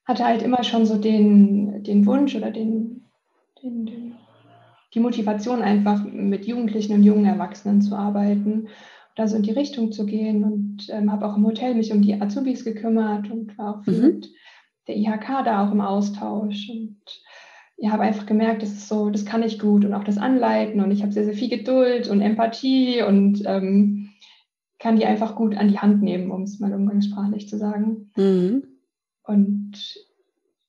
hatte 0.05 0.23
halt 0.23 0.41
immer 0.41 0.63
schon 0.63 0.85
so 0.85 0.97
den, 0.97 1.83
den 1.83 2.05
Wunsch 2.05 2.33
oder 2.33 2.49
den, 2.49 3.03
den, 3.61 3.85
den, 3.85 4.15
die 4.93 5.01
Motivation 5.01 5.61
einfach 5.61 6.05
mit 6.05 6.45
Jugendlichen 6.45 6.93
und 6.93 7.03
jungen 7.03 7.25
Erwachsenen 7.25 7.81
zu 7.81 7.93
arbeiten, 7.93 8.69
da 9.17 9.27
so 9.27 9.35
in 9.35 9.43
die 9.43 9.51
Richtung 9.51 9.91
zu 9.91 10.05
gehen 10.05 10.45
und 10.45 10.87
ähm, 10.89 11.11
habe 11.11 11.27
auch 11.27 11.35
im 11.35 11.45
Hotel 11.45 11.75
mich 11.75 11.91
um 11.91 12.01
die 12.01 12.21
Azubis 12.21 12.63
gekümmert 12.63 13.29
und 13.29 13.57
war 13.57 13.79
auch 13.79 13.83
viel 13.83 13.97
mhm. 13.97 14.05
mit 14.05 14.29
der 14.87 14.95
IHK 14.95 15.43
da 15.45 15.67
auch 15.67 15.71
im 15.71 15.81
Austausch 15.81 16.69
und 16.69 16.97
ja, 17.77 17.91
habe 17.91 18.03
einfach 18.03 18.25
gemerkt, 18.25 18.63
das 18.63 18.71
ist 18.71 18.87
so, 18.87 19.09
das 19.09 19.25
kann 19.25 19.43
ich 19.43 19.59
gut 19.59 19.85
und 19.85 19.93
auch 19.93 20.03
das 20.03 20.17
Anleiten 20.17 20.81
und 20.81 20.91
ich 20.91 21.03
habe 21.03 21.11
sehr, 21.11 21.25
sehr 21.25 21.35
viel 21.35 21.49
Geduld 21.49 22.07
und 22.07 22.21
Empathie 22.21 23.03
und 23.03 23.43
ähm, 23.45 24.09
kann 24.79 24.95
die 24.95 25.05
einfach 25.05 25.35
gut 25.35 25.55
an 25.55 25.67
die 25.67 25.79
Hand 25.79 26.01
nehmen, 26.01 26.31
um 26.31 26.43
es 26.43 26.59
mal 26.59 26.73
umgangssprachlich 26.73 27.47
zu 27.47 27.57
sagen. 27.57 28.11
Mhm. 28.15 28.63
Und 29.23 29.73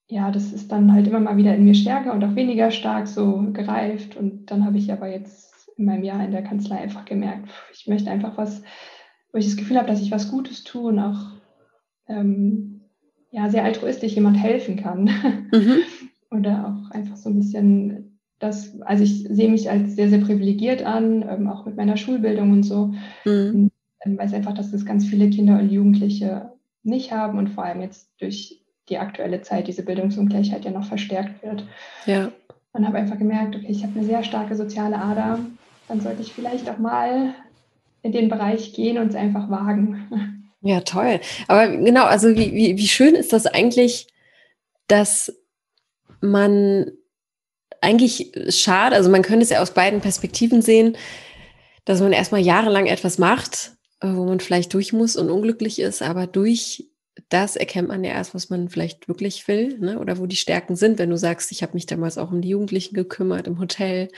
ja, 0.09 0.31
das 0.31 0.53
ist 0.53 0.73
dann 0.73 0.93
halt 0.93 1.07
immer 1.07 1.21
mal 1.21 1.37
wieder 1.37 1.55
in 1.55 1.65
mir 1.65 1.75
stärker 1.75 2.15
und 2.15 2.25
auch 2.25 2.35
weniger 2.35 2.71
stark 2.71 3.07
so 3.07 3.47
gereift. 3.53 4.17
Und 4.17 4.47
dann 4.51 4.65
habe 4.65 4.79
ich 4.79 4.91
aber 4.93 5.09
jetzt 5.09 5.69
in 5.77 5.85
meinem 5.85 6.05
Jahr 6.05 6.25
in 6.25 6.33
der 6.33 6.43
Kanzlei 6.43 6.79
einfach 6.79 7.05
gemerkt, 7.05 7.49
ich 7.73 7.87
möchte 7.87 8.11
einfach 8.11 8.37
was, 8.37 8.63
wo 9.33 9.39
ich 9.39 9.47
das 9.47 9.57
Gefühl 9.57 9.77
habe, 9.79 9.89
dass 9.89 10.01
ich 10.01 10.11
was 10.11 10.31
Gutes 10.31 10.65
tue 10.65 10.89
und 10.89 10.99
auch 10.99 11.33
ähm, 12.09 12.78
ja, 13.31 13.51
sehr 13.51 13.65
altruistisch 13.65 14.15
jemand 14.15 14.37
helfen 14.43 14.77
kann. 14.77 15.05
Mhm. 15.53 15.79
Oder 16.31 16.67
auch 16.67 16.91
einfach 16.91 17.17
so 17.17 17.31
ein 17.31 17.39
bisschen 17.39 18.19
das, 18.39 18.81
also 18.83 19.03
ich 19.03 19.25
sehe 19.25 19.51
mich 19.51 19.71
als 19.71 19.97
sehr, 19.97 20.09
sehr 20.09 20.21
privilegiert 20.21 20.85
an, 20.85 21.25
ähm, 21.29 21.49
auch 21.49 21.67
mit 21.67 21.77
meiner 21.77 21.97
Schulbildung 21.97 22.53
und 22.53 22.63
so. 22.63 22.95
Mhm. 23.25 23.71
Und 24.05 24.19
weiß 24.19 24.33
einfach, 24.33 24.55
dass 24.55 24.71
das 24.71 24.85
ganz 24.85 25.07
viele 25.07 25.29
Kinder 25.29 25.59
und 25.59 25.71
Jugendliche 25.71 26.53
nicht 26.85 27.13
haben 27.13 27.39
und 27.39 27.49
vor 27.49 27.65
allem 27.65 27.81
jetzt 27.81 28.09
durch 28.21 28.63
die 28.89 28.99
aktuelle 28.99 29.43
Zeit 29.43 29.67
diese 29.67 29.85
Bildungsungleichheit 29.85 30.65
ja 30.65 30.71
noch 30.71 30.85
verstärkt 30.85 31.43
wird. 31.43 31.67
Ja. 32.07 32.31
Und 32.73 32.87
habe 32.87 32.99
einfach 32.99 33.19
gemerkt, 33.19 33.57
okay, 33.57 33.67
ich 33.69 33.83
habe 33.83 33.99
eine 33.99 34.07
sehr 34.07 34.23
starke 34.23 34.55
soziale 34.55 34.99
Ader, 34.99 35.41
dann 35.89 36.01
sollte 36.01 36.23
ich 36.23 36.33
vielleicht 36.33 36.71
auch 36.71 36.79
mal 36.79 37.35
in 38.03 38.13
den 38.13 38.29
Bereich 38.29 38.73
gehen 38.73 38.99
und 38.99 39.09
es 39.09 39.15
einfach 39.17 39.51
wagen. 39.51 40.07
Ja, 40.61 40.81
toll. 40.81 41.21
Aber 41.47 41.69
genau, 41.69 42.05
also 42.05 42.31
wie, 42.31 42.53
wie, 42.53 42.77
wie 42.77 42.89
schön 42.89 43.15
ist 43.15 43.33
das 43.33 43.47
eigentlich, 43.47 44.09
dass 44.89 45.33
man 46.21 46.91
eigentlich 47.81 48.33
schade, 48.49 48.97
also 48.97 49.09
man 49.09 49.23
könnte 49.23 49.45
es 49.45 49.51
ja 49.51 49.61
aus 49.61 49.73
beiden 49.73 50.01
Perspektiven 50.01 50.63
sehen, 50.63 50.97
dass 51.85 52.01
man 52.01 52.13
erstmal 52.13 52.41
jahrelang 52.41 52.87
etwas 52.87 53.19
macht, 53.19 53.73
äh, 54.01 54.09
wo 54.09 54.25
man 54.25 54.41
vielleicht 54.41 54.75
durch 54.75 54.93
muss 54.93 55.17
und 55.17 55.31
unglücklich 55.31 55.79
ist, 55.79 56.03
aber 56.03 56.27
durch 56.27 56.89
das 57.29 57.57
erkennt 57.57 57.89
man 57.89 58.05
ja 58.05 58.13
erst, 58.13 58.35
was 58.35 58.51
man 58.51 58.69
vielleicht 58.69 59.09
wirklich 59.09 59.47
will, 59.49 59.79
ne? 59.79 59.99
oder 59.99 60.19
wo 60.19 60.27
die 60.27 60.37
Stärken 60.37 60.77
sind. 60.77 60.99
Wenn 60.99 61.11
du 61.11 61.17
sagst, 61.17 61.53
ich 61.53 61.63
habe 61.63 61.75
mich 61.75 61.87
damals 61.87 62.17
auch 62.19 62.31
um 62.31 62.41
die 62.41 62.51
Jugendlichen 62.51 62.95
gekümmert 62.95 63.47
im 63.47 63.59
Hotel, 63.59 64.09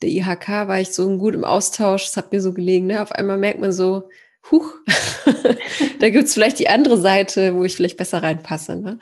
der 0.00 0.10
IHK 0.10 0.48
war 0.66 0.80
ich 0.80 0.92
so 0.92 1.16
gut 1.18 1.34
im 1.34 1.44
Austausch, 1.44 2.06
es 2.06 2.16
hat 2.16 2.32
mir 2.32 2.40
so 2.40 2.52
gelegen. 2.52 2.86
Ne? 2.86 3.02
Auf 3.02 3.12
einmal 3.12 3.38
merkt 3.38 3.60
man 3.60 3.72
so, 3.72 4.08
huch, 4.50 4.74
da 6.00 6.10
gibt 6.10 6.24
es 6.24 6.34
vielleicht 6.34 6.58
die 6.58 6.68
andere 6.68 6.98
Seite, 6.98 7.54
wo 7.54 7.64
ich 7.64 7.76
vielleicht 7.76 7.96
besser 7.96 8.22
reinpasse. 8.22 8.76
Ne? 8.76 8.98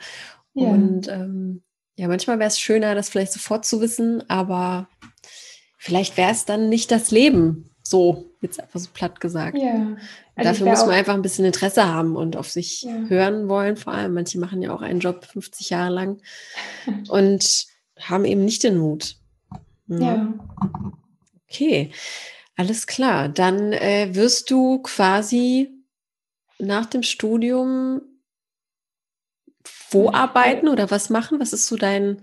Ja. 0.53 0.69
Und 0.69 1.07
ähm, 1.07 1.63
ja, 1.95 2.07
manchmal 2.07 2.39
wäre 2.39 2.47
es 2.47 2.59
schöner, 2.59 2.95
das 2.95 3.09
vielleicht 3.09 3.33
sofort 3.33 3.65
zu 3.65 3.81
wissen, 3.81 4.27
aber 4.29 4.87
vielleicht 5.77 6.17
wäre 6.17 6.31
es 6.31 6.45
dann 6.45 6.69
nicht 6.69 6.91
das 6.91 7.11
Leben, 7.11 7.71
so, 7.83 8.31
jetzt 8.41 8.59
einfach 8.59 8.79
so 8.79 8.89
platt 8.93 9.19
gesagt. 9.19 9.57
Ja. 9.57 9.97
Also 10.35 10.49
Dafür 10.49 10.67
muss 10.67 10.85
man 10.85 10.95
einfach 10.95 11.13
ein 11.13 11.21
bisschen 11.21 11.45
Interesse 11.45 11.87
haben 11.87 12.15
und 12.15 12.37
auf 12.37 12.49
sich 12.49 12.83
ja. 12.83 12.91
hören 13.07 13.49
wollen, 13.49 13.75
vor 13.77 13.93
allem. 13.93 14.13
Manche 14.13 14.39
machen 14.39 14.61
ja 14.61 14.73
auch 14.73 14.81
einen 14.81 14.99
Job 14.99 15.25
50 15.25 15.69
Jahre 15.69 15.93
lang 15.93 16.21
und 17.09 17.65
haben 17.99 18.25
eben 18.25 18.45
nicht 18.45 18.63
den 18.63 18.77
Mut. 18.77 19.17
Ja. 19.87 19.99
ja. 19.99 20.33
Okay, 21.49 21.91
alles 22.61 22.85
klar. 22.85 23.27
Dann 23.27 23.73
äh, 23.73 24.09
wirst 24.13 24.51
du 24.51 24.83
quasi 24.83 25.69
nach 26.59 26.85
dem 26.85 27.01
Studium 27.01 28.01
wo 29.89 30.11
arbeiten 30.11 30.67
oder 30.67 30.91
was 30.91 31.09
machen? 31.09 31.39
Was 31.39 31.53
ist 31.53 31.67
so 31.67 31.75
dein. 31.75 32.17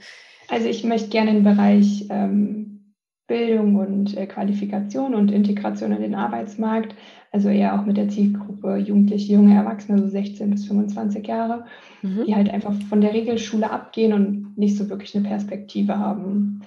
Also 0.48 0.68
ich 0.68 0.84
möchte 0.84 1.08
gerne 1.08 1.32
im 1.32 1.42
Bereich 1.42 2.06
ähm, 2.08 2.94
Bildung 3.26 3.76
und 3.76 4.16
äh, 4.16 4.26
Qualifikation 4.26 5.14
und 5.14 5.32
Integration 5.32 5.92
in 5.92 6.00
den 6.00 6.14
Arbeitsmarkt, 6.14 6.94
also 7.32 7.48
eher 7.48 7.78
auch 7.78 7.84
mit 7.84 7.96
der 7.96 8.08
Zielgruppe 8.08 8.76
Jugendliche, 8.76 9.32
junge 9.32 9.56
Erwachsene, 9.56 9.98
so 9.98 10.08
16 10.08 10.50
bis 10.50 10.66
25 10.66 11.26
Jahre, 11.26 11.66
mhm. 12.02 12.24
die 12.26 12.34
halt 12.34 12.48
einfach 12.48 12.72
von 12.88 13.00
der 13.00 13.12
Regelschule 13.12 13.70
abgehen 13.70 14.12
und 14.12 14.56
nicht 14.56 14.78
so 14.78 14.88
wirklich 14.88 15.14
eine 15.16 15.28
Perspektive 15.28 15.98
haben. 15.98 16.62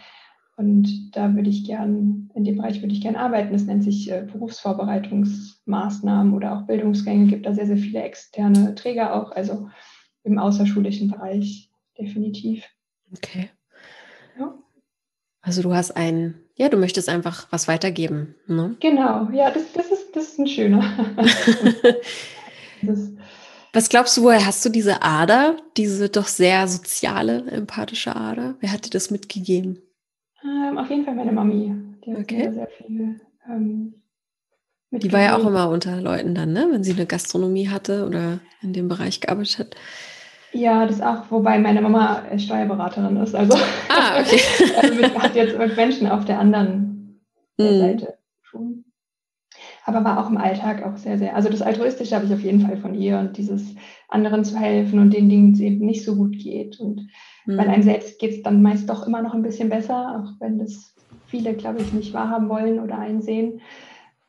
Und 0.62 1.16
da 1.16 1.34
würde 1.34 1.50
ich 1.50 1.66
gern, 1.66 2.30
in 2.36 2.44
dem 2.44 2.58
Bereich 2.58 2.84
würde 2.84 2.94
ich 2.94 3.02
gern 3.02 3.16
arbeiten. 3.16 3.52
Das 3.52 3.64
nennt 3.64 3.84
sich 3.84 4.12
äh, 4.12 4.28
Berufsvorbereitungsmaßnahmen 4.32 6.36
oder 6.36 6.56
auch 6.56 6.68
Bildungsgänge. 6.68 7.26
Gibt 7.26 7.48
da 7.48 7.54
sehr, 7.54 7.66
sehr 7.66 7.78
viele 7.78 8.04
externe 8.04 8.76
Träger 8.76 9.16
auch, 9.16 9.32
also 9.32 9.70
im 10.24 10.38
außerschulischen 10.38 11.10
Bereich 11.10 11.72
definitiv. 11.98 12.64
Okay. 13.12 13.50
Ja. 14.38 14.54
Also 15.42 15.64
du 15.64 15.74
hast 15.74 15.98
ein, 15.98 16.36
ja, 16.56 16.70
du 16.70 16.78
möchtest 16.78 17.10
einfach 17.10 17.48
was 17.50 17.68
weitergeben. 17.68 18.36
Ne? 18.46 18.76
Genau, 18.82 19.32
ja, 19.32 19.50
das, 19.50 19.74
das, 19.74 19.92
ist, 19.92 20.16
das 20.16 20.26
ist 20.26 20.40
ein 20.40 20.48
schöner. 20.48 20.84
was 23.74 23.90
glaubst 23.90 24.16
du, 24.16 24.22
woher 24.22 24.46
hast 24.46 24.64
du 24.64 24.70
diese 24.70 25.02
Ader, 25.02 25.58
diese 25.76 26.10
doch 26.10 26.28
sehr 26.28 26.68
soziale, 26.68 27.50
empathische 27.50 28.16
Ader? 28.16 28.54
Wer 28.60 28.72
hat 28.72 28.86
dir 28.86 28.92
das 28.92 29.10
mitgegeben? 29.10 29.82
Ähm, 30.44 30.78
auf 30.78 30.90
jeden 30.90 31.06
Fall 31.06 31.16
meine 31.16 31.32
Mami. 31.32 31.76
Die 32.06 32.14
hat 32.14 32.22
okay. 32.22 32.44
sehr, 32.44 32.54
sehr 32.54 32.68
viel 32.68 33.20
ähm, 33.50 33.94
Die 34.92 35.12
war 35.12 35.22
ja 35.22 35.38
auch 35.38 35.46
immer 35.46 35.70
unter 35.70 36.02
Leuten 36.02 36.36
dann, 36.36 36.54
ne? 36.54 36.68
Wenn 36.72 36.84
sie 36.84 36.94
eine 36.94 37.06
Gastronomie 37.06 37.70
hatte 37.70 38.06
oder 38.06 38.40
in 38.62 38.74
dem 38.74 38.88
Bereich 38.88 39.22
gearbeitet 39.22 39.60
hat. 39.60 39.76
Ja, 40.54 40.86
das 40.86 41.02
auch, 41.02 41.32
wobei 41.32 41.60
meine 41.60 41.82
Mama 41.82 42.24
Steuerberaterin 42.38 43.18
ist. 43.18 43.36
Also, 43.36 43.58
ah, 43.90 44.20
okay. 44.20 44.42
also 44.82 45.20
hat 45.20 45.36
jetzt 45.36 45.58
mit 45.58 45.76
Menschen 45.78 46.08
auf 46.08 46.26
der 46.26 46.40
anderen 46.40 47.22
mm. 47.58 47.80
Seite 47.80 48.18
schon. 48.42 48.84
Aber 49.86 50.04
war 50.04 50.20
auch 50.20 50.30
im 50.30 50.38
Alltag 50.38 50.84
auch 50.84 50.98
sehr, 50.98 51.18
sehr. 51.18 51.36
Also 51.36 51.50
das 51.50 51.62
Altruistische 51.62 52.16
habe 52.16 52.26
ich 52.26 52.34
auf 52.34 52.42
jeden 52.42 52.62
Fall 52.62 52.78
von 52.78 52.94
ihr 52.94 53.18
und 53.18 53.38
dieses 53.38 53.76
anderen 54.10 54.44
zu 54.44 54.58
helfen 54.58 55.00
und 55.00 55.12
den 55.12 55.30
Dingen, 55.30 55.54
die 55.54 55.66
es 55.66 55.72
eben 55.72 55.86
nicht 55.86 56.04
so 56.04 56.16
gut 56.16 56.38
geht. 56.38 56.80
Und 56.80 57.08
mm. 57.46 57.58
weil 57.58 57.70
einem 57.70 57.84
selbst 57.84 58.20
geht 58.20 58.32
es 58.32 58.44
dann 58.44 58.62
meist 58.62 58.90
doch 58.90 59.06
immer 59.06 59.22
noch 59.22 59.34
ein 59.34 59.44
bisschen 59.44 59.70
besser, 59.70 60.24
auch 60.24 60.40
wenn 60.40 60.60
das 60.60 60.94
viele, 61.28 61.54
glaube 61.54 61.82
ich, 61.82 61.94
nicht 61.94 62.14
wahrhaben 62.14 62.50
wollen 62.50 62.80
oder 62.80 62.98
einsehen. 62.98 63.62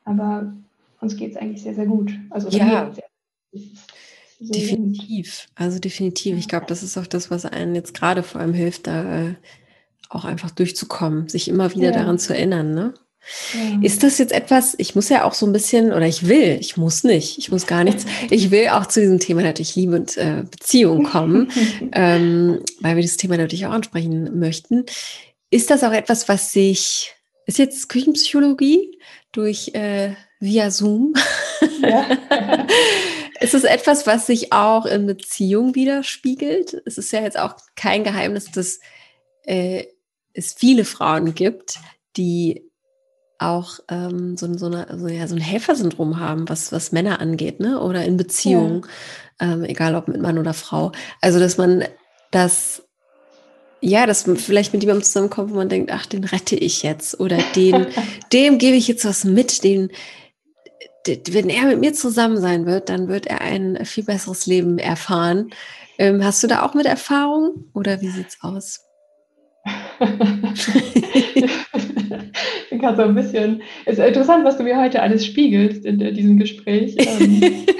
Aber 0.05 0.53
uns 1.01 1.15
geht 1.15 1.31
es 1.31 1.37
eigentlich 1.37 1.63
sehr, 1.63 1.75
sehr 1.75 1.85
gut. 1.85 2.13
Also 2.29 2.49
ja. 2.49 2.91
Sehr, 2.93 3.03
Definitiv, 4.39 5.47
also 5.55 5.79
definitiv. 5.79 6.37
Ich 6.37 6.49
glaube, 6.49 6.65
das 6.67 6.83
ist 6.83 6.97
auch 6.97 7.07
das, 7.07 7.31
was 7.31 7.45
einen 7.45 7.75
jetzt 7.75 7.93
gerade 7.93 8.23
vor 8.23 8.41
allem 8.41 8.53
hilft, 8.53 8.87
da 8.87 9.29
äh, 9.29 9.35
auch 10.09 10.25
einfach 10.25 10.51
durchzukommen, 10.51 11.29
sich 11.29 11.47
immer 11.47 11.73
wieder 11.73 11.91
ja. 11.91 11.99
daran 11.99 12.19
zu 12.19 12.35
erinnern. 12.35 12.73
Ne? 12.73 12.93
Ja. 13.53 13.79
Ist 13.81 14.03
das 14.03 14.17
jetzt 14.17 14.33
etwas, 14.33 14.75
ich 14.77 14.95
muss 14.95 15.09
ja 15.09 15.23
auch 15.23 15.33
so 15.33 15.45
ein 15.45 15.53
bisschen, 15.53 15.93
oder 15.93 16.05
ich 16.05 16.27
will, 16.27 16.57
ich 16.59 16.77
muss 16.77 17.03
nicht, 17.03 17.37
ich 17.37 17.51
muss 17.51 17.67
gar 17.67 17.83
nichts, 17.83 18.05
ich 18.29 18.51
will 18.51 18.69
auch 18.69 18.85
zu 18.85 18.99
diesem 18.99 19.19
Thema 19.19 19.41
natürlich 19.41 19.75
Liebe 19.75 19.95
und 19.95 20.17
äh, 20.17 20.43
Beziehung 20.49 21.03
kommen, 21.03 21.51
ähm, 21.93 22.59
weil 22.81 22.95
wir 22.95 23.03
das 23.03 23.17
Thema 23.17 23.37
natürlich 23.37 23.65
auch 23.65 23.71
ansprechen 23.71 24.39
möchten. 24.39 24.85
Ist 25.49 25.69
das 25.69 25.83
auch 25.83 25.93
etwas, 25.93 26.27
was 26.27 26.51
sich, 26.51 27.13
ist 27.45 27.59
jetzt 27.59 27.89
Küchenpsychologie 27.89 28.99
durch 29.31 29.73
äh, 29.73 30.15
via 30.39 30.71
Zoom? 30.71 31.13
Ja. 31.81 32.17
Ist 33.39 33.53
es 33.53 33.65
etwas, 33.65 34.07
was 34.07 34.25
sich 34.25 34.53
auch 34.53 34.85
in 34.85 35.05
Beziehung 35.05 35.75
widerspiegelt? 35.75 36.81
Es 36.85 36.97
ist 36.97 37.11
ja 37.11 37.21
jetzt 37.21 37.37
auch 37.37 37.57
kein 37.75 38.05
Geheimnis, 38.05 38.49
dass 38.51 38.79
äh, 39.43 39.83
es 40.33 40.53
viele 40.53 40.85
Frauen 40.85 41.35
gibt, 41.35 41.77
die 42.15 42.63
auch 43.39 43.79
ähm, 43.89 44.37
so, 44.37 44.51
so, 44.57 44.67
eine, 44.67 44.89
also 44.89 45.07
ja, 45.07 45.27
so 45.27 45.35
ein 45.35 45.41
Helfersyndrom 45.41 46.19
haben, 46.19 46.47
was, 46.49 46.71
was 46.71 46.91
Männer 46.91 47.19
angeht, 47.19 47.59
ne? 47.59 47.81
Oder 47.81 48.05
in 48.05 48.17
Beziehungen, 48.17 48.85
ja. 49.39 49.53
ähm, 49.53 49.63
egal 49.63 49.95
ob 49.95 50.07
mit 50.07 50.21
Mann 50.21 50.37
oder 50.37 50.53
Frau. 50.53 50.91
Also, 51.21 51.39
dass 51.39 51.57
man 51.57 51.83
das, 52.31 52.83
ja, 53.81 54.05
dass 54.05 54.27
man 54.27 54.37
vielleicht 54.37 54.73
mit 54.73 54.83
jemandem 54.83 55.03
zusammenkommt, 55.03 55.51
wo 55.51 55.55
man 55.55 55.69
denkt, 55.69 55.91
ach, 55.91 56.05
den 56.05 56.23
rette 56.23 56.55
ich 56.55 56.83
jetzt. 56.83 57.19
Oder 57.19 57.37
den, 57.55 57.87
dem 58.33 58.57
gebe 58.57 58.77
ich 58.77 58.87
jetzt 58.87 59.05
was 59.05 59.23
mit, 59.23 59.63
den, 59.63 59.91
wenn 61.05 61.49
er 61.49 61.65
mit 61.65 61.79
mir 61.79 61.93
zusammen 61.93 62.39
sein 62.39 62.65
wird, 62.65 62.89
dann 62.89 63.07
wird 63.07 63.27
er 63.27 63.41
ein 63.41 63.85
viel 63.85 64.05
besseres 64.05 64.45
Leben 64.45 64.77
erfahren. 64.77 65.49
Ähm, 65.97 66.23
hast 66.23 66.41
du 66.43 66.47
da 66.47 66.63
auch 66.63 66.73
mit 66.73 66.85
Erfahrung 66.85 67.65
oder 67.73 68.01
wie 68.01 68.09
sieht's 68.09 68.37
aus? 68.41 68.81
Ich 72.71 72.79
kann 72.79 72.95
so 72.95 73.03
ein 73.03 73.15
bisschen. 73.15 73.61
Es 73.85 73.97
ist 73.97 74.05
interessant, 74.05 74.45
was 74.45 74.57
du 74.57 74.63
mir 74.63 74.79
heute 74.79 75.01
alles 75.01 75.25
spiegelst 75.25 75.85
in 75.85 75.99
diesem 75.99 76.37
Gespräch. 76.37 76.95
Ähm. 76.99 77.65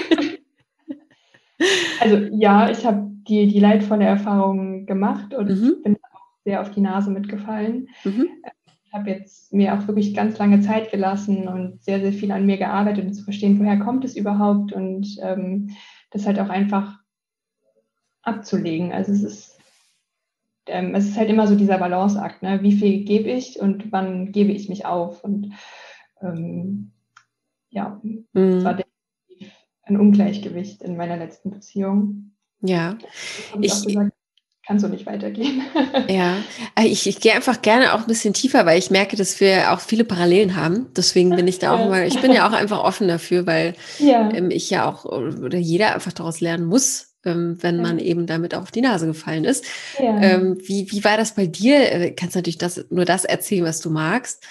Also 2.00 2.16
ja, 2.32 2.70
ich 2.70 2.84
habe 2.84 3.10
die, 3.28 3.46
die 3.46 3.60
leidvolle 3.60 4.04
Erfahrung 4.04 4.86
gemacht 4.86 5.34
und 5.34 5.48
mhm. 5.48 5.82
bin 5.82 5.96
auch 6.12 6.20
sehr 6.44 6.60
auf 6.60 6.70
die 6.70 6.80
Nase 6.80 7.10
mitgefallen. 7.10 7.88
Mhm. 8.04 8.28
Ich 8.86 8.92
habe 8.92 9.10
jetzt 9.10 9.52
mir 9.52 9.74
auch 9.74 9.86
wirklich 9.88 10.14
ganz 10.14 10.38
lange 10.38 10.60
Zeit 10.60 10.90
gelassen 10.90 11.48
und 11.48 11.82
sehr, 11.82 12.00
sehr 12.00 12.12
viel 12.12 12.30
an 12.30 12.46
mir 12.46 12.58
gearbeitet, 12.58 13.06
um 13.06 13.12
zu 13.12 13.24
verstehen, 13.24 13.58
woher 13.58 13.78
kommt 13.78 14.04
es 14.04 14.16
überhaupt 14.16 14.72
und 14.72 15.16
ähm, 15.22 15.70
das 16.10 16.26
halt 16.26 16.38
auch 16.38 16.48
einfach 16.48 16.98
abzulegen. 18.22 18.92
Also 18.92 19.12
es 19.12 19.22
ist, 19.22 19.53
ähm, 20.66 20.94
es 20.94 21.06
ist 21.06 21.16
halt 21.16 21.28
immer 21.30 21.46
so 21.46 21.54
dieser 21.54 21.78
Balanceakt, 21.78 22.42
ne? 22.42 22.62
wie 22.62 22.72
viel 22.72 23.04
gebe 23.04 23.30
ich 23.30 23.60
und 23.60 23.92
wann 23.92 24.32
gebe 24.32 24.52
ich 24.52 24.68
mich 24.68 24.86
auf 24.86 25.24
und 25.24 25.52
ähm, 26.20 26.92
ja, 27.70 28.00
mhm. 28.02 28.26
das 28.32 28.64
war 28.64 28.78
ein 29.82 30.00
Ungleichgewicht 30.00 30.82
in 30.82 30.96
meiner 30.96 31.16
letzten 31.16 31.50
Beziehung. 31.50 32.32
Ja, 32.60 32.96
ich, 33.60 33.84
kann 34.66 34.78
so 34.78 34.88
nicht 34.88 35.04
weitergehen. 35.04 35.62
ja, 36.08 36.36
äh, 36.78 36.86
ich, 36.86 37.06
ich 37.06 37.20
gehe 37.20 37.34
einfach 37.34 37.60
gerne 37.60 37.92
auch 37.92 38.00
ein 38.00 38.06
bisschen 38.06 38.32
tiefer, 38.32 38.64
weil 38.64 38.78
ich 38.78 38.90
merke, 38.90 39.16
dass 39.16 39.38
wir 39.40 39.72
auch 39.72 39.80
viele 39.80 40.04
Parallelen 40.04 40.56
haben. 40.56 40.86
Deswegen 40.96 41.36
bin 41.36 41.46
ich 41.46 41.58
da 41.58 41.74
auch 41.74 41.88
mal, 41.88 42.06
ich 42.06 42.18
bin 42.20 42.32
ja 42.32 42.48
auch 42.48 42.52
einfach 42.52 42.82
offen 42.82 43.06
dafür, 43.06 43.46
weil 43.46 43.74
ja. 43.98 44.30
ähm, 44.32 44.50
ich 44.50 44.70
ja 44.70 44.90
auch 44.90 45.04
oder 45.04 45.58
jeder 45.58 45.94
einfach 45.94 46.14
daraus 46.14 46.40
lernen 46.40 46.64
muss, 46.64 47.13
ähm, 47.24 47.62
wenn 47.62 47.76
ja. 47.76 47.82
man 47.82 47.98
eben 47.98 48.26
damit 48.26 48.54
auf 48.54 48.70
die 48.70 48.80
Nase 48.80 49.06
gefallen 49.06 49.44
ist. 49.44 49.64
Ähm, 49.98 50.58
wie, 50.62 50.90
wie 50.90 51.04
war 51.04 51.16
das 51.16 51.34
bei 51.34 51.46
dir? 51.46 51.92
Äh, 51.92 52.10
kannst 52.12 52.36
natürlich 52.36 52.58
das, 52.58 52.84
nur 52.90 53.04
das 53.04 53.24
erzählen, 53.24 53.64
was 53.64 53.80
du 53.80 53.90
magst. 53.90 54.44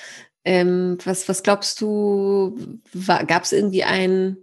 Ähm, 0.46 0.98
was, 1.06 1.30
was 1.30 1.44
glaubst 1.44 1.80
du, 1.82 2.58
gab 3.28 3.44
es 3.44 3.54
irgendwie 3.54 3.84
ein 3.84 4.38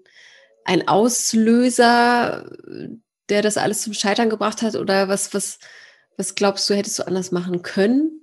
ein 0.65 0.87
Auslöser, 0.89 2.49
der 3.29 3.43
das 3.43 3.57
alles 3.57 3.83
zum 3.83 3.93
Scheitern 3.93 4.31
gebracht 4.31 4.63
hat? 4.63 4.77
Oder 4.77 5.09
was, 5.09 5.35
was, 5.35 5.59
was 6.17 6.35
glaubst 6.35 6.69
du, 6.69 6.75
hättest 6.75 6.99
du 6.99 7.07
anders 7.07 7.33
machen 7.33 7.63
können? 7.63 8.20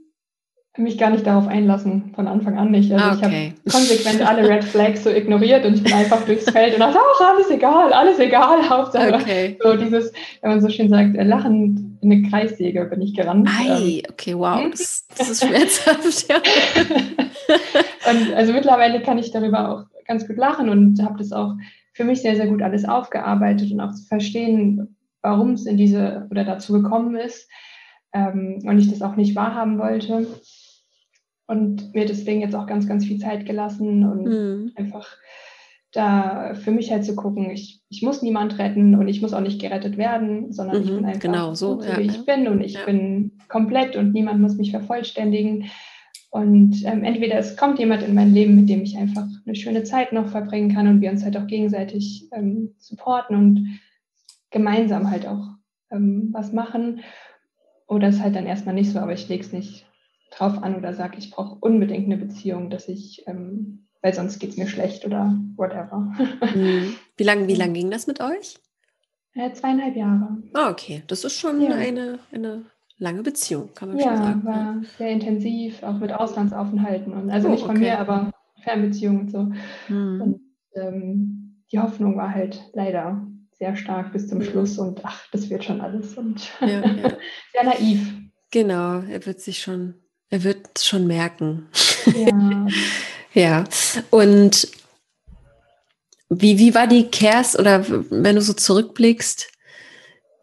Mich 0.80 0.98
gar 0.98 1.10
nicht 1.10 1.26
darauf 1.26 1.48
einlassen, 1.48 2.12
von 2.14 2.28
Anfang 2.28 2.58
an 2.58 2.70
nicht. 2.70 2.92
Also 2.92 3.18
okay. 3.26 3.54
ich 3.66 3.72
habe 3.72 3.72
konsequent 3.72 4.22
alle 4.28 4.48
Red 4.48 4.64
Flags 4.64 5.04
so 5.04 5.10
ignoriert 5.10 5.66
und 5.66 5.74
ich 5.74 5.84
bin 5.84 5.94
einfach 5.94 6.24
durchs 6.24 6.50
Feld 6.50 6.74
und 6.74 6.82
dachte, 6.82 7.00
ach, 7.00 7.34
alles 7.34 7.50
egal, 7.50 7.92
alles 7.92 8.20
egal, 8.20 8.60
Hauptsache. 8.70 9.16
Okay. 9.16 9.58
So 9.62 9.76
dieses, 9.76 10.14
wenn 10.42 10.52
man 10.52 10.62
so 10.62 10.70
schön 10.70 10.90
sagt, 10.90 11.16
äh, 11.16 11.24
lachend 11.24 11.80
in 12.02 12.12
eine 12.12 12.30
Kreissäge 12.30 12.86
bin 12.86 13.02
ich 13.02 13.16
gerannt. 13.16 13.50
Ei, 13.50 14.00
ähm. 14.00 14.02
okay, 14.12 14.38
wow, 14.38 14.62
hm? 14.62 14.72
das, 14.72 15.08
das 15.18 15.30
ist 15.32 15.44
schmerzhaft, 15.44 16.30
ja. 16.30 16.36
und 18.12 18.34
also 18.36 18.54
mittlerweile 18.54 19.02
kann 19.02 19.18
ich 19.18 19.32
darüber 19.32 19.70
auch 19.70 19.84
ganz 20.06 20.28
gut 20.28 20.38
lachen 20.38 20.70
und 20.70 21.02
habe 21.04 21.18
das 21.18 21.32
auch 21.32 21.54
für 21.94 22.04
mich 22.04 22.22
sehr, 22.22 22.36
sehr 22.36 22.48
gut 22.48 22.62
alles 22.62 22.86
aufgearbeitet 22.86 23.72
und 23.72 23.82
auch 23.82 23.94
zu 23.94 24.06
verstehen, 24.06 24.96
warum 25.22 25.52
es 25.54 25.66
in 25.66 25.78
diese 25.78 26.28
oder 26.30 26.44
dazu 26.44 26.74
gekommen 26.74 27.16
ist 27.16 27.50
ähm, 28.14 28.60
und 28.64 28.80
ich 28.80 28.90
das 28.90 29.02
auch 29.02 29.16
nicht 29.16 29.36
wahrhaben 29.36 29.80
wollte. 29.80 30.28
Und 31.48 31.96
mir 31.96 32.06
deswegen 32.06 32.42
jetzt 32.42 32.56
auch 32.56 32.68
ganz, 32.68 32.88
ganz 32.88 33.06
viel 33.06 33.20
Zeit 33.20 33.46
gelassen 33.46 34.04
und 34.04 34.26
mhm. 34.26 34.72
einfach 34.76 35.18
da 35.92 36.54
für 36.54 36.72
mich 36.72 36.92
halt 36.92 37.06
zu 37.06 37.16
gucken, 37.16 37.50
ich, 37.50 37.82
ich 37.90 38.02
muss 38.02 38.22
niemand 38.22 38.60
retten 38.60 38.96
und 38.96 39.08
ich 39.08 39.22
muss 39.22 39.34
auch 39.34 39.42
nicht 39.42 39.62
gerettet 39.62 39.98
werden, 39.98 40.52
sondern 40.52 40.78
mhm, 40.78 40.84
ich 40.84 40.96
bin 40.96 41.06
einfach 41.06 41.22
genau 41.22 41.54
so, 41.54 41.82
ja, 41.82 41.98
wie 41.98 42.04
ich 42.04 42.26
bin 42.26 42.48
und 42.48 42.62
ich 42.62 42.74
ja. 42.74 42.86
bin 42.86 43.40
komplett 43.48 43.96
und 43.96 44.14
niemand 44.14 44.42
muss 44.42 44.58
mich 44.58 44.72
vervollständigen. 44.72 45.70
Und 46.30 46.84
ähm, 46.86 47.06
entweder 47.06 47.40
es 47.40 47.56
kommt 47.56 47.80
jemand 47.80 48.04
in 48.04 48.14
mein 48.14 48.34
Leben, 48.34 48.56
mit 48.56 48.70
dem 48.70 48.84
ich 48.84 48.98
einfach 48.98 49.26
eine 49.46 49.56
schöne 49.56 49.84
Zeit 49.84 50.12
noch 50.12 50.28
verbringen 50.28 50.74
kann 50.74 50.88
und 50.88 51.02
wir 51.02 51.10
uns 51.10 51.24
halt 51.24 51.38
auch 51.38 51.48
gegenseitig 51.48 52.28
ähm, 52.34 52.76
supporten 52.78 53.38
und 53.38 53.80
gemeinsam 54.52 55.10
halt 55.10 55.26
auch 55.26 55.48
ähm, 55.90 56.30
was 56.34 56.52
machen. 56.52 57.00
Oder 57.88 58.10
es 58.10 58.22
halt 58.22 58.36
dann 58.36 58.46
erstmal 58.46 58.76
nicht 58.76 58.92
so, 58.92 59.00
aber 59.00 59.14
ich 59.14 59.30
lege 59.30 59.44
es 59.44 59.54
nicht 59.54 59.87
drauf 60.32 60.62
an 60.62 60.76
oder 60.76 60.94
sage, 60.94 61.18
ich 61.18 61.32
brauche 61.32 61.56
unbedingt 61.56 62.06
eine 62.06 62.18
Beziehung, 62.18 62.70
dass 62.70 62.88
ich, 62.88 63.24
ähm, 63.28 63.88
weil 64.02 64.14
sonst 64.14 64.40
geht 64.40 64.52
es 64.52 64.58
mir 64.58 64.68
schlecht 64.68 65.06
oder 65.06 65.38
whatever. 65.56 66.14
Mhm. 66.56 66.96
Wie 67.18 67.24
lange 67.24 67.48
wie 67.48 67.56
lang 67.56 67.74
ging 67.74 67.90
das 67.90 68.08
mit 68.08 68.22
euch? 68.22 68.60
Äh, 69.34 69.54
zweieinhalb 69.54 69.96
Jahre. 69.96 70.38
Ah, 70.54 70.70
okay. 70.70 71.04
Das 71.08 71.24
ist 71.24 71.40
schon 71.40 71.62
ja. 71.62 71.72
eine, 71.72 72.20
eine 72.32 72.66
lange 72.98 73.22
Beziehung, 73.24 73.70
kann 73.74 73.90
man 73.90 74.00
ja, 74.00 74.06
schon 74.06 74.18
sagen. 74.18 74.44
Ja, 74.46 74.52
war 74.52 74.76
sehr 74.98 75.10
intensiv, 75.10 75.84
auch 75.84 75.98
mit 76.00 76.12
Auslandsaufenthalten. 76.12 77.14
Und, 77.14 77.30
also 77.30 77.48
oh, 77.48 77.52
nicht 77.52 77.66
von 77.66 77.78
okay. 77.78 77.80
mir, 77.80 78.00
aber 78.00 78.32
Fernbeziehungen 78.64 79.22
und 79.22 79.32
so. 79.32 79.52
Hm. 79.88 80.22
Und 80.22 80.42
ähm, 80.76 81.64
die 81.72 81.80
Hoffnung 81.80 82.18
war 82.18 82.34
halt 82.34 82.62
leider 82.74 83.26
sehr 83.52 83.76
stark 83.76 84.12
bis 84.14 84.28
zum 84.28 84.40
hm. 84.40 84.48
Schluss 84.48 84.78
und 84.78 85.02
ach, 85.04 85.28
das 85.32 85.50
wird 85.50 85.64
schon 85.64 85.82
alles. 85.82 86.18
Und 86.18 86.52
ja, 86.62 86.68
ja. 86.68 86.84
sehr 87.52 87.64
naiv. 87.64 88.14
Genau, 88.52 89.00
er 89.02 89.26
wird 89.26 89.42
sich 89.42 89.60
schon, 89.60 89.96
er 90.30 90.44
wird 90.44 90.80
schon 90.80 91.08
merken. 91.08 91.70
Ja. 92.06 92.68
ja. 93.34 93.64
Und 94.10 94.68
wie, 96.30 96.60
wie 96.60 96.76
war 96.76 96.88
die 96.88 97.08
Kers 97.08 97.58
oder 97.58 97.86
wenn 97.88 98.36
du 98.36 98.42
so 98.42 98.54
zurückblickst, 98.54 99.50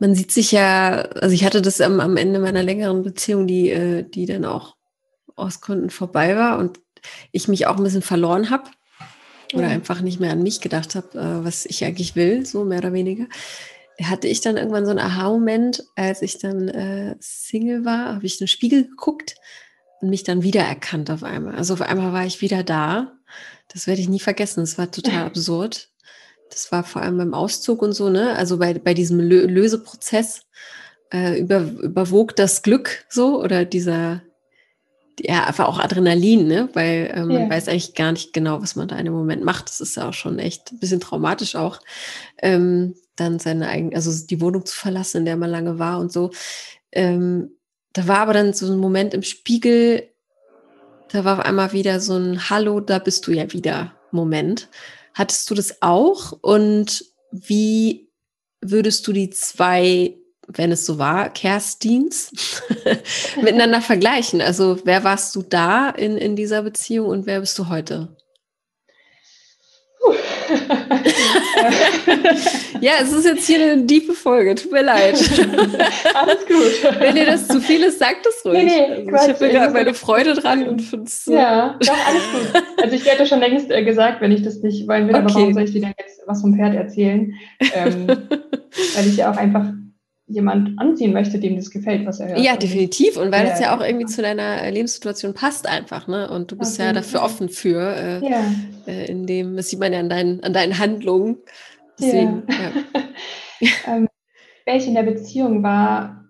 man 0.01 0.15
sieht 0.15 0.33
sich 0.33 0.53
ja, 0.53 1.03
also 1.21 1.35
ich 1.35 1.45
hatte 1.45 1.63
das 1.63 1.81
am, 1.81 2.01
am 2.01 2.17
Ende 2.17 2.39
meiner 2.39 2.63
längeren 2.63 3.03
Beziehung, 3.03 3.47
die, 3.47 3.71
äh, 3.71 4.03
die 4.03 4.27
dann 4.27 4.45
auch 4.45 4.77
aus 5.37 5.61
Gründen 5.61 5.91
vorbei 5.91 6.37
war 6.37 6.59
und 6.59 6.81
ich 7.33 7.49
mich 7.49 7.67
auch 7.67 7.77
ein 7.77 7.83
bisschen 7.83 8.03
verloren 8.03 8.51
habe 8.51 8.71
oder 9.53 9.69
einfach 9.69 10.01
nicht 10.01 10.21
mehr 10.21 10.33
an 10.33 10.43
mich 10.43 10.61
gedacht 10.61 10.95
habe, 10.95 11.19
äh, 11.19 11.45
was 11.45 11.67
ich 11.67 11.85
eigentlich 11.85 12.17
will, 12.17 12.47
so 12.47 12.65
mehr 12.65 12.79
oder 12.79 12.93
weniger. 12.93 13.27
Hatte 14.03 14.27
ich 14.27 14.41
dann 14.41 14.57
irgendwann 14.57 14.85
so 14.85 14.91
einen 14.91 14.99
Aha-Moment, 14.99 15.85
als 15.95 16.23
ich 16.23 16.39
dann 16.39 16.69
äh, 16.69 17.15
Single 17.21 17.85
war, 17.85 18.15
habe 18.17 18.27
ich 18.27 18.35
in 18.35 18.45
den 18.45 18.49
Spiegel 18.49 18.89
geguckt 18.89 19.37
mich 20.11 20.25
dann 20.25 20.43
wiedererkannt 20.43 21.11
auf 21.11 21.23
einmal. 21.23 21.55
Also 21.55 21.75
auf 21.75 21.83
einmal 21.83 22.13
war 22.13 22.27
ich 22.27 22.41
wieder 22.41 22.63
da. 22.63 23.13
Das 23.69 23.87
werde 23.87 24.01
ich 24.01 24.09
nie 24.09 24.21
vergessen. 24.21 24.61
Das 24.61 24.79
war 24.79 24.91
total 24.91 25.25
absurd. 25.27 25.91
Das 26.51 26.71
war 26.71 26.85
vor 26.85 27.03
allem 27.03 27.19
beim 27.19 27.35
Auszug 27.35 27.83
und 27.83 27.93
so, 27.93 28.11
ne? 28.11 28.37
Also 28.37 28.59
bei, 28.59 28.75
bei 28.75 28.95
diesem 28.95 29.19
Lö 29.19 29.47
Löseprozess 29.47 30.43
äh, 31.13 31.41
über, 31.41 31.61
überwog 31.61 32.37
das 32.37 32.63
Glück 32.63 33.05
so 33.09 33.43
oder 33.43 33.65
dieser, 33.65 34.23
ja, 35.19 35.45
einfach 35.45 35.67
auch 35.67 35.79
Adrenalin, 35.79 36.47
ne? 36.47 36.69
Weil 36.75 37.13
ja. 37.15 37.25
man 37.25 37.51
weiß 37.51 37.69
eigentlich 37.69 37.95
gar 37.95 38.13
nicht 38.13 38.33
genau, 38.33 38.63
was 38.63 38.77
man 38.77 38.89
da 38.89 38.97
in 38.97 39.05
dem 39.05 39.15
Moment 39.15 39.45
macht. 39.45 39.69
Das 39.69 39.81
ist 39.81 39.97
ja 39.97 40.09
auch 40.09 40.15
schon 40.15 40.39
echt 40.39 40.73
ein 40.73 40.79
bisschen 40.79 41.01
traumatisch 41.01 41.57
auch, 41.57 41.81
ähm, 42.41 42.95
dann 43.17 43.39
seine 43.39 43.69
eigene, 43.69 43.97
also 43.97 44.27
die 44.27 44.41
Wohnung 44.41 44.67
zu 44.67 44.77
verlassen, 44.77 45.19
in 45.19 45.25
der 45.25 45.37
man 45.37 45.51
lange 45.51 45.79
war 45.79 45.99
und 45.99 46.13
so. 46.13 46.31
Ähm, 46.93 47.51
da 47.95 48.09
war 48.09 48.19
aber 48.19 48.35
dann 48.35 48.53
so 48.53 48.71
ein 48.71 48.79
Moment 48.79 49.15
im 49.15 49.23
Spiegel, 49.23 50.11
da 51.11 51.25
war 51.25 51.39
auf 51.39 51.45
einmal 51.45 51.73
wieder 51.73 52.01
so 52.01 52.17
ein 52.17 52.51
Hallo, 52.51 52.81
da 52.81 52.99
bist 52.99 53.27
du 53.27 53.33
ja 53.33 53.51
wieder 53.53 53.95
Moment. 54.11 54.69
Hattest 55.15 55.49
du 55.49 55.55
das 55.55 55.81
auch? 55.81 56.33
Und 56.43 57.05
wie 57.31 58.11
würdest 58.61 59.07
du 59.07 59.13
die 59.13 59.31
zwei, 59.31 60.17
wenn 60.49 60.73
es 60.73 60.87
so 60.87 60.99
war, 60.99 61.31
Kerstins 61.31 62.33
miteinander 63.41 63.81
vergleichen? 63.81 64.41
Also 64.41 64.81
wer 64.85 65.05
warst 65.05 65.35
du 65.37 65.43
da 65.43 65.89
in, 65.91 66.17
in 66.17 66.35
dieser 66.35 66.63
Beziehung 66.63 67.09
und 67.09 67.27
wer 67.27 67.41
bist 67.41 67.57
du 67.61 67.69
heute? 67.69 68.14
Ja, 72.81 72.93
es 73.03 73.13
ist 73.13 73.25
jetzt 73.25 73.47
hier 73.47 73.61
eine 73.61 73.87
tiefe 73.87 74.13
Folge. 74.13 74.55
Tut 74.55 74.73
mir 74.73 74.83
leid. 74.83 75.15
Alles 76.15 76.47
gut. 76.47 76.99
Wenn 76.99 77.15
dir 77.15 77.27
das 77.27 77.49
zu 77.49 77.61
viel 77.61 77.83
ist, 77.83 77.99
sag 77.99 78.23
das 78.23 78.45
ruhig. 78.45 78.65
Nee, 78.65 79.03
nee, 79.05 79.13
also 79.13 79.31
ich 79.31 79.41
habe 79.41 79.49
gerade 79.49 79.73
meine 79.73 79.95
Freude 79.95 80.35
dran 80.35 80.67
und 80.69 80.81
finde 80.81 81.07
es. 81.07 81.27
Ja, 81.27 81.79
doch, 81.81 81.97
alles 82.07 82.23
gut. 82.33 82.63
Also 82.83 82.97
ich 82.97 83.11
hätte 83.11 83.27
schon 83.27 83.41
längst 83.41 83.71
äh, 83.71 83.85
gesagt, 83.85 84.21
wenn 84.21 84.33
ich 84.33 84.43
das 84.43 84.61
nicht 84.63 84.87
wollen 84.89 85.09
will, 85.09 85.15
okay. 85.15 85.25
aber 85.25 85.35
warum 85.35 85.55
soll 85.55 85.65
ich 85.65 85.73
dir 85.73 85.81
denn 85.81 85.95
jetzt 85.99 86.21
was 86.27 86.41
vom 86.41 86.55
Pferd 86.55 86.75
erzählen? 86.75 87.35
Ähm, 87.75 88.07
weil 88.95 89.07
ich 89.07 89.17
ja 89.17 89.31
auch 89.31 89.37
einfach 89.37 89.65
jemand 90.27 90.79
anziehen 90.79 91.13
möchte, 91.13 91.39
dem 91.39 91.57
das 91.57 91.71
gefällt, 91.71 92.07
was 92.07 92.21
er 92.21 92.29
hört. 92.29 92.41
Ja, 92.41 92.57
definitiv. 92.57 93.17
Und 93.17 93.31
weil 93.31 93.45
ja, 93.45 93.51
das 93.51 93.61
ja 93.61 93.77
auch 93.77 93.85
irgendwie 93.85 94.07
zu 94.07 94.23
deiner 94.23 94.63
äh, 94.63 94.71
Lebenssituation 94.71 95.35
passt 95.35 95.67
einfach, 95.67 96.09
ne? 96.09 96.31
Und 96.31 96.51
du 96.51 96.57
bist 96.57 96.79
ja 96.79 96.93
dafür 96.93 97.23
offen 97.23 97.49
für, 97.49 97.95
äh, 97.95 98.27
ja. 98.27 98.43
äh, 98.87 99.11
in 99.11 99.27
dem, 99.27 99.57
das 99.57 99.69
sieht 99.69 99.81
man 99.81 99.93
ja 99.93 100.01
an 100.01 100.09
deinen, 100.09 100.43
an 100.43 100.55
deinen 100.55 100.79
Handlungen. 100.79 101.39
Deswegen, 102.01 102.45
ja. 102.49 102.73
ja. 103.61 103.71
ähm, 103.97 104.09
welche 104.65 104.89
in 104.89 104.95
der 104.95 105.03
Beziehung 105.03 105.63
war 105.63 106.25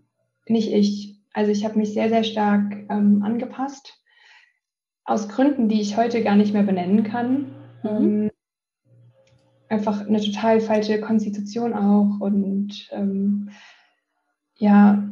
nicht 0.47 0.73
ich. 0.73 1.15
Also 1.33 1.51
ich 1.51 1.65
habe 1.65 1.79
mich 1.79 1.95
sehr, 1.95 2.09
sehr 2.09 2.25
stark 2.25 2.73
ähm, 2.91 3.23
angepasst. 3.25 4.01
Aus 5.05 5.29
Gründen, 5.29 5.69
die 5.69 5.81
ich 5.81 5.97
heute 5.97 6.23
gar 6.23 6.37
nicht 6.37 6.53
mehr 6.53 6.63
benennen 6.63 7.05
kann. 7.05 7.55
Mhm. 7.83 7.91
Ähm, 7.91 8.31
einfach 9.69 10.07
eine 10.07 10.21
total 10.21 10.61
falsche 10.61 11.01
Konstitution 11.01 11.75
auch 11.75 12.21
und 12.21 12.89
ähm, 12.93 13.51
ja, 14.65 15.05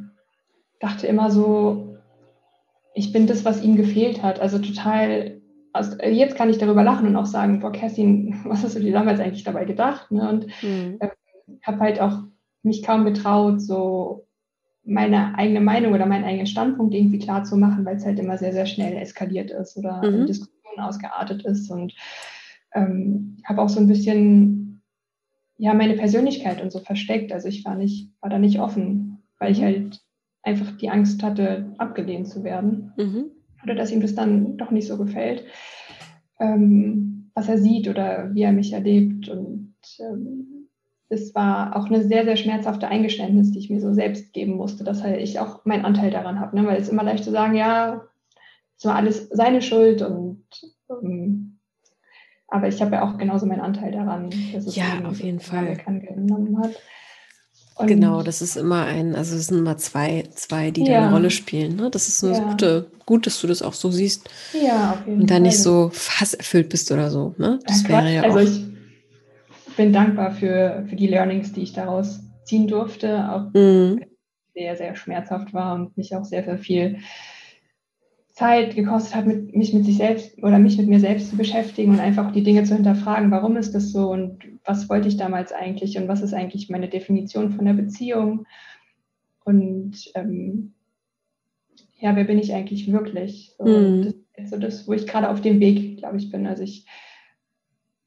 dachte 0.81 1.07
immer 1.07 1.31
so, 1.31 1.99
ich 2.95 3.13
bin 3.13 3.27
das, 3.27 3.45
was 3.45 3.63
ihm 3.63 3.77
gefehlt 3.77 4.23
hat. 4.23 4.41
Also 4.41 4.59
total, 4.59 5.43
also 5.75 5.97
jetzt 6.03 6.37
kann 6.37 6.49
ich 6.49 6.57
darüber 6.57 6.83
lachen 6.83 7.07
und 7.07 7.17
auch 7.17 7.27
sagen, 7.27 7.61
boah, 7.61 7.71
Kerstin, 7.71 8.41
was 8.45 8.65
hast 8.65 8.77
du 8.77 8.81
dir 8.81 8.93
damals 8.93 9.21
eigentlich 9.21 9.45
dabei 9.45 9.67
gedacht? 9.67 10.11
Ne? 10.11 10.27
Und 10.27 10.47
mhm. 10.63 10.97
äh, 11.01 11.09
habe 11.63 11.81
halt 11.81 12.01
auch 12.01 12.23
mich 12.63 12.83
kaum 12.83 13.05
getraut, 13.05 13.61
so 13.61 14.27
meine 14.85 15.37
eigene 15.37 15.61
Meinung 15.61 15.93
oder 15.93 16.07
meinen 16.07 16.25
eigenen 16.25 16.47
Standpunkt 16.47 16.95
irgendwie 16.95 17.19
klar 17.19 17.45
zu 17.45 17.57
machen, 17.57 17.85
weil 17.85 17.97
es 17.97 18.07
halt 18.07 18.19
immer 18.19 18.39
sehr, 18.39 18.53
sehr 18.53 18.67
schnell 18.67 18.97
eskaliert 18.97 19.51
ist 19.51 19.77
oder 19.77 19.99
mhm. 19.99 20.21
in 20.21 20.27
Diskussionen 20.27 20.81
ausgeartet 20.81 21.45
ist 21.45 21.71
und 21.71 21.95
ähm, 22.75 23.37
habe 23.45 23.61
auch 23.61 23.69
so 23.69 23.81
ein 23.81 23.87
bisschen 23.87 24.83
ja 25.59 25.75
meine 25.75 25.95
Persönlichkeit 25.95 26.63
und 26.63 26.73
so 26.73 26.81
versteckt. 26.81 27.33
Also 27.33 27.49
ich 27.49 27.65
war 27.65 27.75
nicht, 27.75 28.11
war 28.21 28.31
da 28.31 28.39
nicht 28.39 28.59
offen, 28.59 29.12
weil 29.43 29.53
ich 29.53 29.61
mhm. 29.61 29.65
halt 29.65 30.01
einfach 30.45 30.71
die 30.77 30.89
Angst 30.89 31.23
hatte, 31.23 31.73
abgelehnt 31.79 32.29
zu 32.29 32.45
werden. 32.45 32.93
Mhm. 32.97 33.25
Oder 33.65 33.75
dass 33.75 33.91
ihm 33.91 34.01
das 34.01 34.15
dann 34.15 34.57
doch 34.57 34.71
nicht 34.71 34.87
so 34.87 34.97
gefällt, 34.97 35.45
ähm, 36.39 37.31
was 37.35 37.49
er 37.49 37.59
sieht 37.59 37.89
oder 37.89 38.33
wie 38.35 38.43
er 38.43 38.53
mich 38.53 38.73
erlebt. 38.73 39.29
Und 39.29 39.75
ähm, 39.99 40.69
es 41.09 41.35
war 41.35 41.77
auch 41.77 41.87
eine 41.87 42.03
sehr, 42.03 42.25
sehr 42.25 42.37
schmerzhafte 42.37 42.89
Eingeständnis, 42.89 43.51
die 43.51 43.59
ich 43.59 43.71
mir 43.71 43.81
so 43.81 43.93
selbst 43.93 44.33
geben 44.33 44.55
musste, 44.55 44.85
dass 44.85 45.03
halt 45.03 45.21
ich 45.21 45.41
auch 45.41 45.65
meinen 45.65 45.85
Anteil 45.85 46.11
daran 46.11 46.39
habe. 46.39 46.57
Ne? 46.57 46.67
Weil 46.67 46.77
es 46.77 46.85
ist 46.85 46.93
immer 46.93 47.05
leicht 47.05 47.25
zu 47.25 47.31
sagen, 47.31 47.55
ja, 47.55 48.03
es 48.79 48.85
war 48.85 48.95
alles 48.95 49.29
seine 49.29 49.61
Schuld 49.63 50.03
und 50.03 50.45
ähm, 50.89 51.59
aber 52.49 52.69
ich 52.69 52.81
habe 52.83 52.97
ja 52.97 53.03
auch 53.03 53.17
genauso 53.17 53.47
meinen 53.47 53.61
Anteil 53.61 53.93
daran, 53.93 54.31
dass 54.53 54.67
es 54.67 54.77
ja, 54.77 54.85
auf 55.05 55.21
jeden 55.21 55.41
Fall 55.41 55.79
angenommen 55.87 56.59
hat. 56.59 56.73
Und 57.83 57.89
genau, 57.89 58.23
das 58.23 58.43
ist 58.43 58.57
immer 58.57 58.85
ein, 58.85 59.15
also 59.15 59.37
es 59.37 59.47
sind 59.47 59.59
immer 59.59 59.77
zwei, 59.77 60.25
zwei, 60.35 60.71
die 60.71 60.85
ja. 60.85 60.93
da 60.93 61.07
eine 61.07 61.13
Rolle 61.15 61.31
spielen. 61.31 61.77
Ne? 61.77 61.91
Das 61.91 62.09
ist 62.09 62.25
eine 62.25 62.37
ja. 62.37 62.51
gute, 62.51 62.87
gut, 63.07 63.27
dass 63.27 63.41
du 63.41 63.47
das 63.47 63.63
auch 63.63 63.75
so 63.75 63.91
siehst. 63.91 64.29
Ja, 64.53 64.93
auf 64.93 65.07
jeden 65.07 65.23
Und 65.23 65.31
da 65.31 65.39
nicht 65.39 65.59
so 65.59 65.91
hasserfüllt 66.19 66.69
bist 66.69 66.91
oder 66.91 67.11
so. 67.11 67.35
Ne? 67.39 67.59
Das 67.67 67.83
ja, 67.83 67.89
wäre 67.89 68.15
ja 68.15 68.23
also 68.23 68.39
auch. 68.39 68.43
Ich 69.69 69.77
bin 69.77 69.93
dankbar 69.93 70.33
für, 70.33 70.85
für 70.89 70.97
die 70.97 71.07
Learnings, 71.07 71.53
die 71.53 71.63
ich 71.63 71.73
daraus 71.73 72.21
ziehen 72.45 72.69
durfte, 72.69 73.31
auch 73.31 73.55
mhm. 73.55 74.05
sehr, 74.55 74.77
sehr 74.77 74.95
schmerzhaft 74.97 75.55
war 75.55 75.75
und 75.75 75.97
mich 75.97 76.15
auch 76.15 76.25
sehr, 76.25 76.45
sehr 76.45 76.59
viel 76.59 76.99
Zeit 78.33 78.75
gekostet 78.75 79.15
hat, 79.15 79.27
mit, 79.27 79.55
mich 79.55 79.75
mit 79.75 79.85
sich 79.85 79.99
selbst 79.99 80.43
oder 80.43 80.59
mich 80.59 80.79
mit 80.79 80.89
mir 80.89 81.01
selbst 81.01 81.31
zu 81.31 81.37
beschäftigen 81.37 81.93
und 81.93 82.01
einfach 82.01 82.33
die 82.33 82.43
Dinge 82.43 82.65
zu 82.65 82.75
hinterfragen, 82.75 83.31
warum 83.31 83.57
ist 83.57 83.75
das 83.75 83.93
so 83.93 84.11
und 84.11 84.39
was 84.65 84.89
wollte 84.89 85.09
ich 85.09 85.19
damals 85.19 85.53
eigentlich 85.53 85.99
und 85.99 86.09
was 86.09 86.23
ist 86.23 86.33
eigentlich 86.33 86.71
meine 86.71 86.89
Definition 86.89 87.53
von 87.53 87.67
der 87.67 87.75
Beziehung 87.75 88.47
und 89.45 90.11
ähm, 90.15 90.73
ja, 91.99 92.17
wer 92.17 92.25
bin 92.25 92.39
ich 92.39 92.53
eigentlich 92.53 92.91
wirklich? 92.91 93.55
So, 93.59 93.65
mm. 93.65 94.03
Das 94.35 94.45
ist 94.45 94.51
so 94.51 94.59
das, 94.59 94.89
wo 94.89 94.93
ich 94.93 95.07
gerade 95.07 95.29
auf 95.29 95.41
dem 95.41 95.61
Weg, 95.61 95.99
glaube 95.99 96.17
ich, 96.17 96.31
bin. 96.31 96.47
Also 96.47 96.63
ich 96.63 96.87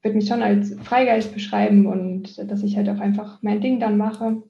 würde 0.02 0.16
mich 0.16 0.28
schon 0.28 0.42
als 0.42 0.74
Freigeist 0.82 1.32
beschreiben 1.32 1.86
und 1.86 2.38
dass 2.50 2.62
ich 2.62 2.76
halt 2.76 2.88
auch 2.88 3.00
einfach 3.00 3.42
mein 3.42 3.60
Ding 3.60 3.80
dann 3.80 3.96
mache 3.96 4.42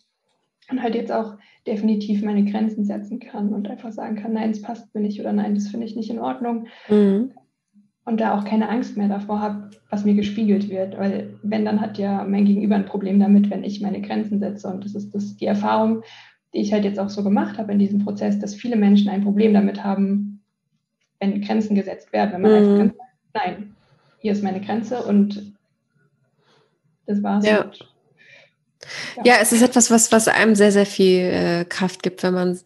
und 0.70 0.83
halt 0.83 0.95
jetzt 0.95 1.12
auch 1.12 1.37
definitiv 1.67 2.23
meine 2.23 2.45
Grenzen 2.45 2.85
setzen 2.85 3.19
kann 3.19 3.53
und 3.53 3.69
einfach 3.69 3.91
sagen 3.91 4.17
kann, 4.17 4.33
nein, 4.33 4.51
es 4.51 4.62
passt 4.62 4.95
mir 4.95 5.01
nicht 5.01 5.21
oder 5.21 5.33
nein, 5.33 5.55
das 5.55 5.69
finde 5.69 5.87
ich 5.87 5.97
nicht 5.97 6.11
in 6.11 6.21
Ordnung. 6.21 6.67
Mhm. 6.89 7.33
Und 8.05 8.21
da 8.21 8.39
auch 8.39 8.45
keine 8.45 8.69
Angst 8.69 8.97
mehr 8.97 9.09
davor 9.09 9.41
habe, 9.41 9.71
was 9.91 10.05
mir 10.05 10.14
gespiegelt 10.14 10.69
wird. 10.69 10.97
Weil 10.97 11.35
wenn, 11.43 11.64
dann 11.64 11.81
hat 11.81 11.99
ja 11.99 12.25
mein 12.25 12.45
Gegenüber 12.45 12.77
ein 12.77 12.87
Problem 12.87 13.19
damit, 13.19 13.51
wenn 13.51 13.64
ich 13.64 13.81
meine 13.81 14.01
Grenzen 14.01 14.39
setze. 14.39 14.69
Und 14.69 14.85
das 14.85 14.95
ist 14.95 15.12
das, 15.12 15.37
die 15.37 15.47
Erfahrung, 15.47 16.03
die 16.55 16.61
ich 16.61 16.73
halt 16.73 16.85
jetzt 16.85 17.01
auch 17.01 17.09
so 17.09 17.25
gemacht 17.25 17.59
habe 17.59 17.73
in 17.73 17.81
diesem 17.81 18.05
Prozess, 18.05 18.39
dass 18.39 18.55
viele 18.55 18.77
Menschen 18.77 19.09
ein 19.09 19.25
Problem 19.25 19.53
damit 19.53 19.83
haben, 19.83 20.41
wenn 21.19 21.41
Grenzen 21.41 21.75
gesetzt 21.75 22.12
werden. 22.12 22.35
Wenn 22.35 22.43
man 22.43 22.51
mhm. 22.53 22.57
einfach 22.59 22.79
ganz 22.79 22.95
nein, 23.35 23.75
hier 24.21 24.33
ist 24.33 24.45
meine 24.45 24.61
Grenze 24.61 25.03
und 25.03 25.53
das 27.07 27.23
war's. 27.25 27.45
Ja. 27.45 27.64
Und 27.64 27.96
ja. 29.24 29.37
es 29.41 29.53
ist 29.53 29.62
etwas, 29.62 29.91
was, 29.91 30.12
was 30.12 30.28
einem 30.28 30.55
sehr, 30.55 30.72
sehr 30.72 30.87
viel 30.87 31.20
äh, 31.20 31.64
Kraft 31.64 32.03
gibt, 32.03 32.22
wenn 32.22 32.34
man, 32.34 32.61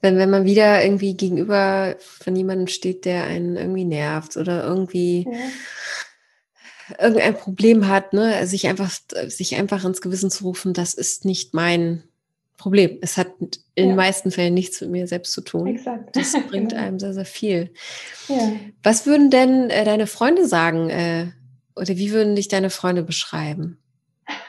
wenn, 0.00 0.16
wenn 0.18 0.30
man 0.30 0.44
wieder 0.44 0.82
irgendwie 0.82 1.14
gegenüber 1.14 1.96
von 2.00 2.36
jemandem 2.36 2.68
steht, 2.68 3.04
der 3.04 3.24
einen 3.24 3.56
irgendwie 3.56 3.84
nervt 3.84 4.36
oder 4.36 4.64
irgendwie 4.64 5.26
ja. 5.30 7.04
irgendein 7.04 7.34
Problem 7.34 7.88
hat, 7.88 8.12
ne, 8.12 8.46
sich 8.46 8.66
einfach, 8.66 8.90
sich 9.26 9.56
einfach 9.56 9.84
ins 9.84 10.00
Gewissen 10.00 10.30
zu 10.30 10.44
rufen, 10.44 10.72
das 10.72 10.94
ist 10.94 11.24
nicht 11.24 11.54
mein 11.54 12.04
Problem. 12.58 12.98
Es 13.00 13.16
hat 13.16 13.28
in 13.74 13.88
den 13.88 13.96
meisten 13.96 14.30
Fällen 14.32 14.52
nichts 14.52 14.80
mit 14.80 14.90
mir 14.90 15.06
selbst 15.06 15.32
zu 15.32 15.40
tun. 15.40 15.68
Exakt. 15.68 16.14
Das 16.14 16.32
bringt 16.48 16.72
genau. 16.72 16.82
einem 16.82 16.98
sehr, 16.98 17.14
sehr 17.14 17.24
viel. 17.24 17.72
Ja. 18.26 18.52
Was 18.82 19.06
würden 19.06 19.30
denn 19.30 19.70
äh, 19.70 19.84
deine 19.84 20.08
Freunde 20.08 20.46
sagen 20.46 20.90
äh, 20.90 21.28
oder 21.76 21.96
wie 21.96 22.10
würden 22.10 22.34
dich 22.34 22.48
deine 22.48 22.70
Freunde 22.70 23.04
beschreiben? 23.04 23.78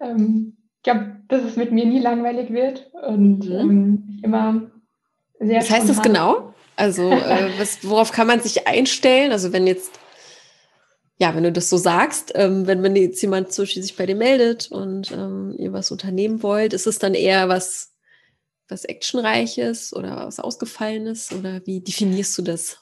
ähm, 0.00 0.56
ich 0.78 0.84
glaube, 0.84 1.16
dass 1.28 1.42
es 1.44 1.56
mit 1.56 1.72
mir 1.72 1.84
nie 1.84 2.00
langweilig 2.00 2.50
wird 2.50 2.90
und 3.02 3.44
mhm. 3.44 3.52
ähm, 3.52 4.20
immer 4.22 4.70
sehr. 5.38 5.60
Was 5.60 5.70
heißt 5.70 5.88
das 5.88 6.02
genau? 6.02 6.54
Also, 6.76 7.10
äh, 7.10 7.50
was, 7.58 7.84
worauf 7.84 8.12
kann 8.12 8.26
man 8.26 8.40
sich 8.40 8.66
einstellen? 8.66 9.32
Also, 9.32 9.52
wenn 9.52 9.66
jetzt, 9.66 9.92
ja, 11.18 11.34
wenn 11.34 11.44
du 11.44 11.52
das 11.52 11.68
so 11.68 11.76
sagst, 11.76 12.32
ähm, 12.34 12.66
wenn, 12.66 12.82
wenn 12.82 12.96
jetzt 12.96 13.20
jemand 13.20 13.52
zum 13.52 13.64
Beispiel 13.64 13.82
sich 13.82 13.96
bei 13.96 14.06
dir 14.06 14.16
meldet 14.16 14.70
und 14.70 15.12
ähm, 15.12 15.54
ihr 15.58 15.72
was 15.72 15.90
unternehmen 15.90 16.42
wollt, 16.42 16.72
ist 16.72 16.86
es 16.86 16.98
dann 16.98 17.14
eher 17.14 17.48
was, 17.48 17.92
was 18.68 18.86
Actionreiches 18.86 19.94
oder 19.94 20.16
was 20.16 20.40
Ausgefallenes? 20.40 21.32
Oder 21.32 21.60
wie 21.66 21.80
definierst 21.80 22.38
du 22.38 22.42
das? 22.42 22.78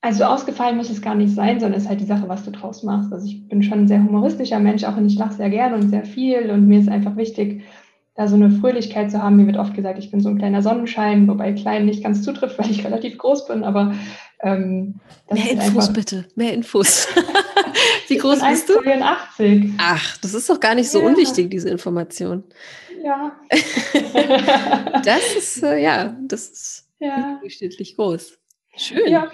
Also 0.00 0.24
ausgefallen 0.24 0.76
muss 0.76 0.90
es 0.90 1.02
gar 1.02 1.14
nicht 1.14 1.34
sein, 1.34 1.58
sondern 1.58 1.78
es 1.78 1.84
ist 1.84 1.88
halt 1.88 2.00
die 2.00 2.06
Sache, 2.06 2.28
was 2.28 2.44
du 2.44 2.50
draus 2.50 2.82
machst. 2.82 3.12
Also 3.12 3.26
ich 3.26 3.48
bin 3.48 3.62
schon 3.62 3.80
ein 3.80 3.88
sehr 3.88 4.02
humoristischer 4.02 4.60
Mensch, 4.60 4.84
auch 4.84 4.96
und 4.96 5.06
ich 5.06 5.18
lache 5.18 5.34
sehr 5.34 5.50
gerne 5.50 5.74
und 5.74 5.88
sehr 5.90 6.04
viel. 6.04 6.50
Und 6.50 6.68
mir 6.68 6.78
ist 6.78 6.88
einfach 6.88 7.16
wichtig, 7.16 7.62
da 8.14 8.28
so 8.28 8.34
eine 8.34 8.50
Fröhlichkeit 8.50 9.10
zu 9.10 9.22
haben. 9.22 9.36
Mir 9.36 9.46
wird 9.46 9.58
oft 9.58 9.74
gesagt, 9.74 9.98
ich 9.98 10.10
bin 10.10 10.20
so 10.20 10.28
ein 10.28 10.38
kleiner 10.38 10.62
Sonnenschein, 10.62 11.28
wobei 11.28 11.52
klein 11.52 11.86
nicht 11.86 12.02
ganz 12.02 12.22
zutrifft, 12.22 12.58
weil 12.58 12.70
ich 12.70 12.84
relativ 12.84 13.18
groß 13.18 13.46
bin, 13.46 13.64
aber 13.64 13.94
ähm, 14.40 15.00
Mehr 15.30 15.52
Infos 15.52 15.92
bitte, 15.92 16.26
mehr 16.34 16.52
Infos. 16.52 17.08
Wie 18.08 18.16
groß 18.16 18.40
bist 18.40 18.68
du? 18.68 18.74
82. 18.80 19.72
Ach, 19.78 20.18
das 20.18 20.34
ist 20.34 20.48
doch 20.48 20.60
gar 20.60 20.74
nicht 20.74 20.90
so 20.90 21.00
ja. 21.00 21.06
unwichtig, 21.06 21.50
diese 21.50 21.68
Information. 21.68 22.44
Ja. 23.02 23.32
das 25.04 25.36
ist, 25.36 25.62
äh, 25.62 25.82
ja, 25.82 26.16
das 26.22 26.48
ist 26.48 26.88
ja. 26.98 27.38
durchschnittlich 27.40 27.96
groß. 27.96 28.38
Schön. 28.76 29.10
Ja. 29.10 29.28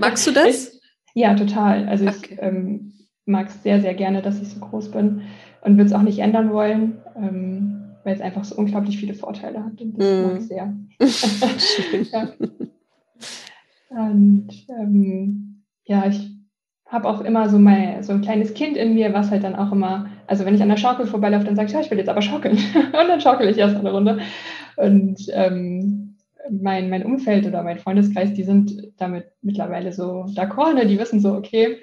Magst 0.00 0.26
du 0.26 0.32
das? 0.32 0.46
Ich, 0.46 0.80
ja, 1.14 1.34
total. 1.34 1.88
Also 1.88 2.06
okay. 2.06 2.16
ich 2.30 2.38
ähm, 2.40 2.92
mag 3.24 3.48
es 3.48 3.62
sehr, 3.62 3.80
sehr 3.80 3.94
gerne, 3.94 4.22
dass 4.22 4.40
ich 4.40 4.48
so 4.48 4.60
groß 4.60 4.90
bin 4.90 5.22
und 5.62 5.76
würde 5.76 5.86
es 5.86 5.92
auch 5.92 6.02
nicht 6.02 6.20
ändern 6.20 6.52
wollen, 6.52 6.98
ähm, 7.16 7.96
weil 8.04 8.14
es 8.14 8.20
einfach 8.20 8.44
so 8.44 8.54
unglaublich 8.56 8.98
viele 8.98 9.14
Vorteile 9.14 9.64
hat 9.64 9.80
und 9.80 9.98
das 9.98 10.06
mm. 10.06 10.22
mag 10.22 10.38
ich 10.38 10.46
sehr. 10.46 10.74
Schön. 11.58 12.06
ja. 12.12 12.28
Und 13.90 14.48
ähm, 14.68 15.62
ja, 15.84 16.06
ich 16.06 16.30
habe 16.86 17.08
auch 17.08 17.20
immer 17.22 17.48
so, 17.48 17.58
mein, 17.58 18.02
so 18.02 18.12
ein 18.12 18.20
kleines 18.20 18.54
Kind 18.54 18.76
in 18.76 18.94
mir, 18.94 19.12
was 19.12 19.30
halt 19.30 19.42
dann 19.42 19.56
auch 19.56 19.72
immer, 19.72 20.08
also 20.28 20.44
wenn 20.44 20.54
ich 20.54 20.62
an 20.62 20.68
der 20.68 20.76
Schaukel 20.76 21.06
vorbeilaufe, 21.06 21.44
dann 21.44 21.56
sage 21.56 21.66
ich, 21.66 21.72
ja, 21.72 21.80
ich 21.80 21.90
will 21.90 21.98
jetzt 21.98 22.08
aber 22.08 22.22
schaukeln. 22.22 22.56
und 22.74 22.92
dann 22.92 23.20
schaukel 23.20 23.48
ich 23.48 23.58
erst 23.58 23.76
eine 23.76 23.90
Runde. 23.90 24.18
Und 24.76 25.18
ähm, 25.32 26.05
mein, 26.50 26.90
mein 26.90 27.04
Umfeld 27.04 27.46
oder 27.46 27.62
mein 27.62 27.78
Freundeskreis, 27.78 28.32
die 28.34 28.44
sind 28.44 28.92
damit 28.96 29.26
mittlerweile 29.42 29.92
so 29.92 30.24
d'accord, 30.34 30.74
ne? 30.74 30.86
die 30.86 30.98
wissen 30.98 31.20
so, 31.20 31.34
okay, 31.34 31.78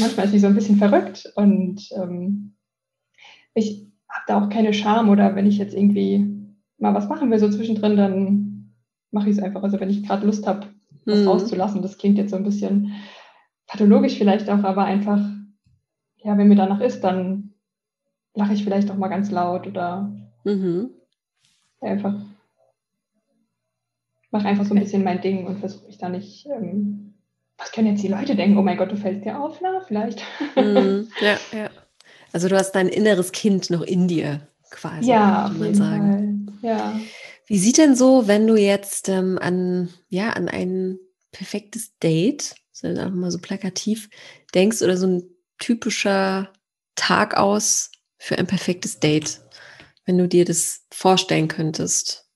manchmal 0.00 0.26
ist 0.26 0.32
sie 0.32 0.38
so 0.38 0.46
ein 0.46 0.54
bisschen 0.54 0.76
verrückt 0.76 1.30
und 1.36 1.88
ähm, 1.96 2.54
ich 3.54 3.86
habe 4.08 4.24
da 4.26 4.40
auch 4.40 4.48
keine 4.48 4.72
Scham 4.72 5.08
oder 5.08 5.34
wenn 5.34 5.46
ich 5.46 5.58
jetzt 5.58 5.74
irgendwie 5.74 6.26
mal 6.78 6.94
was 6.94 7.08
machen 7.08 7.30
will, 7.30 7.38
so 7.38 7.48
zwischendrin, 7.48 7.96
dann 7.96 8.74
mache 9.10 9.28
ich 9.28 9.36
es 9.36 9.42
einfach. 9.42 9.62
Also 9.62 9.80
wenn 9.80 9.90
ich 9.90 10.06
gerade 10.06 10.26
Lust 10.26 10.46
habe, 10.46 10.66
was 11.04 11.20
mhm. 11.20 11.28
rauszulassen, 11.28 11.82
das 11.82 11.98
klingt 11.98 12.18
jetzt 12.18 12.30
so 12.30 12.36
ein 12.36 12.44
bisschen 12.44 12.92
pathologisch 13.66 14.16
vielleicht 14.16 14.48
auch, 14.48 14.62
aber 14.64 14.84
einfach, 14.84 15.20
ja, 16.16 16.36
wenn 16.38 16.48
mir 16.48 16.56
danach 16.56 16.80
ist, 16.80 17.00
dann 17.00 17.54
lache 18.34 18.54
ich 18.54 18.64
vielleicht 18.64 18.90
auch 18.90 18.96
mal 18.96 19.08
ganz 19.08 19.30
laut 19.30 19.66
oder 19.66 20.14
mhm. 20.44 20.90
einfach 21.80 22.14
mache 24.30 24.46
einfach 24.46 24.64
so 24.64 24.74
ein 24.74 24.80
bisschen 24.80 25.04
mein 25.04 25.20
Ding 25.20 25.46
und 25.46 25.58
versuche 25.58 25.86
mich 25.86 25.98
da 25.98 26.08
nicht, 26.08 26.46
ähm, 26.46 27.14
was 27.56 27.72
können 27.72 27.88
jetzt 27.88 28.02
die 28.02 28.08
Leute 28.08 28.36
denken? 28.36 28.56
Oh 28.56 28.62
mein 28.62 28.76
Gott, 28.76 28.92
du 28.92 28.96
fällst 28.96 29.24
dir 29.24 29.40
auf, 29.40 29.60
na, 29.60 29.80
vielleicht. 29.86 30.20
Mm, 30.54 31.08
ja, 31.20 31.38
ja. 31.52 31.70
Also 32.32 32.48
du 32.48 32.56
hast 32.56 32.72
dein 32.72 32.88
inneres 32.88 33.32
Kind 33.32 33.70
noch 33.70 33.82
in 33.82 34.06
dir 34.06 34.46
quasi, 34.70 35.10
ja, 35.10 35.48
kann 35.48 35.58
man 35.58 35.74
sagen. 35.74 36.58
Fall. 36.60 36.70
Ja. 36.70 37.00
Wie 37.46 37.58
sieht 37.58 37.78
denn 37.78 37.96
so, 37.96 38.28
wenn 38.28 38.46
du 38.46 38.56
jetzt 38.56 39.08
ähm, 39.08 39.38
an, 39.40 39.88
ja, 40.08 40.30
an 40.30 40.48
ein 40.48 40.98
perfektes 41.32 41.98
Date, 41.98 42.54
so 42.72 42.86
einfach 42.86 43.10
mal 43.10 43.30
so 43.30 43.38
plakativ 43.38 44.08
denkst 44.54 44.82
oder 44.82 44.96
so 44.96 45.06
ein 45.06 45.22
typischer 45.58 46.52
Tag 46.94 47.36
aus 47.36 47.90
für 48.18 48.38
ein 48.38 48.46
perfektes 48.46 49.00
Date, 49.00 49.40
wenn 50.04 50.18
du 50.18 50.28
dir 50.28 50.44
das 50.44 50.86
vorstellen 50.92 51.48
könntest? 51.48 52.27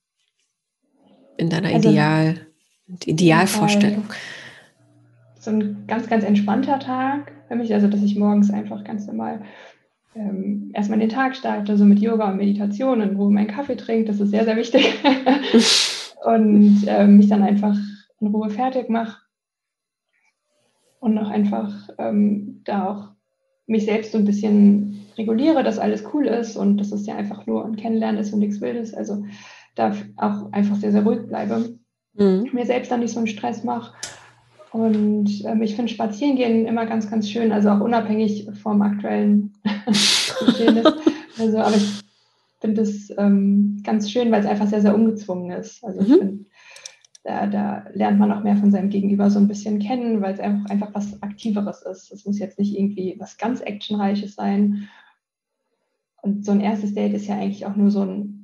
In 1.36 1.50
deiner 1.50 1.68
also, 1.68 1.88
Ideal, 1.88 2.46
Idealvorstellung? 3.04 4.04
So 5.38 5.50
ein 5.50 5.84
ganz, 5.86 6.08
ganz 6.08 6.24
entspannter 6.24 6.78
Tag 6.78 7.32
für 7.48 7.56
mich, 7.56 7.72
also 7.74 7.88
dass 7.88 8.02
ich 8.02 8.16
morgens 8.16 8.50
einfach 8.50 8.84
ganz 8.84 9.06
normal 9.06 9.42
ähm, 10.14 10.70
erstmal 10.74 10.98
den 10.98 11.08
Tag 11.08 11.36
starte, 11.36 11.76
so 11.76 11.84
mit 11.84 11.98
Yoga 11.98 12.30
und 12.30 12.36
Meditation 12.36 13.00
und 13.00 13.18
wo 13.18 13.30
meinen 13.30 13.48
Kaffee 13.48 13.76
trinke, 13.76 14.06
das 14.06 14.20
ist 14.20 14.30
sehr, 14.30 14.44
sehr 14.44 14.56
wichtig. 14.56 14.94
und 16.24 16.84
ähm, 16.86 17.16
mich 17.16 17.28
dann 17.28 17.42
einfach 17.42 17.76
in 18.20 18.28
Ruhe 18.28 18.50
fertig 18.50 18.88
mache 18.88 19.20
und 21.00 21.14
noch 21.14 21.30
einfach 21.30 21.88
ähm, 21.98 22.60
da 22.64 22.86
auch 22.88 23.08
mich 23.66 23.86
selbst 23.86 24.12
so 24.12 24.18
ein 24.18 24.24
bisschen 24.24 25.06
reguliere, 25.16 25.62
dass 25.62 25.78
alles 25.78 26.04
cool 26.12 26.26
ist 26.26 26.56
und 26.56 26.76
dass 26.76 26.92
es 26.92 27.06
ja 27.06 27.16
einfach 27.16 27.46
nur 27.46 27.64
ein 27.64 27.76
Kennenlernen 27.76 28.20
ist 28.20 28.32
und 28.32 28.40
nichts 28.40 28.60
Wildes. 28.60 28.94
Also 28.94 29.24
da 29.74 29.94
auch 30.16 30.52
einfach 30.52 30.76
sehr, 30.76 30.92
sehr 30.92 31.02
ruhig 31.02 31.26
bleibe. 31.26 31.78
Mhm. 32.14 32.50
Mir 32.52 32.66
selbst 32.66 32.90
dann 32.90 33.00
nicht 33.00 33.12
so 33.12 33.18
einen 33.18 33.28
Stress 33.28 33.64
mache. 33.64 33.94
Und 34.72 35.44
ähm, 35.44 35.62
ich 35.62 35.76
finde 35.76 35.92
Spazierengehen 35.92 36.66
immer 36.66 36.86
ganz, 36.86 37.10
ganz 37.10 37.28
schön, 37.28 37.52
also 37.52 37.70
auch 37.70 37.80
unabhängig 37.80 38.48
vom 38.62 38.80
aktuellen 38.80 39.52
Geschehen 39.86 40.82
Also, 41.38 41.58
aber 41.58 41.76
ich 41.76 42.00
finde 42.60 42.82
es 42.82 43.12
ähm, 43.18 43.80
ganz 43.84 44.10
schön, 44.10 44.30
weil 44.30 44.40
es 44.40 44.46
einfach 44.46 44.68
sehr, 44.68 44.80
sehr 44.80 44.94
ungezwungen 44.94 45.50
ist. 45.50 45.84
Also 45.84 46.00
ich 46.00 46.08
mhm. 46.08 46.18
finde, 46.18 46.44
da, 47.24 47.46
da, 47.46 47.84
lernt 47.92 48.18
man 48.18 48.32
auch 48.32 48.42
mehr 48.42 48.56
von 48.56 48.70
seinem 48.70 48.88
Gegenüber 48.88 49.30
so 49.30 49.38
ein 49.38 49.48
bisschen 49.48 49.78
kennen, 49.78 50.22
weil 50.22 50.34
es 50.34 50.40
einfach, 50.40 50.70
einfach 50.70 50.94
was 50.94 51.22
Aktiveres 51.22 51.82
ist. 51.82 52.10
Es 52.10 52.24
muss 52.24 52.38
jetzt 52.38 52.58
nicht 52.58 52.76
irgendwie 52.76 53.16
was 53.18 53.36
ganz 53.36 53.60
Actionreiches 53.60 54.34
sein. 54.34 54.88
Und 56.22 56.44
so 56.44 56.52
ein 56.52 56.60
erstes 56.60 56.94
Date 56.94 57.14
ist 57.14 57.26
ja 57.26 57.36
eigentlich 57.36 57.66
auch 57.66 57.76
nur 57.76 57.90
so 57.90 58.02
ein 58.02 58.41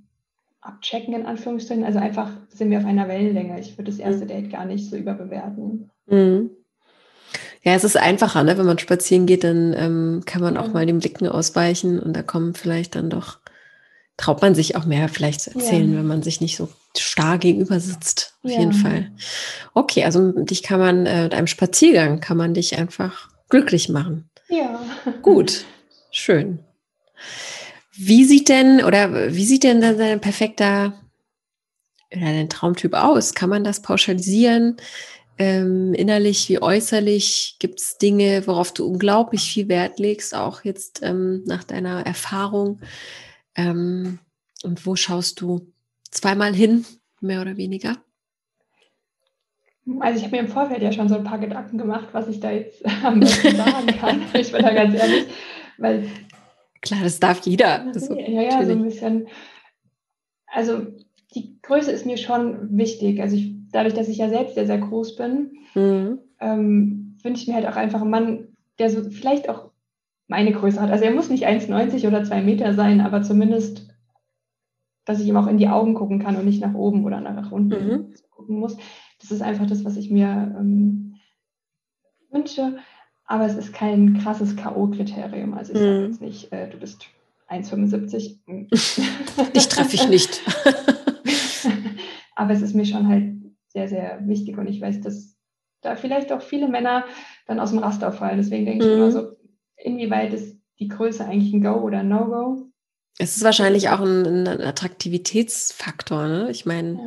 Abchecken 0.68 1.14
in 1.14 1.26
Anführungsstrichen. 1.26 1.84
Also 1.84 1.98
einfach 1.98 2.30
sind 2.50 2.70
wir 2.70 2.78
auf 2.78 2.84
einer 2.84 3.08
Wellenlänge. 3.08 3.58
Ich 3.58 3.76
würde 3.76 3.90
das 3.90 3.98
erste 3.98 4.24
mhm. 4.24 4.28
Date 4.28 4.50
gar 4.50 4.64
nicht 4.64 4.88
so 4.88 4.96
überbewerten. 4.96 5.90
Mhm. 6.06 6.50
Ja, 7.62 7.74
es 7.74 7.84
ist 7.84 7.96
einfacher, 7.96 8.44
ne? 8.44 8.56
wenn 8.56 8.66
man 8.66 8.78
spazieren 8.78 9.26
geht, 9.26 9.44
dann 9.44 9.74
ähm, 9.76 10.22
kann 10.24 10.40
man 10.40 10.56
auch 10.56 10.72
mal 10.72 10.86
den 10.86 11.00
Blicken 11.00 11.28
ausweichen 11.28 11.98
und 11.98 12.14
da 12.14 12.22
kommen 12.22 12.54
vielleicht 12.54 12.94
dann 12.94 13.10
doch, 13.10 13.38
traut 14.16 14.40
man 14.40 14.54
sich 14.54 14.76
auch 14.76 14.86
mehr 14.86 15.08
vielleicht 15.08 15.40
zu 15.40 15.54
erzählen, 15.54 15.92
ja. 15.92 15.98
wenn 15.98 16.06
man 16.06 16.22
sich 16.22 16.40
nicht 16.40 16.56
so 16.56 16.68
starr 16.96 17.38
gegenüber 17.38 17.80
sitzt. 17.80 18.38
Auf 18.44 18.52
ja. 18.52 18.60
jeden 18.60 18.72
Fall. 18.72 19.10
Okay, 19.74 20.04
also 20.04 20.32
dich 20.32 20.62
kann 20.62 20.80
man, 20.80 21.06
äh, 21.06 21.24
mit 21.24 21.34
einem 21.34 21.46
Spaziergang 21.46 22.20
kann 22.20 22.36
man 22.36 22.54
dich 22.54 22.78
einfach 22.78 23.28
glücklich 23.48 23.88
machen. 23.88 24.30
Ja. 24.48 24.80
Gut, 25.22 25.64
schön. 26.10 26.60
Wie 28.01 28.24
sieht 28.24 28.49
denn 28.49 28.84
oder 28.84 29.34
wie 29.34 29.44
sieht 29.44 29.64
denn 29.64 29.80
dein 29.80 30.20
perfekter 30.20 30.92
oder 32.14 32.26
dein 32.26 32.49
Traumtyp 32.49 32.94
aus? 32.94 33.34
Kann 33.34 33.51
man 33.51 33.64
das 33.64 33.82
pauschalisieren? 33.82 34.76
Ähm, 35.36 35.94
innerlich 35.94 36.49
wie 36.49 36.62
äußerlich 36.62 37.57
gibt 37.59 37.80
es 37.80 37.99
Dinge, 37.99 38.46
worauf 38.46 38.72
du 38.72 38.86
unglaublich 38.86 39.53
viel 39.53 39.68
Wert 39.68 39.99
legst, 39.99 40.32
auch 40.32 40.62
jetzt 40.62 41.01
ähm, 41.03 41.42
nach 41.44 41.64
deiner 41.64 42.07
Erfahrung. 42.07 42.80
Ähm, 43.57 44.20
und 44.62 44.86
wo 44.86 44.94
schaust 44.94 45.40
du 45.40 45.72
zweimal 46.09 46.55
hin, 46.55 46.86
mehr 47.20 47.40
oder 47.40 47.57
weniger? 47.57 47.96
Also 49.99 50.18
ich 50.18 50.24
habe 50.24 50.36
mir 50.36 50.42
im 50.42 50.49
Vorfeld 50.49 50.82
ja 50.82 50.92
schon 50.92 51.09
so 51.09 51.16
ein 51.16 51.24
paar 51.24 51.38
Gedanken 51.38 51.78
gemacht, 51.78 52.09
was 52.12 52.28
ich 52.28 52.38
da 52.38 52.53
jetzt 52.53 52.80
am 53.03 53.18
besten 53.18 53.57
sagen 53.57 53.86
kann. 53.99 54.22
ich 54.34 54.53
bin 54.53 54.62
da 54.62 54.72
ganz 54.72 54.94
ehrlich, 54.94 55.26
weil 55.78 56.09
Klar, 56.80 57.00
das 57.02 57.20
darf 57.20 57.44
jeder. 57.46 57.86
Also, 57.86 58.14
ja, 58.14 58.42
ja, 58.42 58.64
so 58.64 58.72
ein 58.72 58.82
bisschen. 58.82 59.28
Also 60.46 60.86
die 61.34 61.60
Größe 61.62 61.90
ist 61.90 62.06
mir 62.06 62.16
schon 62.16 62.76
wichtig. 62.76 63.20
Also 63.20 63.36
ich, 63.36 63.54
dadurch, 63.70 63.94
dass 63.94 64.08
ich 64.08 64.18
ja 64.18 64.28
selbst 64.28 64.54
sehr, 64.54 64.66
sehr 64.66 64.78
groß 64.78 65.16
bin, 65.16 65.52
mhm. 65.74 66.18
ähm, 66.40 67.16
wünsche 67.22 67.42
ich 67.42 67.48
mir 67.48 67.54
halt 67.54 67.66
auch 67.66 67.76
einfach 67.76 68.00
einen 68.00 68.10
Mann, 68.10 68.48
der 68.78 68.90
so 68.90 69.10
vielleicht 69.10 69.48
auch 69.48 69.70
meine 70.26 70.52
Größe 70.52 70.80
hat. 70.80 70.90
Also 70.90 71.04
er 71.04 71.10
muss 71.10 71.30
nicht 71.30 71.46
1,90 71.46 72.06
oder 72.06 72.24
2 72.24 72.42
Meter 72.42 72.74
sein, 72.74 73.00
aber 73.00 73.22
zumindest, 73.22 73.88
dass 75.04 75.20
ich 75.20 75.28
ihm 75.28 75.36
auch 75.36 75.46
in 75.46 75.58
die 75.58 75.68
Augen 75.68 75.94
gucken 75.94 76.18
kann 76.18 76.36
und 76.36 76.44
nicht 76.44 76.60
nach 76.60 76.74
oben 76.74 77.04
oder 77.04 77.20
nach 77.20 77.50
unten 77.50 77.88
mhm. 77.88 78.14
gucken 78.30 78.58
muss. 78.58 78.76
Das 79.20 79.30
ist 79.30 79.42
einfach 79.42 79.66
das, 79.66 79.84
was 79.84 79.96
ich 79.96 80.10
mir 80.10 80.54
ähm, 80.58 81.16
wünsche 82.30 82.78
aber 83.28 83.44
es 83.44 83.54
ist 83.54 83.74
kein 83.74 84.18
krasses 84.18 84.56
K.O.-Kriterium. 84.56 85.54
Also 85.54 85.74
ich 85.74 85.78
sage 85.78 86.00
mhm. 86.00 86.06
jetzt 86.06 86.20
nicht, 86.22 86.50
äh, 86.50 86.68
du 86.68 86.78
bist 86.78 87.04
1,75. 87.50 88.38
ich 89.52 89.68
treffe 89.68 89.94
ich 89.94 90.08
nicht. 90.08 90.40
aber 92.34 92.54
es 92.54 92.62
ist 92.62 92.74
mir 92.74 92.86
schon 92.86 93.06
halt 93.06 93.34
sehr, 93.68 93.86
sehr 93.86 94.26
wichtig 94.26 94.56
und 94.56 94.66
ich 94.66 94.80
weiß, 94.80 95.02
dass 95.02 95.36
da 95.82 95.94
vielleicht 95.94 96.32
auch 96.32 96.40
viele 96.40 96.68
Männer 96.68 97.04
dann 97.46 97.60
aus 97.60 97.70
dem 97.70 97.80
Raster 97.80 98.12
fallen. 98.12 98.38
Deswegen 98.38 98.64
denke 98.64 98.86
ich 98.86 98.90
mhm. 98.90 98.96
immer 98.96 99.12
so, 99.12 99.36
inwieweit 99.76 100.32
ist 100.32 100.56
die 100.78 100.88
Größe 100.88 101.24
eigentlich 101.24 101.52
ein 101.52 101.62
Go 101.62 101.74
oder 101.74 101.98
ein 101.98 102.08
No-Go? 102.08 102.70
Es 103.18 103.36
ist 103.36 103.44
wahrscheinlich 103.44 103.90
auch 103.90 104.00
ein, 104.00 104.46
ein 104.46 104.60
Attraktivitätsfaktor. 104.62 106.28
Ne? 106.28 106.50
Ich 106.50 106.64
meine, 106.64 107.04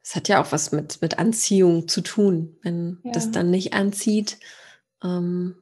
es 0.00 0.10
ja. 0.10 0.16
hat 0.16 0.28
ja 0.28 0.40
auch 0.40 0.52
was 0.52 0.70
mit, 0.70 1.02
mit 1.02 1.18
Anziehung 1.18 1.88
zu 1.88 2.02
tun. 2.02 2.56
Wenn 2.62 2.98
ja. 3.02 3.10
das 3.10 3.32
dann 3.32 3.50
nicht 3.50 3.74
anzieht, 3.74 4.38
ähm, 5.02 5.56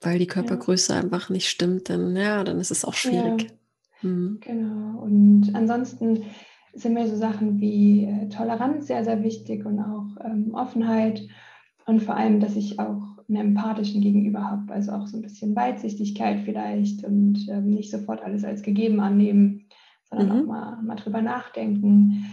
weil 0.00 0.18
die 0.18 0.26
Körpergröße 0.26 0.92
ja. 0.92 1.00
einfach 1.00 1.30
nicht 1.30 1.48
stimmt, 1.48 1.88
dann 1.88 2.14
ja, 2.16 2.44
dann 2.44 2.58
ist 2.60 2.70
es 2.70 2.84
auch 2.84 2.94
schwierig. 2.94 3.50
Ja, 4.02 4.08
mhm. 4.08 4.38
Genau. 4.40 5.00
Und 5.00 5.52
ansonsten 5.54 6.24
sind 6.74 6.94
mir 6.94 7.08
so 7.08 7.16
Sachen 7.16 7.60
wie 7.60 8.04
äh, 8.04 8.28
Toleranz 8.28 8.86
sehr, 8.86 9.04
sehr 9.04 9.22
wichtig 9.22 9.64
und 9.64 9.78
auch 9.78 10.24
ähm, 10.24 10.54
Offenheit 10.54 11.22
und 11.86 12.02
vor 12.02 12.16
allem, 12.16 12.40
dass 12.40 12.56
ich 12.56 12.78
auch 12.78 13.02
einen 13.28 13.48
empathischen 13.48 14.00
Gegenüber 14.00 14.50
habe, 14.50 14.72
also 14.72 14.92
auch 14.92 15.06
so 15.06 15.16
ein 15.16 15.22
bisschen 15.22 15.56
Weitsichtigkeit 15.56 16.40
vielleicht 16.44 17.04
und 17.04 17.46
ähm, 17.48 17.70
nicht 17.70 17.90
sofort 17.90 18.22
alles 18.22 18.44
als 18.44 18.62
gegeben 18.62 19.00
annehmen, 19.00 19.68
sondern 20.04 20.28
mhm. 20.28 20.42
auch 20.42 20.46
mal, 20.46 20.82
mal 20.82 20.96
drüber 20.96 21.22
nachdenken. 21.22 22.26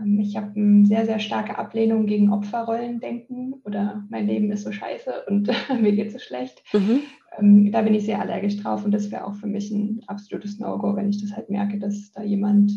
Ähm, 0.00 0.20
ich 0.20 0.36
habe 0.36 0.52
eine 0.54 0.86
sehr, 0.86 1.06
sehr 1.06 1.18
starke 1.18 1.58
Ablehnung 1.58 2.06
gegen 2.06 2.32
Opferrollendenken 2.32 3.54
oder 3.64 4.04
mein 4.10 4.26
Leben 4.26 4.50
ist 4.50 4.64
so 4.64 4.72
scheiße 4.72 5.24
und 5.28 5.48
mir 5.80 5.92
geht 5.92 6.12
so 6.12 6.18
schlecht. 6.18 6.62
Mhm. 6.72 7.00
Ähm, 7.38 7.72
da 7.72 7.82
bin 7.82 7.94
ich 7.94 8.04
sehr 8.04 8.20
allergisch 8.20 8.56
drauf 8.58 8.84
und 8.84 8.92
das 8.92 9.10
wäre 9.10 9.24
auch 9.24 9.34
für 9.34 9.46
mich 9.46 9.70
ein 9.70 10.02
absolutes 10.06 10.58
No-Go, 10.58 10.94
wenn 10.96 11.10
ich 11.10 11.20
das 11.20 11.36
halt 11.36 11.50
merke, 11.50 11.78
dass 11.78 12.12
da 12.12 12.22
jemand 12.22 12.72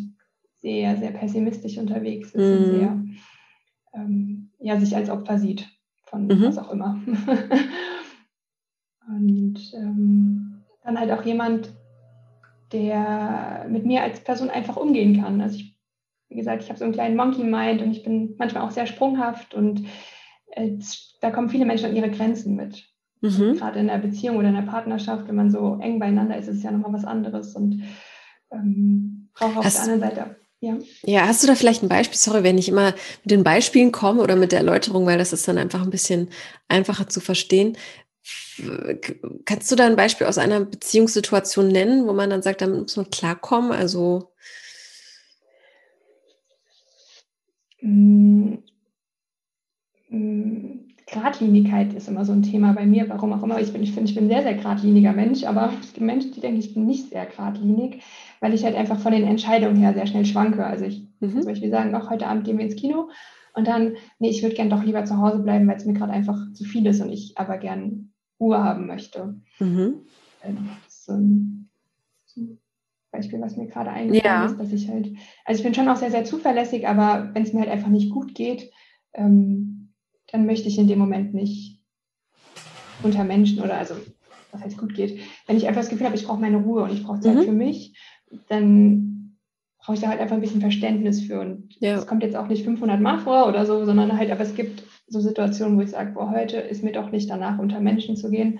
sehr, 0.59 0.97
sehr 0.97 1.11
pessimistisch 1.11 1.77
unterwegs 1.77 2.33
ist 2.33 2.43
mhm. 2.43 2.57
und 2.57 2.71
sehr 2.71 3.03
ähm, 3.93 4.49
ja, 4.59 4.79
sich 4.79 4.95
als 4.95 5.09
Opfer 5.09 5.37
sieht 5.37 5.67
von 6.03 6.27
mhm. 6.27 6.43
was 6.43 6.57
auch 6.57 6.71
immer. 6.71 6.99
und 9.07 9.73
ähm, 9.75 10.63
dann 10.83 10.99
halt 10.99 11.11
auch 11.11 11.23
jemand, 11.23 11.73
der 12.71 13.67
mit 13.69 13.85
mir 13.85 14.03
als 14.03 14.23
Person 14.23 14.49
einfach 14.49 14.77
umgehen 14.77 15.21
kann. 15.21 15.41
Also 15.41 15.57
ich 15.57 15.76
wie 16.29 16.35
gesagt, 16.35 16.63
ich 16.63 16.69
habe 16.69 16.77
so 16.77 16.85
einen 16.85 16.93
kleinen 16.93 17.15
Monkey 17.15 17.43
Mind 17.43 17.81
und 17.81 17.91
ich 17.91 18.03
bin 18.03 18.35
manchmal 18.37 18.63
auch 18.63 18.71
sehr 18.71 18.87
sprunghaft 18.87 19.53
und 19.53 19.85
äh, 20.51 20.71
da 21.21 21.31
kommen 21.31 21.49
viele 21.49 21.65
Menschen 21.65 21.89
an 21.89 21.95
ihre 21.95 22.11
Grenzen 22.11 22.55
mit. 22.55 22.83
Mhm. 23.21 23.57
Gerade 23.57 23.79
in 23.79 23.89
einer 23.89 24.01
Beziehung 24.01 24.37
oder 24.37 24.49
in 24.49 24.55
einer 24.55 24.69
Partnerschaft, 24.69 25.27
wenn 25.27 25.35
man 25.35 25.51
so 25.51 25.79
eng 25.81 25.99
beieinander 25.99 26.37
ist, 26.37 26.47
ist 26.47 26.57
es 26.57 26.63
ja 26.63 26.71
nochmal 26.71 26.93
was 26.93 27.05
anderes 27.05 27.55
und 27.55 27.83
ähm, 28.51 29.29
braucht 29.33 29.57
auf 29.57 29.65
hast, 29.65 29.75
der 29.75 29.93
anderen 29.93 29.99
Seite. 30.01 30.35
Ja. 30.59 30.75
ja, 31.03 31.27
hast 31.27 31.43
du 31.43 31.47
da 31.47 31.53
vielleicht 31.53 31.83
ein 31.83 31.89
Beispiel? 31.89 32.17
Sorry, 32.17 32.43
wenn 32.43 32.57
ich 32.57 32.67
immer 32.67 32.95
mit 33.23 33.31
den 33.31 33.43
Beispielen 33.43 33.91
komme 33.91 34.23
oder 34.23 34.35
mit 34.35 34.51
der 34.51 34.59
Erläuterung, 34.59 35.05
weil 35.05 35.19
das 35.19 35.31
ist 35.31 35.47
dann 35.47 35.59
einfach 35.59 35.83
ein 35.83 35.91
bisschen 35.91 36.29
einfacher 36.67 37.07
zu 37.07 37.19
verstehen. 37.19 37.77
Kannst 39.45 39.71
du 39.71 39.75
da 39.75 39.85
ein 39.85 39.95
Beispiel 39.95 40.25
aus 40.25 40.39
einer 40.39 40.61
Beziehungssituation 40.61 41.67
nennen, 41.67 42.07
wo 42.07 42.13
man 42.13 42.31
dann 42.31 42.41
sagt, 42.41 42.61
damit 42.61 42.81
muss 42.81 42.97
man 42.97 43.11
klarkommen? 43.11 43.71
Also 43.71 44.31
Mm, 47.87 48.57
mm, 50.09 50.87
Gradlinigkeit 51.09 51.93
ist 51.93 52.09
immer 52.09 52.25
so 52.25 52.33
ein 52.33 52.43
Thema 52.43 52.73
bei 52.73 52.85
mir, 52.85 53.07
warum 53.07 53.31
auch 53.31 53.43
immer. 53.43 53.61
Ich 53.61 53.71
bin, 53.71 53.81
ich 53.81 53.93
finde, 53.93 54.09
ich 54.09 54.15
bin 54.15 54.25
ein 54.25 54.29
sehr, 54.29 54.43
sehr 54.43 54.55
geradliniger 54.55 55.13
Mensch, 55.13 55.45
aber 55.45 55.71
es 55.81 55.93
gibt 55.93 56.05
Menschen, 56.05 56.33
die 56.33 56.41
denken, 56.41 56.59
ich 56.59 56.73
bin 56.73 56.85
nicht 56.85 57.09
sehr 57.09 57.25
geradlinig, 57.25 58.03
weil 58.41 58.53
ich 58.53 58.65
halt 58.65 58.75
einfach 58.75 58.99
von 58.99 59.13
den 59.13 59.23
Entscheidungen 59.23 59.77
her 59.77 59.93
sehr 59.93 60.05
schnell 60.05 60.25
schwanke. 60.25 60.65
Also 60.65 60.83
ich 60.83 61.07
mhm. 61.21 61.31
zum 61.31 61.45
Beispiel 61.45 61.69
sagen, 61.69 61.95
auch 61.95 62.09
heute 62.09 62.27
Abend 62.27 62.43
gehen 62.43 62.57
wir 62.57 62.65
ins 62.65 62.75
Kino 62.75 63.09
und 63.53 63.67
dann, 63.67 63.95
nee, 64.19 64.29
ich 64.29 64.43
würde 64.43 64.55
gern 64.55 64.69
doch 64.69 64.83
lieber 64.83 65.05
zu 65.05 65.17
Hause 65.17 65.39
bleiben, 65.39 65.65
weil 65.67 65.77
es 65.77 65.85
mir 65.85 65.93
gerade 65.93 66.11
einfach 66.11 66.51
zu 66.51 66.65
viel 66.65 66.85
ist 66.85 67.01
und 67.01 67.09
ich 67.09 67.37
aber 67.37 67.57
gern 67.57 68.11
Ruhe 68.37 68.61
haben 68.61 68.85
möchte. 68.85 69.35
Mhm. 69.59 70.01
Ähm, 70.43 70.69
so 70.89 71.13
ein 71.13 71.56
Beispiel, 73.17 73.41
was 73.41 73.57
mir 73.57 73.67
gerade 73.67 73.89
eingefallen 73.89 74.23
ja. 74.23 74.45
ist, 74.45 74.59
dass 74.59 74.71
ich 74.71 74.89
halt, 74.89 75.09
also 75.45 75.59
ich 75.59 75.63
bin 75.63 75.73
schon 75.73 75.89
auch 75.89 75.97
sehr, 75.97 76.11
sehr 76.11 76.25
zuverlässig, 76.25 76.87
aber 76.87 77.31
wenn 77.33 77.43
es 77.43 77.53
mir 77.53 77.61
halt 77.61 77.71
einfach 77.71 77.89
nicht 77.89 78.11
gut 78.11 78.35
geht, 78.35 78.71
ähm, 79.13 79.93
dann 80.31 80.45
möchte 80.45 80.67
ich 80.67 80.77
in 80.77 80.87
dem 80.87 80.99
Moment 80.99 81.33
nicht 81.33 81.81
unter 83.03 83.23
Menschen 83.23 83.61
oder 83.61 83.77
also 83.77 83.95
was 84.51 84.61
heißt 84.61 84.77
gut 84.77 84.93
geht, 84.93 85.19
wenn 85.45 85.57
ich 85.57 85.67
einfach 85.67 85.81
das 85.81 85.89
Gefühl 85.89 86.05
habe, 86.05 86.15
ich 86.15 86.25
brauche 86.25 86.39
meine 86.39 86.57
Ruhe 86.57 86.83
und 86.83 86.93
ich 86.93 87.03
brauche 87.03 87.19
Zeit 87.19 87.35
mhm. 87.35 87.43
für 87.43 87.51
mich, 87.51 87.97
dann 88.49 89.37
brauche 89.79 89.95
ich 89.95 90.01
da 90.01 90.09
halt 90.09 90.19
einfach 90.19 90.35
ein 90.35 90.41
bisschen 90.41 90.61
Verständnis 90.61 91.21
für 91.21 91.39
und 91.41 91.75
ja. 91.79 91.95
das 91.95 92.07
kommt 92.07 92.23
jetzt 92.23 92.35
auch 92.35 92.47
nicht 92.47 92.63
500 92.63 92.99
Mal 92.99 93.19
vor 93.19 93.47
oder 93.47 93.65
so, 93.65 93.85
sondern 93.85 94.17
halt, 94.17 94.31
aber 94.31 94.41
es 94.41 94.55
gibt 94.55 94.83
so 95.07 95.19
Situationen, 95.19 95.77
wo 95.77 95.81
ich 95.81 95.91
sage, 95.91 96.11
boah, 96.11 96.31
heute 96.31 96.57
ist 96.57 96.83
mir 96.83 96.91
doch 96.91 97.11
nicht 97.11 97.29
danach 97.29 97.59
unter 97.59 97.79
Menschen 97.79 98.15
zu 98.15 98.29
gehen, 98.29 98.59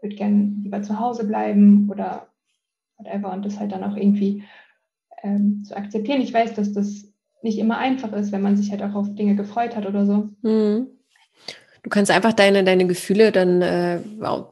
würde 0.00 0.16
gerne 0.16 0.52
lieber 0.62 0.82
zu 0.82 0.98
Hause 0.98 1.26
bleiben 1.26 1.88
oder 1.90 2.28
whatever. 2.98 3.32
Und 3.32 3.44
das 3.44 3.58
halt 3.58 3.72
dann 3.72 3.84
auch 3.84 3.96
irgendwie 3.96 4.44
ähm, 5.22 5.64
zu 5.64 5.76
akzeptieren. 5.76 6.20
Ich 6.20 6.32
weiß, 6.32 6.54
dass 6.54 6.72
das 6.72 7.08
nicht 7.42 7.58
immer 7.58 7.78
einfach 7.78 8.12
ist, 8.12 8.32
wenn 8.32 8.42
man 8.42 8.56
sich 8.56 8.70
halt 8.70 8.82
auch 8.82 8.94
auf 8.94 9.14
Dinge 9.14 9.34
gefreut 9.34 9.76
hat 9.76 9.86
oder 9.86 10.06
so. 10.06 10.28
Mhm. 10.42 10.88
Du 11.82 11.90
kannst 11.90 12.12
einfach 12.12 12.32
deine, 12.32 12.62
deine 12.62 12.86
Gefühle 12.86 13.32
dann 13.32 13.60
äh, 13.60 14.00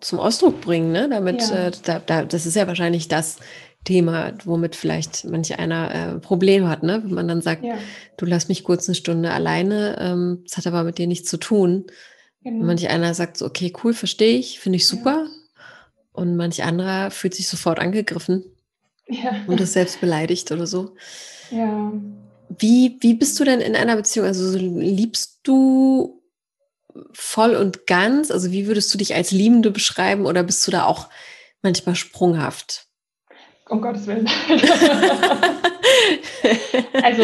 zum 0.00 0.18
Ausdruck 0.18 0.60
bringen, 0.60 0.90
ne? 0.90 1.08
Damit, 1.08 1.40
ja. 1.42 1.68
äh, 1.68 1.70
da, 1.84 2.00
da, 2.00 2.24
das 2.24 2.44
ist 2.44 2.56
ja 2.56 2.66
wahrscheinlich 2.66 3.06
das 3.06 3.38
Thema, 3.84 4.32
womit 4.44 4.74
vielleicht 4.74 5.24
manch 5.26 5.56
einer 5.56 5.94
äh, 5.94 6.18
Problem 6.18 6.68
hat, 6.68 6.82
ne? 6.82 7.02
Wenn 7.04 7.14
man 7.14 7.28
dann 7.28 7.40
sagt, 7.40 7.64
ja. 7.64 7.76
du 8.16 8.26
lass 8.26 8.48
mich 8.48 8.64
kurz 8.64 8.88
eine 8.88 8.96
Stunde 8.96 9.30
alleine, 9.30 9.96
ähm, 10.00 10.42
das 10.44 10.56
hat 10.56 10.66
aber 10.66 10.82
mit 10.82 10.98
dir 10.98 11.06
nichts 11.06 11.30
zu 11.30 11.36
tun. 11.36 11.86
Genau. 12.42 12.64
Manch 12.64 12.88
einer 12.88 13.14
sagt 13.14 13.36
so, 13.36 13.46
okay, 13.46 13.72
cool, 13.84 13.94
verstehe 13.94 14.36
ich, 14.36 14.58
finde 14.58 14.76
ich 14.76 14.88
super. 14.88 15.26
Ja. 15.28 15.39
Und 16.12 16.36
manch 16.36 16.62
anderer 16.62 17.10
fühlt 17.10 17.34
sich 17.34 17.48
sofort 17.48 17.78
angegriffen 17.78 18.44
ja. 19.06 19.42
und 19.46 19.60
ist 19.60 19.74
selbst 19.74 20.00
beleidigt 20.00 20.50
oder 20.50 20.66
so. 20.66 20.94
Ja. 21.50 21.92
Wie, 22.48 22.96
wie 23.00 23.14
bist 23.14 23.38
du 23.38 23.44
denn 23.44 23.60
in 23.60 23.76
einer 23.76 23.96
Beziehung? 23.96 24.26
Also 24.26 24.58
liebst 24.58 25.40
du 25.44 26.20
voll 27.12 27.54
und 27.54 27.86
ganz? 27.86 28.30
Also 28.30 28.50
wie 28.50 28.66
würdest 28.66 28.92
du 28.92 28.98
dich 28.98 29.14
als 29.14 29.30
Liebende 29.30 29.70
beschreiben 29.70 30.26
oder 30.26 30.42
bist 30.42 30.66
du 30.66 30.70
da 30.70 30.84
auch 30.84 31.08
manchmal 31.62 31.94
sprunghaft? 31.94 32.86
Um 33.68 33.80
Gottes 33.80 34.06
Willen. 34.08 34.26
also 37.02 37.22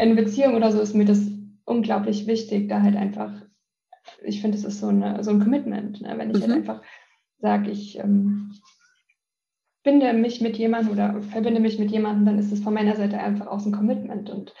in 0.00 0.14
Beziehung 0.14 0.54
oder 0.54 0.72
so 0.72 0.80
ist 0.80 0.94
mir 0.94 1.06
das 1.06 1.20
unglaublich 1.64 2.26
wichtig, 2.26 2.68
da 2.68 2.82
halt 2.82 2.96
einfach, 2.96 3.32
ich 4.22 4.42
finde, 4.42 4.58
es 4.58 4.64
ist 4.64 4.80
so, 4.80 4.88
eine, 4.88 5.24
so 5.24 5.30
ein 5.30 5.40
Commitment, 5.40 6.02
ne? 6.02 6.14
wenn 6.18 6.30
ich 6.30 6.42
halt 6.42 6.48
mhm. 6.48 6.52
halt 6.52 6.68
einfach 6.68 6.82
sage, 7.38 7.70
ich 7.70 7.98
ähm, 7.98 8.52
binde 9.82 10.12
mich 10.12 10.40
mit 10.40 10.56
jemandem 10.56 10.92
oder 10.92 11.22
verbinde 11.22 11.60
mich 11.60 11.78
mit 11.78 11.90
jemandem, 11.90 12.26
dann 12.26 12.38
ist 12.38 12.52
es 12.52 12.60
von 12.60 12.74
meiner 12.74 12.96
Seite 12.96 13.18
einfach 13.18 13.46
auch 13.46 13.60
so 13.60 13.70
ein 13.70 13.76
Commitment 13.76 14.30
und 14.30 14.54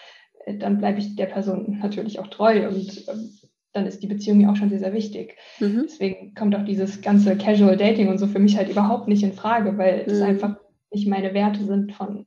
äh, 0.44 0.56
dann 0.56 0.78
bleibe 0.78 0.98
ich 0.98 1.16
der 1.16 1.26
Person 1.26 1.78
natürlich 1.80 2.18
auch 2.18 2.28
treu 2.28 2.68
und 2.68 3.08
ähm, 3.08 3.30
dann 3.72 3.86
ist 3.86 4.02
die 4.02 4.06
Beziehung 4.06 4.38
mir 4.38 4.50
auch 4.50 4.56
schon 4.56 4.70
sehr, 4.70 4.78
sehr 4.78 4.94
wichtig. 4.94 5.36
Mhm. 5.60 5.82
Deswegen 5.84 6.34
kommt 6.34 6.54
auch 6.56 6.64
dieses 6.64 7.02
ganze 7.02 7.36
Casual 7.36 7.76
Dating 7.76 8.08
und 8.08 8.18
so 8.18 8.26
für 8.26 8.38
mich 8.38 8.56
halt 8.56 8.70
überhaupt 8.70 9.08
nicht 9.08 9.22
in 9.22 9.32
Frage, 9.32 9.76
weil 9.76 10.04
mhm. 10.04 10.12
es 10.12 10.22
einfach 10.22 10.56
nicht 10.90 11.08
meine 11.08 11.34
Werte 11.34 11.64
sind 11.64 11.92
von 11.92 12.26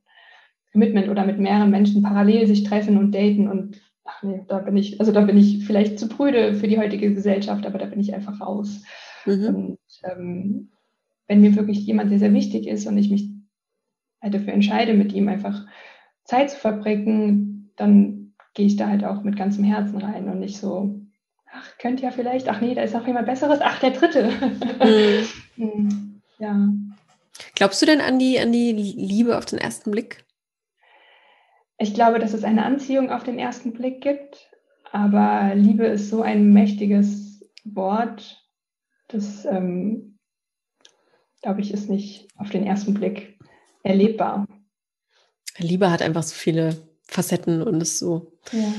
Commitment 0.71 1.09
oder 1.09 1.25
mit 1.25 1.39
mehreren 1.39 1.71
Menschen 1.71 2.03
parallel 2.03 2.45
sich 2.47 2.63
treffen 2.63 2.97
und 2.97 3.13
daten 3.13 3.47
und 3.47 3.81
ach 4.03 4.23
nee, 4.23 4.43
da 4.47 4.59
bin 4.59 4.77
ich, 4.77 4.99
also 4.99 5.11
da 5.11 5.21
bin 5.21 5.37
ich 5.37 5.65
vielleicht 5.65 5.99
zu 5.99 6.07
prüde 6.07 6.53
für 6.53 6.67
die 6.67 6.77
heutige 6.77 7.13
Gesellschaft, 7.13 7.65
aber 7.65 7.77
da 7.77 7.85
bin 7.85 7.99
ich 7.99 8.13
einfach 8.13 8.41
raus. 8.41 8.83
Mhm. 9.25 9.77
Und 10.03 10.11
ähm, 10.11 10.69
wenn 11.27 11.41
mir 11.41 11.55
wirklich 11.55 11.79
jemand 11.85 12.09
sehr, 12.09 12.19
sehr 12.19 12.33
wichtig 12.33 12.67
ist 12.67 12.87
und 12.87 12.97
ich 12.97 13.09
mich 13.09 13.29
halt 14.21 14.33
dafür 14.33 14.53
entscheide, 14.53 14.93
mit 14.93 15.13
ihm 15.13 15.27
einfach 15.27 15.65
Zeit 16.23 16.51
zu 16.51 16.57
verbringen, 16.57 17.71
dann 17.75 18.33
gehe 18.53 18.65
ich 18.65 18.75
da 18.75 18.87
halt 18.87 19.03
auch 19.03 19.23
mit 19.23 19.37
ganzem 19.37 19.63
Herzen 19.63 19.97
rein 19.97 20.27
und 20.27 20.39
nicht 20.39 20.57
so, 20.57 20.99
ach, 21.51 21.77
könnte 21.77 22.03
ja 22.03 22.11
vielleicht, 22.11 22.49
ach 22.49 22.61
nee, 22.61 22.75
da 22.75 22.81
ist 22.81 22.93
noch 22.93 23.07
jemand 23.07 23.27
Besseres, 23.27 23.59
ach, 23.61 23.79
der 23.79 23.91
Dritte. 23.91 24.31
Mhm. 25.55 26.21
ja. 26.39 26.69
Glaubst 27.55 27.81
du 27.81 27.85
denn 27.85 28.01
an 28.01 28.19
die, 28.19 28.39
an 28.39 28.51
die 28.51 28.73
Liebe 28.73 29.37
auf 29.37 29.45
den 29.45 29.59
ersten 29.59 29.91
Blick? 29.91 30.25
Ich 31.77 31.93
glaube, 31.93 32.19
dass 32.19 32.33
es 32.33 32.43
eine 32.43 32.65
Anziehung 32.65 33.09
auf 33.09 33.23
den 33.23 33.39
ersten 33.39 33.71
Blick 33.71 34.01
gibt, 34.01 34.51
aber 34.91 35.53
Liebe 35.55 35.85
ist 35.85 36.09
so 36.09 36.21
ein 36.21 36.51
mächtiges 36.51 37.45
Wort, 37.63 38.38
das 39.09 39.45
ähm, 39.45 40.17
glaube 41.41 41.61
ich, 41.61 41.73
ist 41.73 41.89
nicht 41.89 42.27
auf 42.37 42.49
den 42.49 42.65
ersten 42.65 42.93
Blick 42.93 43.37
erlebbar. 43.83 44.45
Liebe 45.57 45.91
hat 45.91 46.01
einfach 46.01 46.23
so 46.23 46.35
viele 46.35 46.77
Facetten 47.03 47.61
und 47.61 47.81
ist 47.81 47.99
so. 47.99 48.31
Ja. 48.51 48.73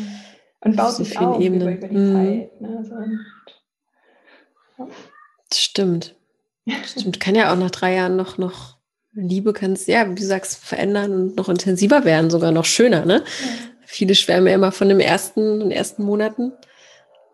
Und 0.63 0.77
baut 0.77 0.93
so 0.93 1.05
sich 1.05 1.19
auf 1.19 1.41
Ebenen. 1.41 1.63
über, 1.63 1.77
über 1.77 1.89
die 1.89 1.97
mhm. 1.97 2.13
Zeit. 2.13 2.61
Ne? 2.61 2.77
Also, 2.79 2.95
ja. 4.79 4.89
Das 5.49 5.61
stimmt. 5.61 6.15
Das 6.65 6.93
stimmt. 6.93 7.21
Kann 7.21 7.35
ja 7.35 7.53
auch 7.53 7.57
nach 7.59 7.71
drei 7.71 7.95
Jahren 7.95 8.17
noch, 8.17 8.39
noch 8.39 8.79
Liebe 9.13 9.53
kannst, 9.53 9.89
ja, 9.89 10.09
wie 10.09 10.15
du 10.15 10.25
sagst, 10.25 10.65
verändern 10.65 11.13
und 11.13 11.37
noch 11.37 11.49
intensiver 11.49 12.05
werden, 12.05 12.31
sogar 12.31 12.53
noch 12.53 12.65
schöner, 12.65 13.05
ne? 13.05 13.25
Ja. 13.25 13.49
Viele 13.85 14.15
schwärmen 14.15 14.47
ja 14.47 14.55
immer 14.55 14.71
von 14.71 14.89
den 14.89 15.01
ersten, 15.01 15.59
den 15.59 15.73
ersten 15.73 16.05
Monaten, 16.05 16.53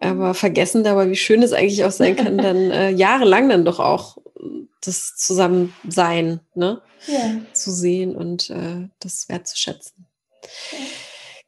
aber 0.06 0.34
vergessen 0.34 0.84
dabei, 0.84 1.10
wie 1.10 1.16
schön 1.16 1.42
es 1.42 1.52
eigentlich 1.52 1.84
auch 1.84 1.90
sein 1.90 2.16
kann, 2.16 2.38
dann 2.38 2.56
äh, 2.70 2.90
jahrelang 2.90 3.48
dann 3.48 3.64
doch 3.64 3.80
auch 3.80 4.18
das 4.80 5.16
Zusammensein 5.16 6.40
ne? 6.54 6.80
Ja. 7.06 7.40
zu 7.52 7.70
sehen 7.72 8.16
und 8.16 8.50
äh, 8.50 8.88
das 9.00 9.28
wertzuschätzen. 9.28 10.06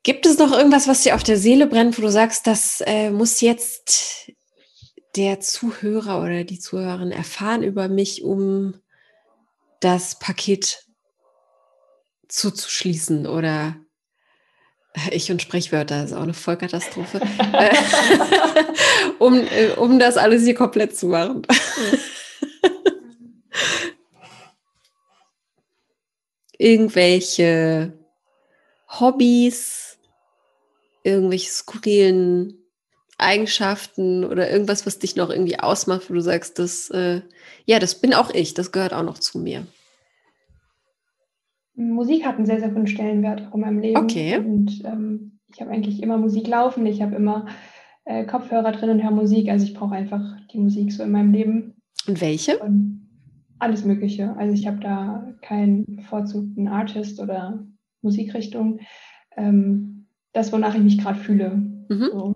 Gibt 0.03 0.27
es 0.27 0.39
noch 0.39 0.53
irgendwas, 0.53 0.89
was 0.89 1.03
dir 1.03 1.15
auf 1.15 1.23
der 1.23 1.37
Seele 1.37 1.67
brennt, 1.67 1.99
wo 1.99 2.03
du 2.03 2.11
sagst, 2.11 2.47
das 2.47 2.83
äh, 2.87 3.11
muss 3.11 3.41
jetzt 3.41 4.33
der 5.17 5.41
Zuhörer 5.41 6.23
oder 6.23 6.45
die 6.45 6.59
Zuhörerin 6.59 7.13
erfahren 7.13 7.63
über 7.63 7.89
mich, 7.89 8.23
um 8.23 8.81
das 9.81 10.19
Paket 10.19 10.87
zuzuschließen 12.29 13.27
oder 13.27 13.77
ich 15.11 15.30
und 15.30 15.42
Sprechwörter 15.42 16.05
ist 16.05 16.12
auch 16.12 16.22
eine 16.22 16.34
Vollkatastrophe, 16.34 17.20
um, 19.18 19.34
äh, 19.34 19.70
um 19.76 19.99
das 19.99 20.16
alles 20.16 20.44
hier 20.44 20.55
komplett 20.55 20.96
zu 20.96 21.07
machen. 21.07 21.42
irgendwelche 26.59 27.92
Hobbys, 28.88 29.99
irgendwelche 31.05 31.51
skurrilen 31.51 32.55
Eigenschaften 33.16 34.24
oder 34.24 34.51
irgendwas, 34.51 34.86
was 34.86 34.99
dich 34.99 35.16
noch 35.16 35.30
irgendwie 35.30 35.59
ausmacht, 35.59 36.11
wo 36.11 36.14
du 36.14 36.20
sagst, 36.20 36.59
das, 36.59 36.90
äh, 36.90 37.22
ja, 37.64 37.78
das 37.78 38.01
bin 38.01 38.14
auch 38.14 38.30
ich, 38.30 38.55
das 38.55 38.72
gehört 38.72 38.92
auch 38.92 39.03
noch 39.03 39.18
zu 39.18 39.38
mir. 39.38 39.66
Musik 41.79 42.26
hat 42.26 42.37
einen 42.37 42.47
sehr, 42.47 42.59
sehr 42.59 42.74
hohen 42.74 42.89
Stellenwert 42.89 43.47
auch 43.47 43.55
in 43.55 43.61
meinem 43.61 43.79
Leben. 43.79 43.97
Okay. 43.99 44.39
Und 44.39 44.83
ähm, 44.85 45.39
ich 45.53 45.61
habe 45.61 45.70
eigentlich 45.70 46.03
immer 46.03 46.18
Musik 46.18 46.49
laufen, 46.49 46.85
ich 46.87 47.01
habe 47.01 47.14
immer 47.14 47.47
äh, 48.05 48.24
Kopfhörer 48.26 48.72
drin 48.72 48.91
und 48.91 49.03
höre 49.03 49.12
Musik. 49.12 49.49
Also 49.49 49.64
ich 49.64 49.74
brauche 49.74 49.95
einfach 49.95 50.22
die 50.53 50.59
Musik 50.59 50.93
so 50.93 51.05
in 51.05 51.12
meinem 51.12 51.33
Leben. 51.33 51.81
Und 52.07 52.20
welche? 52.20 52.59
Und 52.59 53.09
alles 53.61 53.85
Mögliche. 53.85 54.35
Also 54.37 54.55
ich 54.55 54.66
habe 54.66 54.81
da 54.81 55.35
keinen 55.41 55.85
bevorzugten 55.87 56.68
Artist 56.68 57.20
oder 57.20 57.64
Musikrichtung. 58.03 58.81
Ähm, 59.37 60.07
das, 60.33 60.53
wonach 60.53 60.74
ich 60.74 60.83
mich 60.83 60.99
gerade 60.99 61.18
fühle. 61.18 61.57
Mhm. 61.89 62.09
So, 62.12 62.35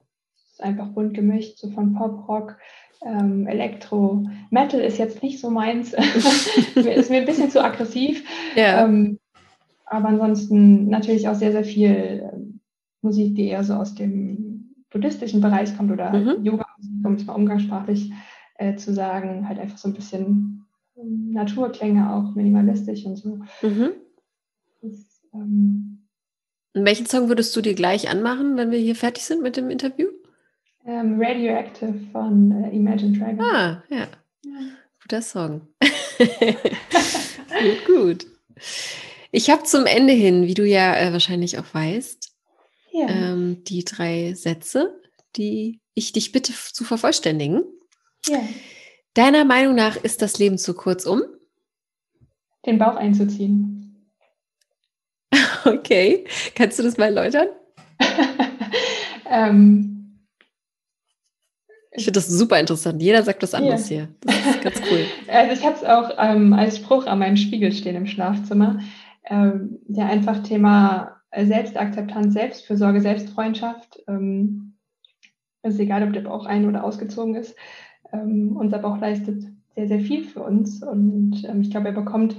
ist 0.52 0.62
einfach 0.62 0.88
bunt 0.88 1.14
gemischt, 1.14 1.58
so 1.58 1.70
von 1.70 1.94
Pop, 1.94 2.28
Rock, 2.28 2.58
ähm, 3.04 3.46
Elektro. 3.48 4.24
Metal 4.50 4.80
ist 4.80 4.98
jetzt 4.98 5.22
nicht 5.22 5.40
so 5.40 5.50
meins. 5.50 5.92
ist 6.74 7.10
mir 7.10 7.18
ein 7.18 7.26
bisschen 7.26 7.50
zu 7.50 7.62
aggressiv. 7.62 8.24
Ja. 8.54 8.84
Ähm, 8.84 9.18
aber 9.92 10.08
ansonsten 10.08 10.88
natürlich 10.88 11.28
auch 11.28 11.34
sehr, 11.34 11.52
sehr 11.52 11.64
viel 11.64 12.30
ähm, 12.32 12.60
Musik, 13.02 13.34
die 13.34 13.48
eher 13.48 13.62
so 13.62 13.74
aus 13.74 13.94
dem 13.94 14.74
buddhistischen 14.90 15.40
Bereich 15.40 15.76
kommt 15.76 15.90
oder 15.90 16.12
mhm. 16.12 16.44
Yoga-Musik, 16.44 17.06
um 17.06 17.14
es 17.14 17.26
mal 17.26 17.34
umgangssprachlich 17.34 18.12
äh, 18.56 18.76
zu 18.76 18.94
sagen. 18.94 19.48
Halt 19.48 19.58
einfach 19.58 19.78
so 19.78 19.88
ein 19.88 19.94
bisschen 19.94 20.64
Naturklänge 20.96 22.12
auch 22.14 22.34
minimalistisch 22.34 23.04
und 23.04 23.16
so. 23.16 23.40
Mhm. 23.62 23.90
Das, 24.80 25.22
ähm, 25.34 26.08
welchen 26.74 27.06
Song 27.06 27.28
würdest 27.28 27.54
du 27.54 27.60
dir 27.60 27.74
gleich 27.74 28.08
anmachen, 28.08 28.56
wenn 28.56 28.70
wir 28.70 28.78
hier 28.78 28.96
fertig 28.96 29.24
sind 29.24 29.42
mit 29.42 29.56
dem 29.58 29.68
Interview? 29.68 30.08
Ähm, 30.86 31.20
Radioactive 31.20 31.94
von 32.12 32.64
äh, 32.64 32.74
Imagine 32.74 33.18
Dragons. 33.18 33.42
Ah, 33.42 33.82
ja. 33.90 34.08
ja. 34.44 34.52
Guter 35.02 35.22
Song. 35.22 35.68
gut, 36.18 37.86
gut. 37.86 38.26
Ich 39.34 39.48
habe 39.48 39.62
zum 39.64 39.86
Ende 39.86 40.12
hin, 40.12 40.46
wie 40.46 40.54
du 40.54 40.66
ja 40.66 40.94
äh, 40.94 41.12
wahrscheinlich 41.12 41.58
auch 41.58 41.64
weißt, 41.72 42.32
ja. 42.92 43.08
ähm, 43.08 43.64
die 43.64 43.82
drei 43.82 44.34
Sätze, 44.34 45.00
die 45.36 45.80
ich 45.94 46.12
dich 46.12 46.32
bitte 46.32 46.52
zu 46.52 46.84
vervollständigen. 46.84 47.64
Ja. 48.26 48.40
Deiner 49.14 49.46
Meinung 49.46 49.74
nach 49.74 49.96
ist 49.96 50.20
das 50.20 50.38
Leben 50.38 50.58
zu 50.58 50.74
kurz, 50.74 51.06
um? 51.06 51.22
Den 52.66 52.78
Bauch 52.78 52.96
einzuziehen. 52.96 53.78
Okay. 55.64 56.24
Kannst 56.56 56.80
du 56.80 56.82
das 56.82 56.96
mal 56.96 57.04
erläutern? 57.04 57.46
ähm, 59.30 59.92
ich 61.92 62.04
finde 62.04 62.18
das 62.18 62.26
super 62.26 62.58
interessant. 62.58 63.00
Jeder 63.00 63.22
sagt 63.22 63.42
was 63.42 63.54
anderes 63.54 63.88
ja. 63.90 63.96
hier. 63.96 64.08
Das 64.22 64.56
ist 64.56 64.62
ganz 64.62 64.82
cool. 64.90 65.06
Also 65.28 65.52
ich 65.52 65.64
habe 65.64 65.76
es 65.76 65.84
auch 65.84 66.10
ähm, 66.18 66.52
als 66.52 66.78
Spruch 66.78 67.06
an 67.06 67.20
meinem 67.20 67.36
Spiegel 67.36 67.70
stehen 67.70 67.94
im 67.94 68.06
Schlafzimmer. 68.06 68.80
Ähm, 69.24 69.78
ja, 69.88 70.06
einfach 70.06 70.42
Thema 70.42 71.20
Selbstakzeptanz, 71.34 72.34
Selbstfürsorge, 72.34 73.00
Selbstfreundschaft. 73.00 74.02
Ähm, 74.08 74.74
es 75.62 75.74
ist 75.74 75.80
egal, 75.80 76.02
ob 76.02 76.12
der 76.12 76.22
Bauch 76.22 76.46
ein- 76.46 76.68
oder 76.68 76.84
ausgezogen 76.84 77.36
ist 77.36 77.56
ähm, 78.12 78.56
unser 78.56 78.78
Bauch 78.78 78.98
leistet 78.98 79.44
sehr, 79.74 79.88
sehr 79.88 80.00
viel 80.00 80.24
für 80.24 80.42
uns 80.42 80.82
und 80.82 81.44
ähm, 81.44 81.62
ich 81.62 81.70
glaube, 81.70 81.88
er 81.88 81.94
bekommt 81.94 82.36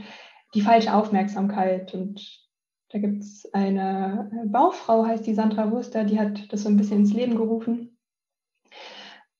die 0.53 0.61
falsche 0.61 0.93
Aufmerksamkeit. 0.93 1.93
Und 1.93 2.47
da 2.89 2.99
gibt 2.99 3.23
es 3.23 3.51
eine 3.53 4.29
Baufrau, 4.45 5.05
heißt 5.05 5.25
die 5.25 5.33
Sandra 5.33 5.71
Wurster, 5.71 6.03
die 6.03 6.19
hat 6.19 6.51
das 6.53 6.63
so 6.63 6.69
ein 6.69 6.77
bisschen 6.77 6.99
ins 6.99 7.13
Leben 7.13 7.35
gerufen 7.35 7.97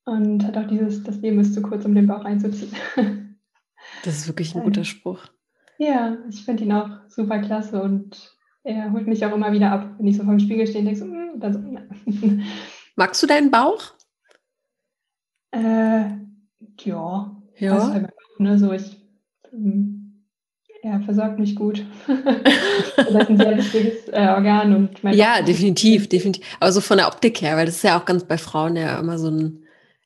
und 0.05 0.45
hat 0.45 0.57
auch 0.57 0.67
dieses, 0.67 1.03
das 1.03 1.17
Leben 1.17 1.39
ist 1.39 1.53
zu 1.53 1.61
kurz, 1.61 1.85
um 1.85 1.93
den 1.93 2.07
Bauch 2.07 2.25
einzuziehen. 2.25 2.71
Das 4.03 4.17
ist 4.17 4.27
wirklich 4.27 4.55
ein 4.55 4.63
guter 4.63 4.83
Spruch. 4.83 5.27
Ja, 5.77 6.17
ich 6.29 6.43
finde 6.45 6.63
ihn 6.63 6.71
auch 6.71 6.89
super 7.07 7.39
klasse 7.39 7.81
und 7.81 8.35
er 8.63 8.91
holt 8.91 9.07
mich 9.07 9.25
auch 9.25 9.33
immer 9.33 9.51
wieder 9.51 9.71
ab, 9.71 9.95
wenn 9.97 10.07
ich 10.07 10.17
so 10.17 10.23
vor 10.23 10.33
dem 10.33 10.39
Spiegel 10.39 10.67
stehe 10.67 10.79
und 10.79 10.85
denke 10.85 10.99
so, 10.99 11.05
mm, 11.05 11.39
dann 11.39 11.53
so 11.53 12.29
Magst 12.95 13.21
du 13.23 13.27
deinen 13.27 13.51
Bauch? 13.51 13.93
Äh, 15.51 16.05
ja. 16.79 17.35
Ja. 17.57 17.73
Also 17.73 17.93
halt 17.93 18.09
ne, 18.39 18.57
so 18.57 18.71
ich, 18.71 18.97
ähm, 19.51 20.25
er 20.81 20.99
versorgt 21.01 21.39
mich 21.39 21.55
gut. 21.55 21.85
das 22.07 23.07
ist 23.07 23.29
ein 23.29 23.37
sehr 23.37 23.57
wichtiges 23.57 24.07
äh, 24.09 24.27
Organ 24.27 24.75
und 24.75 25.15
Ja, 25.15 25.41
definitiv, 25.41 26.09
definitiv. 26.09 26.45
Aber 26.59 26.71
so 26.71 26.81
von 26.81 26.97
der 26.97 27.07
Optik 27.07 27.41
her, 27.41 27.55
weil 27.55 27.65
das 27.65 27.75
ist 27.75 27.83
ja 27.83 27.99
auch 27.99 28.05
ganz 28.05 28.25
bei 28.25 28.37
Frauen 28.37 28.75
ja 28.75 28.99
immer 28.99 29.17
so 29.17 29.29
ein 29.29 29.62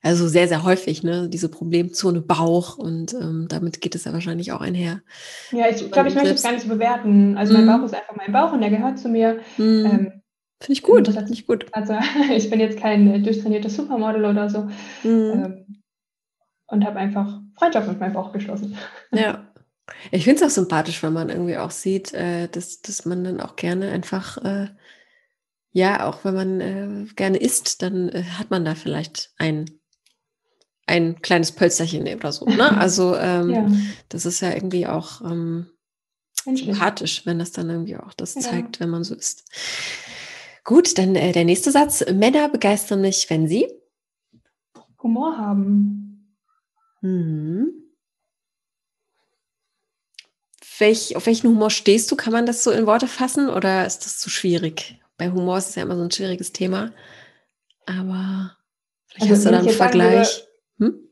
also 0.07 0.27
sehr, 0.27 0.47
sehr 0.47 0.63
häufig, 0.63 1.03
ne? 1.03 1.27
Diese 1.27 1.49
Problemzone 1.49 2.21
Bauch 2.21 2.77
und 2.77 3.13
ähm, 3.13 3.47
damit 3.49 3.81
geht 3.81 3.93
es 3.93 4.05
ja 4.05 4.13
wahrscheinlich 4.13 4.53
auch 4.53 4.61
einher. 4.61 5.01
Ja, 5.51 5.67
ich 5.69 5.91
glaube, 5.91 6.07
ich 6.07 6.15
möchte 6.15 6.31
es 6.31 6.43
gar 6.43 6.53
nicht 6.53 6.63
so 6.63 6.69
bewerten. 6.69 7.37
Also 7.37 7.53
mein 7.53 7.65
mm. 7.65 7.67
Bauch 7.67 7.85
ist 7.85 7.93
einfach 7.93 8.15
mein 8.15 8.31
Bauch 8.31 8.53
und 8.53 8.61
der 8.61 8.69
gehört 8.69 8.97
zu 8.97 9.09
mir. 9.09 9.41
Mm. 9.57 9.85
Ähm, 9.85 10.21
Finde 10.59 10.73
ich 10.73 10.81
gut. 10.81 11.07
Finde 11.07 11.33
ich 11.33 11.45
gut. 11.45 11.65
Also 11.73 11.93
ich 12.33 12.49
bin 12.49 12.61
jetzt 12.61 12.79
kein 12.79 13.21
durchtrainiertes 13.21 13.75
Supermodel 13.75 14.25
oder 14.25 14.49
so. 14.49 14.61
Mm. 15.03 15.09
Ähm, 15.33 15.81
und 16.67 16.85
habe 16.85 16.97
einfach 16.97 17.41
Freundschaft 17.57 17.87
mit 17.87 17.99
meinem 17.99 18.13
Bauch 18.13 18.31
geschlossen. 18.31 18.77
Ja. 19.11 19.45
Ich 20.11 20.25
finde 20.25 20.43
es 20.43 20.49
auch 20.49 20.53
sympathisch, 20.53 21.01
wenn 21.03 21.13
man 21.13 21.29
irgendwie 21.29 21.57
auch 21.57 21.71
sieht, 21.71 22.13
äh, 22.13 22.47
dass, 22.47 22.81
dass 22.81 23.05
man 23.05 23.23
dann 23.23 23.41
auch 23.41 23.55
gerne 23.55 23.91
einfach, 23.91 24.37
äh, 24.43 24.67
ja, 25.71 26.05
auch 26.05 26.25
wenn 26.25 26.33
man 26.33 26.61
äh, 26.61 27.05
gerne 27.15 27.37
isst, 27.37 27.81
dann 27.81 28.09
äh, 28.09 28.23
hat 28.23 28.51
man 28.51 28.65
da 28.65 28.75
vielleicht 28.75 29.33
ein 29.37 29.65
ein 30.87 31.21
kleines 31.21 31.51
Pölsterchen 31.51 32.07
oder 32.07 32.31
so. 32.31 32.45
Ne? 32.45 32.71
Also 32.77 33.15
ähm, 33.15 33.49
ja. 33.49 33.67
das 34.09 34.25
ist 34.25 34.41
ja 34.41 34.53
irgendwie 34.53 34.87
auch 34.87 35.21
ähm, 35.21 35.67
sympathisch, 36.45 37.25
wenn 37.25 37.39
das 37.39 37.51
dann 37.51 37.69
irgendwie 37.69 37.97
auch 37.97 38.13
das 38.13 38.35
ja. 38.35 38.41
zeigt, 38.41 38.79
wenn 38.79 38.89
man 38.89 39.03
so 39.03 39.13
ist. 39.13 39.43
Gut, 40.63 40.97
dann 40.97 41.15
äh, 41.15 41.31
der 41.31 41.45
nächste 41.45 41.71
Satz. 41.71 42.03
Männer 42.11 42.49
begeistern 42.49 43.01
mich, 43.01 43.29
wenn 43.29 43.47
sie 43.47 43.67
Humor 45.01 45.37
haben. 45.37 46.35
Mhm. 47.01 47.71
Welch, 50.79 51.15
auf 51.15 51.25
welchen 51.25 51.49
Humor 51.49 51.69
stehst 51.69 52.11
du? 52.11 52.15
Kann 52.15 52.33
man 52.33 52.45
das 52.45 52.63
so 52.63 52.71
in 52.71 52.85
Worte 52.85 53.07
fassen 53.07 53.49
oder 53.49 53.85
ist 53.85 54.05
das 54.05 54.19
zu 54.19 54.29
schwierig? 54.29 54.99
Bei 55.17 55.31
Humor 55.31 55.57
ist 55.57 55.69
es 55.69 55.75
ja 55.75 55.83
immer 55.83 55.95
so 55.95 56.03
ein 56.03 56.11
schwieriges 56.11 56.51
Thema. 56.51 56.93
Aber 57.85 58.55
vielleicht 59.07 59.31
also, 59.31 59.35
hast 59.35 59.45
du 59.45 59.51
da 59.51 59.59
einen 59.59 59.69
Vergleich. 59.69 60.46
Hm? 60.79 61.07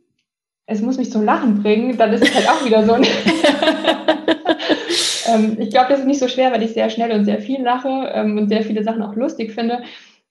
Es 0.68 0.82
muss 0.82 0.98
mich 0.98 1.12
zum 1.12 1.24
Lachen 1.24 1.62
bringen, 1.62 1.96
dann 1.98 2.12
ist 2.14 2.24
es 2.24 2.34
halt 2.34 2.50
auch 2.50 2.66
wieder 2.66 2.84
so. 2.86 2.96
ähm, 5.32 5.58
ich 5.60 5.70
glaube, 5.70 5.90
das 5.90 6.00
ist 6.00 6.08
nicht 6.08 6.20
so 6.20 6.28
schwer, 6.28 6.52
weil 6.52 6.64
ich 6.64 6.74
sehr 6.74 6.90
schnell 6.90 7.12
und 7.12 7.26
sehr 7.26 7.40
viel 7.40 7.62
lache 7.62 8.10
ähm, 8.14 8.36
und 8.38 8.50
sehr 8.50 8.64
viele 8.64 8.84
Sachen 8.84 9.04
auch 9.04 9.16
lustig 9.16 9.52
finde. 9.52 9.84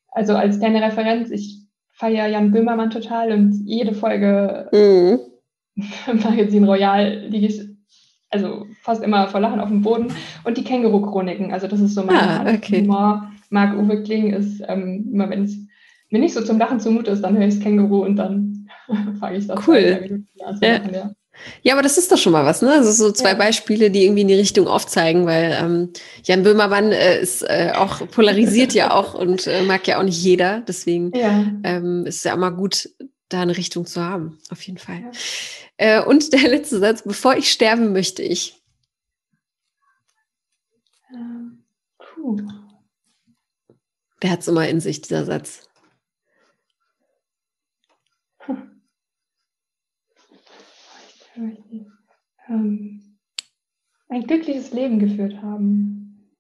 Also 0.09 0.35
als 0.35 0.59
kleine 0.59 0.83
Referenz, 0.83 1.31
ich 1.31 1.61
feiere 1.93 2.27
Jan 2.27 2.51
Böhmermann 2.51 2.91
total 2.91 3.31
und 3.33 3.63
jede 3.65 3.95
Folge 3.95 4.69
mhm. 4.73 5.21
Magazin 6.23 6.65
Royal 6.65 7.27
liege 7.29 7.47
ich 7.47 7.63
also 8.31 8.67
fast 8.83 9.03
immer 9.03 9.29
vor 9.29 9.41
Lachen 9.41 9.61
auf 9.61 9.69
dem 9.69 9.83
Boden. 9.83 10.09
Und 10.43 10.59
die 10.59 10.65
Känguru-Chroniken, 10.65 11.53
also 11.53 11.69
das 11.69 11.81
ist 11.81 11.95
so 11.95 12.03
mein 12.03 12.17
ah, 12.17 12.45
okay. 12.53 12.83
Humor. 12.83 13.31
Marc 13.51 13.79
Uwe 13.79 14.03
Kling 14.03 14.33
ist 14.33 14.61
ähm, 14.67 15.09
immer, 15.13 15.31
wenn 15.31 15.45
es 15.45 15.57
mir 16.11 16.19
nicht 16.19 16.35
so 16.35 16.43
zum 16.43 16.59
Lachen 16.59 16.81
zumute 16.81 17.13
ist, 17.13 17.23
dann 17.23 17.37
höre 17.37 17.47
ich 17.47 17.55
das 17.55 17.63
Känguru 17.63 18.05
und 18.05 18.17
dann 18.17 18.54
fange 19.21 19.39
ich 19.39 19.47
das 19.47 19.67
cool. 19.67 20.27
An, 20.45 20.59
ja. 20.61 20.91
ja. 20.91 21.15
Ja, 21.63 21.75
aber 21.75 21.83
das 21.83 21.99
ist 21.99 22.13
doch 22.13 22.19
schon 22.19 22.33
mal 22.33 22.45
was, 22.45 22.63
ne? 22.63 22.71
Also 22.71 22.93
so 22.93 23.11
zwei 23.11 23.31
ja. 23.31 23.35
Beispiele, 23.35 23.91
die 23.91 24.05
irgendwie 24.05 24.23
in 24.23 24.29
die 24.29 24.35
Richtung 24.35 24.69
aufzeigen, 24.69 25.27
weil 25.27 25.57
ähm, 25.61 25.93
Jan 26.23 26.45
Böhmermann 26.45 26.93
äh, 26.93 27.21
ist 27.21 27.43
äh, 27.43 27.73
auch 27.75 28.09
polarisiert 28.11 28.73
ja 28.73 28.93
auch 28.93 29.15
und 29.15 29.47
äh, 29.47 29.63
mag 29.63 29.87
ja 29.87 29.99
auch 29.99 30.05
nicht 30.05 30.23
jeder. 30.23 30.61
Deswegen 30.61 31.11
ähm, 31.65 32.07
ist 32.07 32.19
es 32.19 32.25
ja 32.25 32.35
immer 32.35 32.53
gut, 32.53 32.89
da 33.29 33.41
eine 33.41 33.57
Richtung 33.57 33.87
zu 33.87 34.01
haben, 34.01 34.39
auf 34.51 34.63
jeden 34.63 34.79
Fall. 34.79 35.11
Äh, 35.77 36.03
und 36.03 36.33
der 36.33 36.49
letzte 36.49 36.79
Satz, 36.79 37.03
bevor 37.03 37.37
ich 37.37 37.51
sterben 37.51 37.93
möchte 37.93 38.23
ich. 38.23 38.63
Ähm, 41.13 41.65
puh. 41.99 42.41
Der 44.23 44.31
hat 44.31 44.41
es 44.41 44.49
immer 44.49 44.69
in 44.69 44.81
sich, 44.81 45.01
dieser 45.01 45.25
Satz. 45.25 45.69
Ähm, 51.37 53.19
ein 54.09 54.27
glückliches 54.27 54.73
Leben 54.73 54.99
geführt 54.99 55.37
haben. 55.43 56.31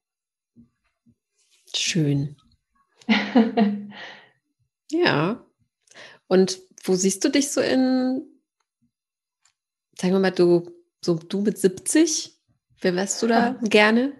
Schön. 1.74 2.36
ja. 4.90 5.44
Und 6.28 6.60
wo 6.84 6.94
siehst 6.94 7.24
du 7.24 7.30
dich 7.30 7.50
so 7.50 7.60
in, 7.60 8.22
sagen 9.98 10.14
wir 10.14 10.20
mal, 10.20 10.30
du, 10.30 10.70
so 11.04 11.14
du 11.16 11.40
mit 11.40 11.58
70? 11.58 12.38
Wer 12.80 12.94
wärst 12.94 13.22
du 13.22 13.26
da 13.26 13.58
gerne? 13.62 14.12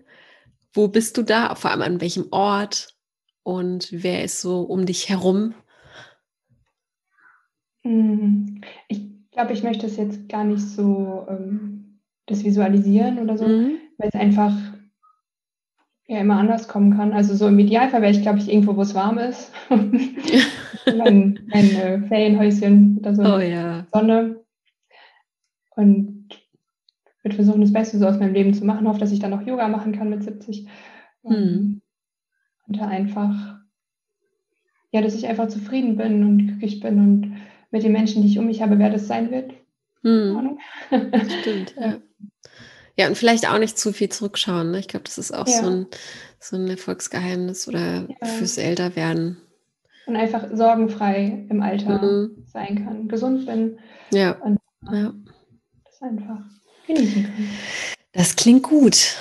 Wo 0.72 0.88
bist 0.88 1.16
du 1.16 1.22
da? 1.22 1.54
Vor 1.54 1.70
allem 1.70 1.82
an 1.82 2.00
welchem 2.00 2.28
Ort? 2.32 2.96
Und 3.42 3.88
wer 3.92 4.24
ist 4.24 4.40
so 4.40 4.62
um 4.62 4.86
dich 4.86 5.08
herum? 5.08 5.54
Hm, 7.82 8.62
ich 9.34 9.36
glaube, 9.36 9.52
ich 9.52 9.64
möchte 9.64 9.86
es 9.86 9.96
jetzt 9.96 10.28
gar 10.28 10.44
nicht 10.44 10.60
so 10.60 11.26
ähm, 11.28 11.98
das 12.26 12.44
visualisieren 12.44 13.18
oder 13.18 13.36
so, 13.36 13.48
mhm. 13.48 13.78
weil 13.98 14.08
es 14.08 14.14
einfach 14.14 14.54
ja 16.06 16.20
immer 16.20 16.36
anders 16.36 16.68
kommen 16.68 16.96
kann. 16.96 17.12
Also 17.12 17.34
so 17.34 17.48
im 17.48 17.58
Idealfall 17.58 18.00
wäre 18.00 18.12
ich, 18.12 18.22
glaube 18.22 18.38
ich, 18.38 18.48
irgendwo, 18.48 18.76
wo 18.76 18.82
es 18.82 18.94
warm 18.94 19.18
ist. 19.18 19.52
mein, 19.70 21.40
mein 21.48 21.70
äh, 21.74 22.00
Ferienhäuschen 22.06 22.98
oder 22.98 23.16
so 23.16 23.22
oh, 23.22 23.40
ja. 23.40 23.88
Sonne. 23.92 24.40
Und 25.74 26.28
würde 27.24 27.34
versuchen, 27.34 27.62
das 27.62 27.72
Beste 27.72 27.98
so 27.98 28.06
aus 28.06 28.20
meinem 28.20 28.34
Leben 28.34 28.54
zu 28.54 28.64
machen. 28.64 28.86
Hoffe, 28.86 29.00
dass 29.00 29.10
ich 29.10 29.18
dann 29.18 29.34
auch 29.34 29.42
Yoga 29.42 29.66
machen 29.66 29.98
kann 29.98 30.10
mit 30.10 30.22
70. 30.22 30.68
Mhm. 31.24 31.82
Und 32.68 32.78
da 32.78 32.86
einfach, 32.86 33.56
ja, 34.92 35.02
dass 35.02 35.16
ich 35.16 35.26
einfach 35.26 35.48
zufrieden 35.48 35.96
bin 35.96 36.22
und 36.22 36.46
glücklich 36.46 36.78
bin 36.78 37.00
und 37.00 37.36
mit 37.74 37.82
den 37.82 37.90
Menschen, 37.90 38.22
die 38.22 38.28
ich 38.28 38.38
um 38.38 38.46
mich 38.46 38.62
habe, 38.62 38.78
wer 38.78 38.88
das 38.88 39.08
sein 39.08 39.32
wird. 39.32 39.52
Hm. 40.02 40.58
Stimmt, 41.40 41.74
ja. 41.80 41.96
Ja, 42.96 43.08
und 43.08 43.18
vielleicht 43.18 43.50
auch 43.50 43.58
nicht 43.58 43.76
zu 43.76 43.92
viel 43.92 44.08
zurückschauen. 44.08 44.70
Ne? 44.70 44.78
Ich 44.78 44.86
glaube, 44.86 45.02
das 45.02 45.18
ist 45.18 45.34
auch 45.34 45.48
ja. 45.48 45.60
so, 45.60 45.68
ein, 45.68 45.86
so 46.38 46.54
ein 46.54 46.70
Erfolgsgeheimnis 46.70 47.66
oder 47.66 48.06
ja. 48.08 48.26
fürs 48.28 48.58
Älterwerden. 48.58 49.38
Und 50.06 50.14
einfach 50.14 50.46
sorgenfrei 50.52 51.46
im 51.50 51.62
Alter 51.62 52.00
mhm. 52.00 52.44
sein 52.46 52.84
kann, 52.84 53.08
gesund 53.08 53.44
bin. 53.44 53.80
Ja. 54.12 54.36
Und 54.40 54.60
ja. 54.92 55.12
das 55.84 56.02
einfach 56.02 56.44
genießen 56.86 57.24
kann. 57.24 57.48
Das 58.12 58.36
klingt 58.36 58.62
gut. 58.62 59.16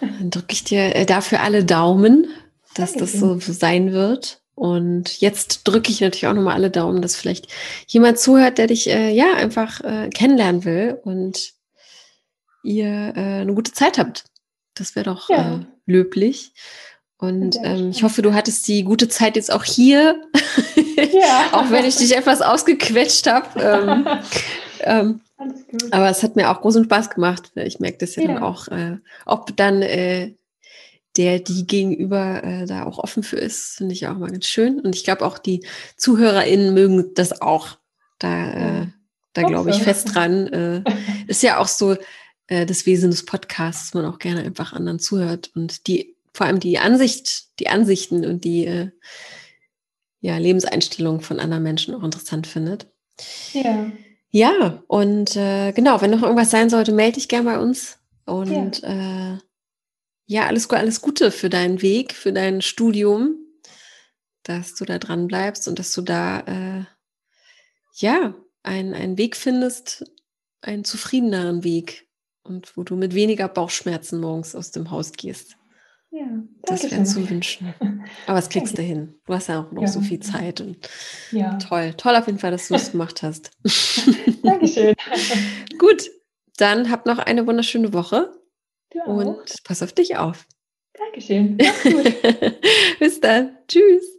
Dann 0.00 0.28
drücke 0.28 0.52
ich 0.52 0.64
dir 0.64 0.94
äh, 0.94 1.06
dafür 1.06 1.40
alle 1.40 1.64
Daumen, 1.64 2.26
dass 2.74 2.92
Danke 2.92 3.10
das 3.10 3.18
so 3.18 3.38
sein 3.38 3.92
wird. 3.92 4.42
Und 4.58 5.20
jetzt 5.20 5.60
drücke 5.68 5.92
ich 5.92 6.00
natürlich 6.00 6.26
auch 6.26 6.34
nochmal 6.34 6.54
alle 6.54 6.70
Daumen, 6.70 7.00
dass 7.00 7.14
vielleicht 7.14 7.46
jemand 7.86 8.18
zuhört, 8.18 8.58
der 8.58 8.66
dich 8.66 8.90
äh, 8.90 9.10
ja 9.12 9.34
einfach 9.34 9.80
äh, 9.84 10.10
kennenlernen 10.10 10.64
will 10.64 10.98
und 11.04 11.52
ihr 12.64 13.12
äh, 13.14 13.40
eine 13.42 13.54
gute 13.54 13.72
Zeit 13.72 13.98
habt. 13.98 14.24
Das 14.74 14.96
wäre 14.96 15.04
doch 15.04 15.28
ja. 15.28 15.58
äh, 15.58 15.60
löblich. 15.86 16.54
Und 17.18 17.56
ähm, 17.62 17.90
ich 17.90 18.02
hoffe, 18.02 18.20
du 18.20 18.34
hattest 18.34 18.66
die 18.66 18.82
gute 18.82 19.08
Zeit 19.08 19.36
jetzt 19.36 19.52
auch 19.52 19.62
hier, 19.62 20.20
ja. 20.96 21.46
auch 21.52 21.70
wenn 21.70 21.84
ich 21.84 21.96
dich 21.96 22.16
etwas 22.16 22.42
ausgequetscht 22.42 23.28
habe. 23.28 23.60
Ähm, 23.60 24.06
ähm, 24.80 25.20
aber 25.92 26.10
es 26.10 26.24
hat 26.24 26.34
mir 26.34 26.50
auch 26.50 26.60
großen 26.60 26.84
Spaß 26.84 27.10
gemacht. 27.10 27.52
Ich 27.54 27.78
merke 27.78 27.98
das 27.98 28.16
ja, 28.16 28.22
ja. 28.22 28.28
dann 28.34 28.42
auch, 28.42 28.66
äh, 28.68 28.96
ob 29.24 29.56
dann 29.56 29.82
äh, 29.82 30.34
der 31.18 31.40
die 31.40 31.66
gegenüber 31.66 32.42
äh, 32.44 32.64
da 32.64 32.84
auch 32.84 32.98
offen 32.98 33.22
für 33.22 33.36
ist, 33.36 33.76
finde 33.76 33.92
ich 33.92 34.06
auch 34.06 34.16
mal 34.16 34.30
ganz 34.30 34.46
schön. 34.46 34.80
Und 34.80 34.94
ich 34.94 35.04
glaube 35.04 35.26
auch 35.26 35.36
die 35.36 35.66
ZuhörerInnen 35.96 36.72
mögen 36.72 37.12
das 37.14 37.42
auch. 37.42 37.78
Da, 38.20 38.82
äh, 38.82 38.86
da 39.32 39.42
glaube 39.42 39.70
ich 39.70 39.82
fest 39.82 40.14
dran. 40.14 40.46
Äh, 40.52 40.82
ist 41.26 41.42
ja 41.42 41.58
auch 41.58 41.68
so 41.68 41.96
äh, 42.46 42.64
das 42.64 42.86
Wesen 42.86 43.10
des 43.10 43.26
Podcasts, 43.26 43.86
dass 43.86 43.94
man 43.94 44.06
auch 44.06 44.18
gerne 44.18 44.42
einfach 44.42 44.72
anderen 44.72 44.98
zuhört 44.98 45.50
und 45.54 45.86
die, 45.88 46.16
vor 46.32 46.46
allem 46.46 46.60
die 46.60 46.78
Ansicht, 46.78 47.58
die 47.58 47.68
Ansichten 47.68 48.24
und 48.24 48.44
die 48.44 48.66
äh, 48.66 48.90
ja, 50.20 50.38
Lebenseinstellungen 50.38 51.20
von 51.20 51.40
anderen 51.40 51.62
Menschen 51.64 51.94
auch 51.94 52.02
interessant 52.02 52.46
findet. 52.46 52.86
Ja. 53.52 53.90
Ja, 54.30 54.82
und 54.86 55.36
äh, 55.36 55.72
genau, 55.72 56.00
wenn 56.00 56.10
noch 56.10 56.22
irgendwas 56.22 56.50
sein 56.50 56.70
sollte, 56.70 56.92
melde 56.92 57.14
dich 57.14 57.28
gerne 57.28 57.50
bei 57.50 57.58
uns 57.58 57.98
Und 58.26 58.82
ja. 58.82 59.38
Ja, 60.30 60.46
alles, 60.46 60.68
alles 60.68 61.00
Gute 61.00 61.30
für 61.30 61.48
deinen 61.48 61.80
Weg, 61.80 62.12
für 62.12 62.34
dein 62.34 62.60
Studium, 62.60 63.38
dass 64.42 64.74
du 64.74 64.84
da 64.84 64.98
dran 64.98 65.26
bleibst 65.26 65.66
und 65.68 65.78
dass 65.78 65.90
du 65.92 66.02
da 66.02 66.40
äh, 66.40 66.84
ja 67.94 68.34
einen, 68.62 68.92
einen 68.92 69.16
Weg 69.16 69.36
findest, 69.36 70.04
einen 70.60 70.84
zufriedeneren 70.84 71.64
Weg 71.64 72.10
und 72.42 72.76
wo 72.76 72.82
du 72.82 72.94
mit 72.94 73.14
weniger 73.14 73.48
Bauchschmerzen 73.48 74.20
morgens 74.20 74.54
aus 74.54 74.70
dem 74.70 74.90
Haus 74.90 75.12
gehst. 75.12 75.56
Ja, 76.10 76.26
das 76.62 76.90
wäre 76.90 77.04
zu 77.04 77.28
wünschen. 77.30 77.74
Aber 78.26 78.38
es 78.38 78.50
kriegst 78.50 78.76
du 78.76 78.82
hin. 78.82 79.14
Du 79.24 79.32
hast 79.32 79.48
ja 79.48 79.62
auch 79.62 79.72
noch 79.72 79.82
ja. 79.82 79.88
so 79.88 80.02
viel 80.02 80.20
Zeit 80.20 80.60
und 80.60 80.76
ja. 81.32 81.56
toll. 81.56 81.94
Toll 81.96 82.16
auf 82.16 82.26
jeden 82.26 82.38
Fall, 82.38 82.50
dass 82.50 82.68
du 82.68 82.74
es 82.74 82.92
gemacht 82.92 83.22
hast. 83.22 83.50
Dankeschön. 84.42 84.94
Gut, 85.78 86.10
dann 86.58 86.90
habt 86.90 87.06
noch 87.06 87.18
eine 87.18 87.46
wunderschöne 87.46 87.94
Woche 87.94 88.37
und 89.04 89.62
pass 89.64 89.82
auf 89.82 89.92
dich 89.92 90.16
auf. 90.16 90.46
Dankeschön. 90.94 91.56
Bis 92.98 93.20
dann. 93.20 93.56
Tschüss. 93.68 94.17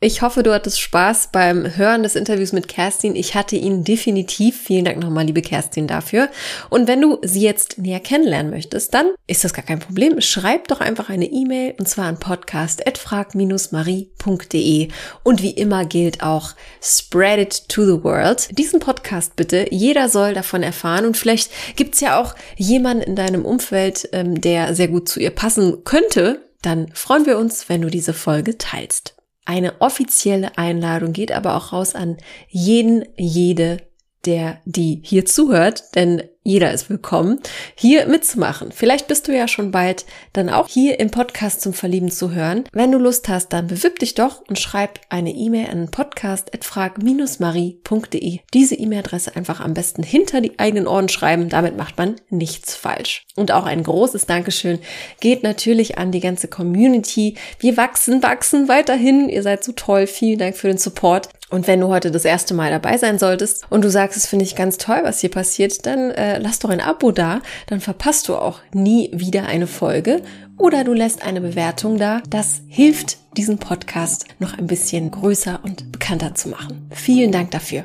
Ich 0.00 0.22
hoffe, 0.22 0.44
du 0.44 0.54
hattest 0.54 0.80
Spaß 0.80 1.30
beim 1.32 1.76
Hören 1.76 2.04
des 2.04 2.14
Interviews 2.14 2.52
mit 2.52 2.68
Kerstin. 2.68 3.16
Ich 3.16 3.34
hatte 3.34 3.56
ihn 3.56 3.82
definitiv. 3.82 4.56
Vielen 4.56 4.84
Dank 4.84 5.00
nochmal, 5.00 5.24
liebe 5.24 5.42
Kerstin, 5.42 5.88
dafür. 5.88 6.28
Und 6.70 6.86
wenn 6.86 7.00
du 7.00 7.18
sie 7.22 7.40
jetzt 7.40 7.78
näher 7.78 7.98
kennenlernen 7.98 8.52
möchtest, 8.52 8.94
dann 8.94 9.08
ist 9.26 9.42
das 9.42 9.52
gar 9.52 9.64
kein 9.64 9.80
Problem. 9.80 10.20
Schreib 10.20 10.68
doch 10.68 10.80
einfach 10.80 11.08
eine 11.08 11.24
E-Mail 11.24 11.74
und 11.80 11.88
zwar 11.88 12.04
an 12.04 12.20
podcast.frag-marie.de. 12.20 14.88
Und 15.24 15.42
wie 15.42 15.50
immer 15.50 15.84
gilt 15.84 16.22
auch, 16.22 16.54
spread 16.80 17.40
it 17.40 17.68
to 17.68 17.84
the 17.84 18.04
world. 18.04 18.56
Diesen 18.56 18.78
Podcast 18.78 19.34
bitte. 19.34 19.66
Jeder 19.72 20.08
soll 20.08 20.32
davon 20.32 20.62
erfahren 20.62 21.06
und 21.06 21.16
vielleicht 21.16 21.50
gibt's 21.74 21.98
ja 21.98 22.20
auch 22.20 22.36
jemanden 22.56 23.02
in 23.02 23.16
deinem 23.16 23.44
Umfeld, 23.44 24.10
ähm, 24.12 24.40
der 24.40 24.76
sehr 24.76 24.86
gut 24.86 25.08
zu 25.08 25.18
ihr 25.18 25.30
passen 25.30 25.82
könnte. 25.82 26.44
Dann 26.62 26.86
freuen 26.94 27.26
wir 27.26 27.36
uns, 27.36 27.68
wenn 27.68 27.82
du 27.82 27.90
diese 27.90 28.14
Folge 28.14 28.58
teilst. 28.58 29.17
Eine 29.48 29.80
offizielle 29.80 30.58
Einladung 30.58 31.14
geht 31.14 31.32
aber 31.32 31.56
auch 31.56 31.72
raus 31.72 31.94
an 31.94 32.18
jeden, 32.48 33.06
jede, 33.16 33.78
der 34.26 34.60
die 34.66 35.00
hier 35.02 35.24
zuhört, 35.24 35.84
denn 35.94 36.22
jeder 36.44 36.72
ist 36.72 36.88
willkommen, 36.88 37.40
hier 37.74 38.06
mitzumachen. 38.06 38.72
Vielleicht 38.72 39.06
bist 39.06 39.28
du 39.28 39.36
ja 39.36 39.48
schon 39.48 39.70
bald 39.70 40.06
dann 40.32 40.48
auch 40.48 40.66
hier 40.66 40.98
im 40.98 41.10
Podcast 41.10 41.60
zum 41.60 41.74
Verlieben 41.74 42.10
zu 42.10 42.32
hören. 42.32 42.64
Wenn 42.72 42.90
du 42.90 42.96
Lust 42.98 43.28
hast, 43.28 43.52
dann 43.52 43.66
bewirb 43.66 43.98
dich 43.98 44.14
doch 44.14 44.40
und 44.48 44.58
schreib 44.58 44.98
eine 45.10 45.28
E-Mail 45.30 45.68
an 45.68 45.90
podcast.frag-marie.de. 45.90 48.38
Diese 48.54 48.76
E-Mail-Adresse 48.76 49.36
einfach 49.36 49.60
am 49.60 49.74
besten 49.74 50.02
hinter 50.02 50.40
die 50.40 50.58
eigenen 50.58 50.86
Ohren 50.86 51.10
schreiben. 51.10 51.50
Damit 51.50 51.76
macht 51.76 51.98
man 51.98 52.16
nichts 52.30 52.74
falsch. 52.74 53.26
Und 53.36 53.52
auch 53.52 53.66
ein 53.66 53.82
großes 53.82 54.24
Dankeschön 54.26 54.78
geht 55.20 55.42
natürlich 55.42 55.98
an 55.98 56.12
die 56.12 56.20
ganze 56.20 56.48
Community. 56.48 57.36
Wir 57.58 57.76
wachsen, 57.76 58.22
wachsen 58.22 58.68
weiterhin. 58.68 59.28
Ihr 59.28 59.42
seid 59.42 59.64
so 59.64 59.72
toll. 59.72 60.06
Vielen 60.06 60.38
Dank 60.38 60.56
für 60.56 60.68
den 60.68 60.78
Support. 60.78 61.28
Und 61.50 61.66
wenn 61.66 61.80
du 61.80 61.88
heute 61.88 62.10
das 62.10 62.26
erste 62.26 62.52
Mal 62.52 62.70
dabei 62.70 62.98
sein 62.98 63.18
solltest 63.18 63.64
und 63.70 63.82
du 63.82 63.90
sagst, 63.90 64.18
es 64.18 64.26
finde 64.26 64.44
ich 64.44 64.54
ganz 64.54 64.76
toll, 64.76 65.00
was 65.02 65.20
hier 65.20 65.30
passiert, 65.30 65.86
dann 65.86 66.10
äh, 66.34 66.38
lass 66.38 66.58
doch 66.58 66.70
ein 66.70 66.80
Abo 66.80 67.12
da, 67.12 67.40
dann 67.66 67.80
verpasst 67.80 68.28
du 68.28 68.36
auch 68.36 68.60
nie 68.72 69.10
wieder 69.12 69.46
eine 69.46 69.66
Folge 69.66 70.22
oder 70.56 70.84
du 70.84 70.92
lässt 70.92 71.22
eine 71.22 71.40
Bewertung 71.40 71.98
da. 71.98 72.20
Das 72.28 72.62
hilft, 72.68 73.18
diesen 73.36 73.58
Podcast 73.58 74.26
noch 74.38 74.56
ein 74.56 74.66
bisschen 74.66 75.10
größer 75.10 75.60
und 75.62 75.92
bekannter 75.92 76.34
zu 76.34 76.48
machen. 76.48 76.88
Vielen 76.90 77.32
Dank 77.32 77.50
dafür. 77.52 77.84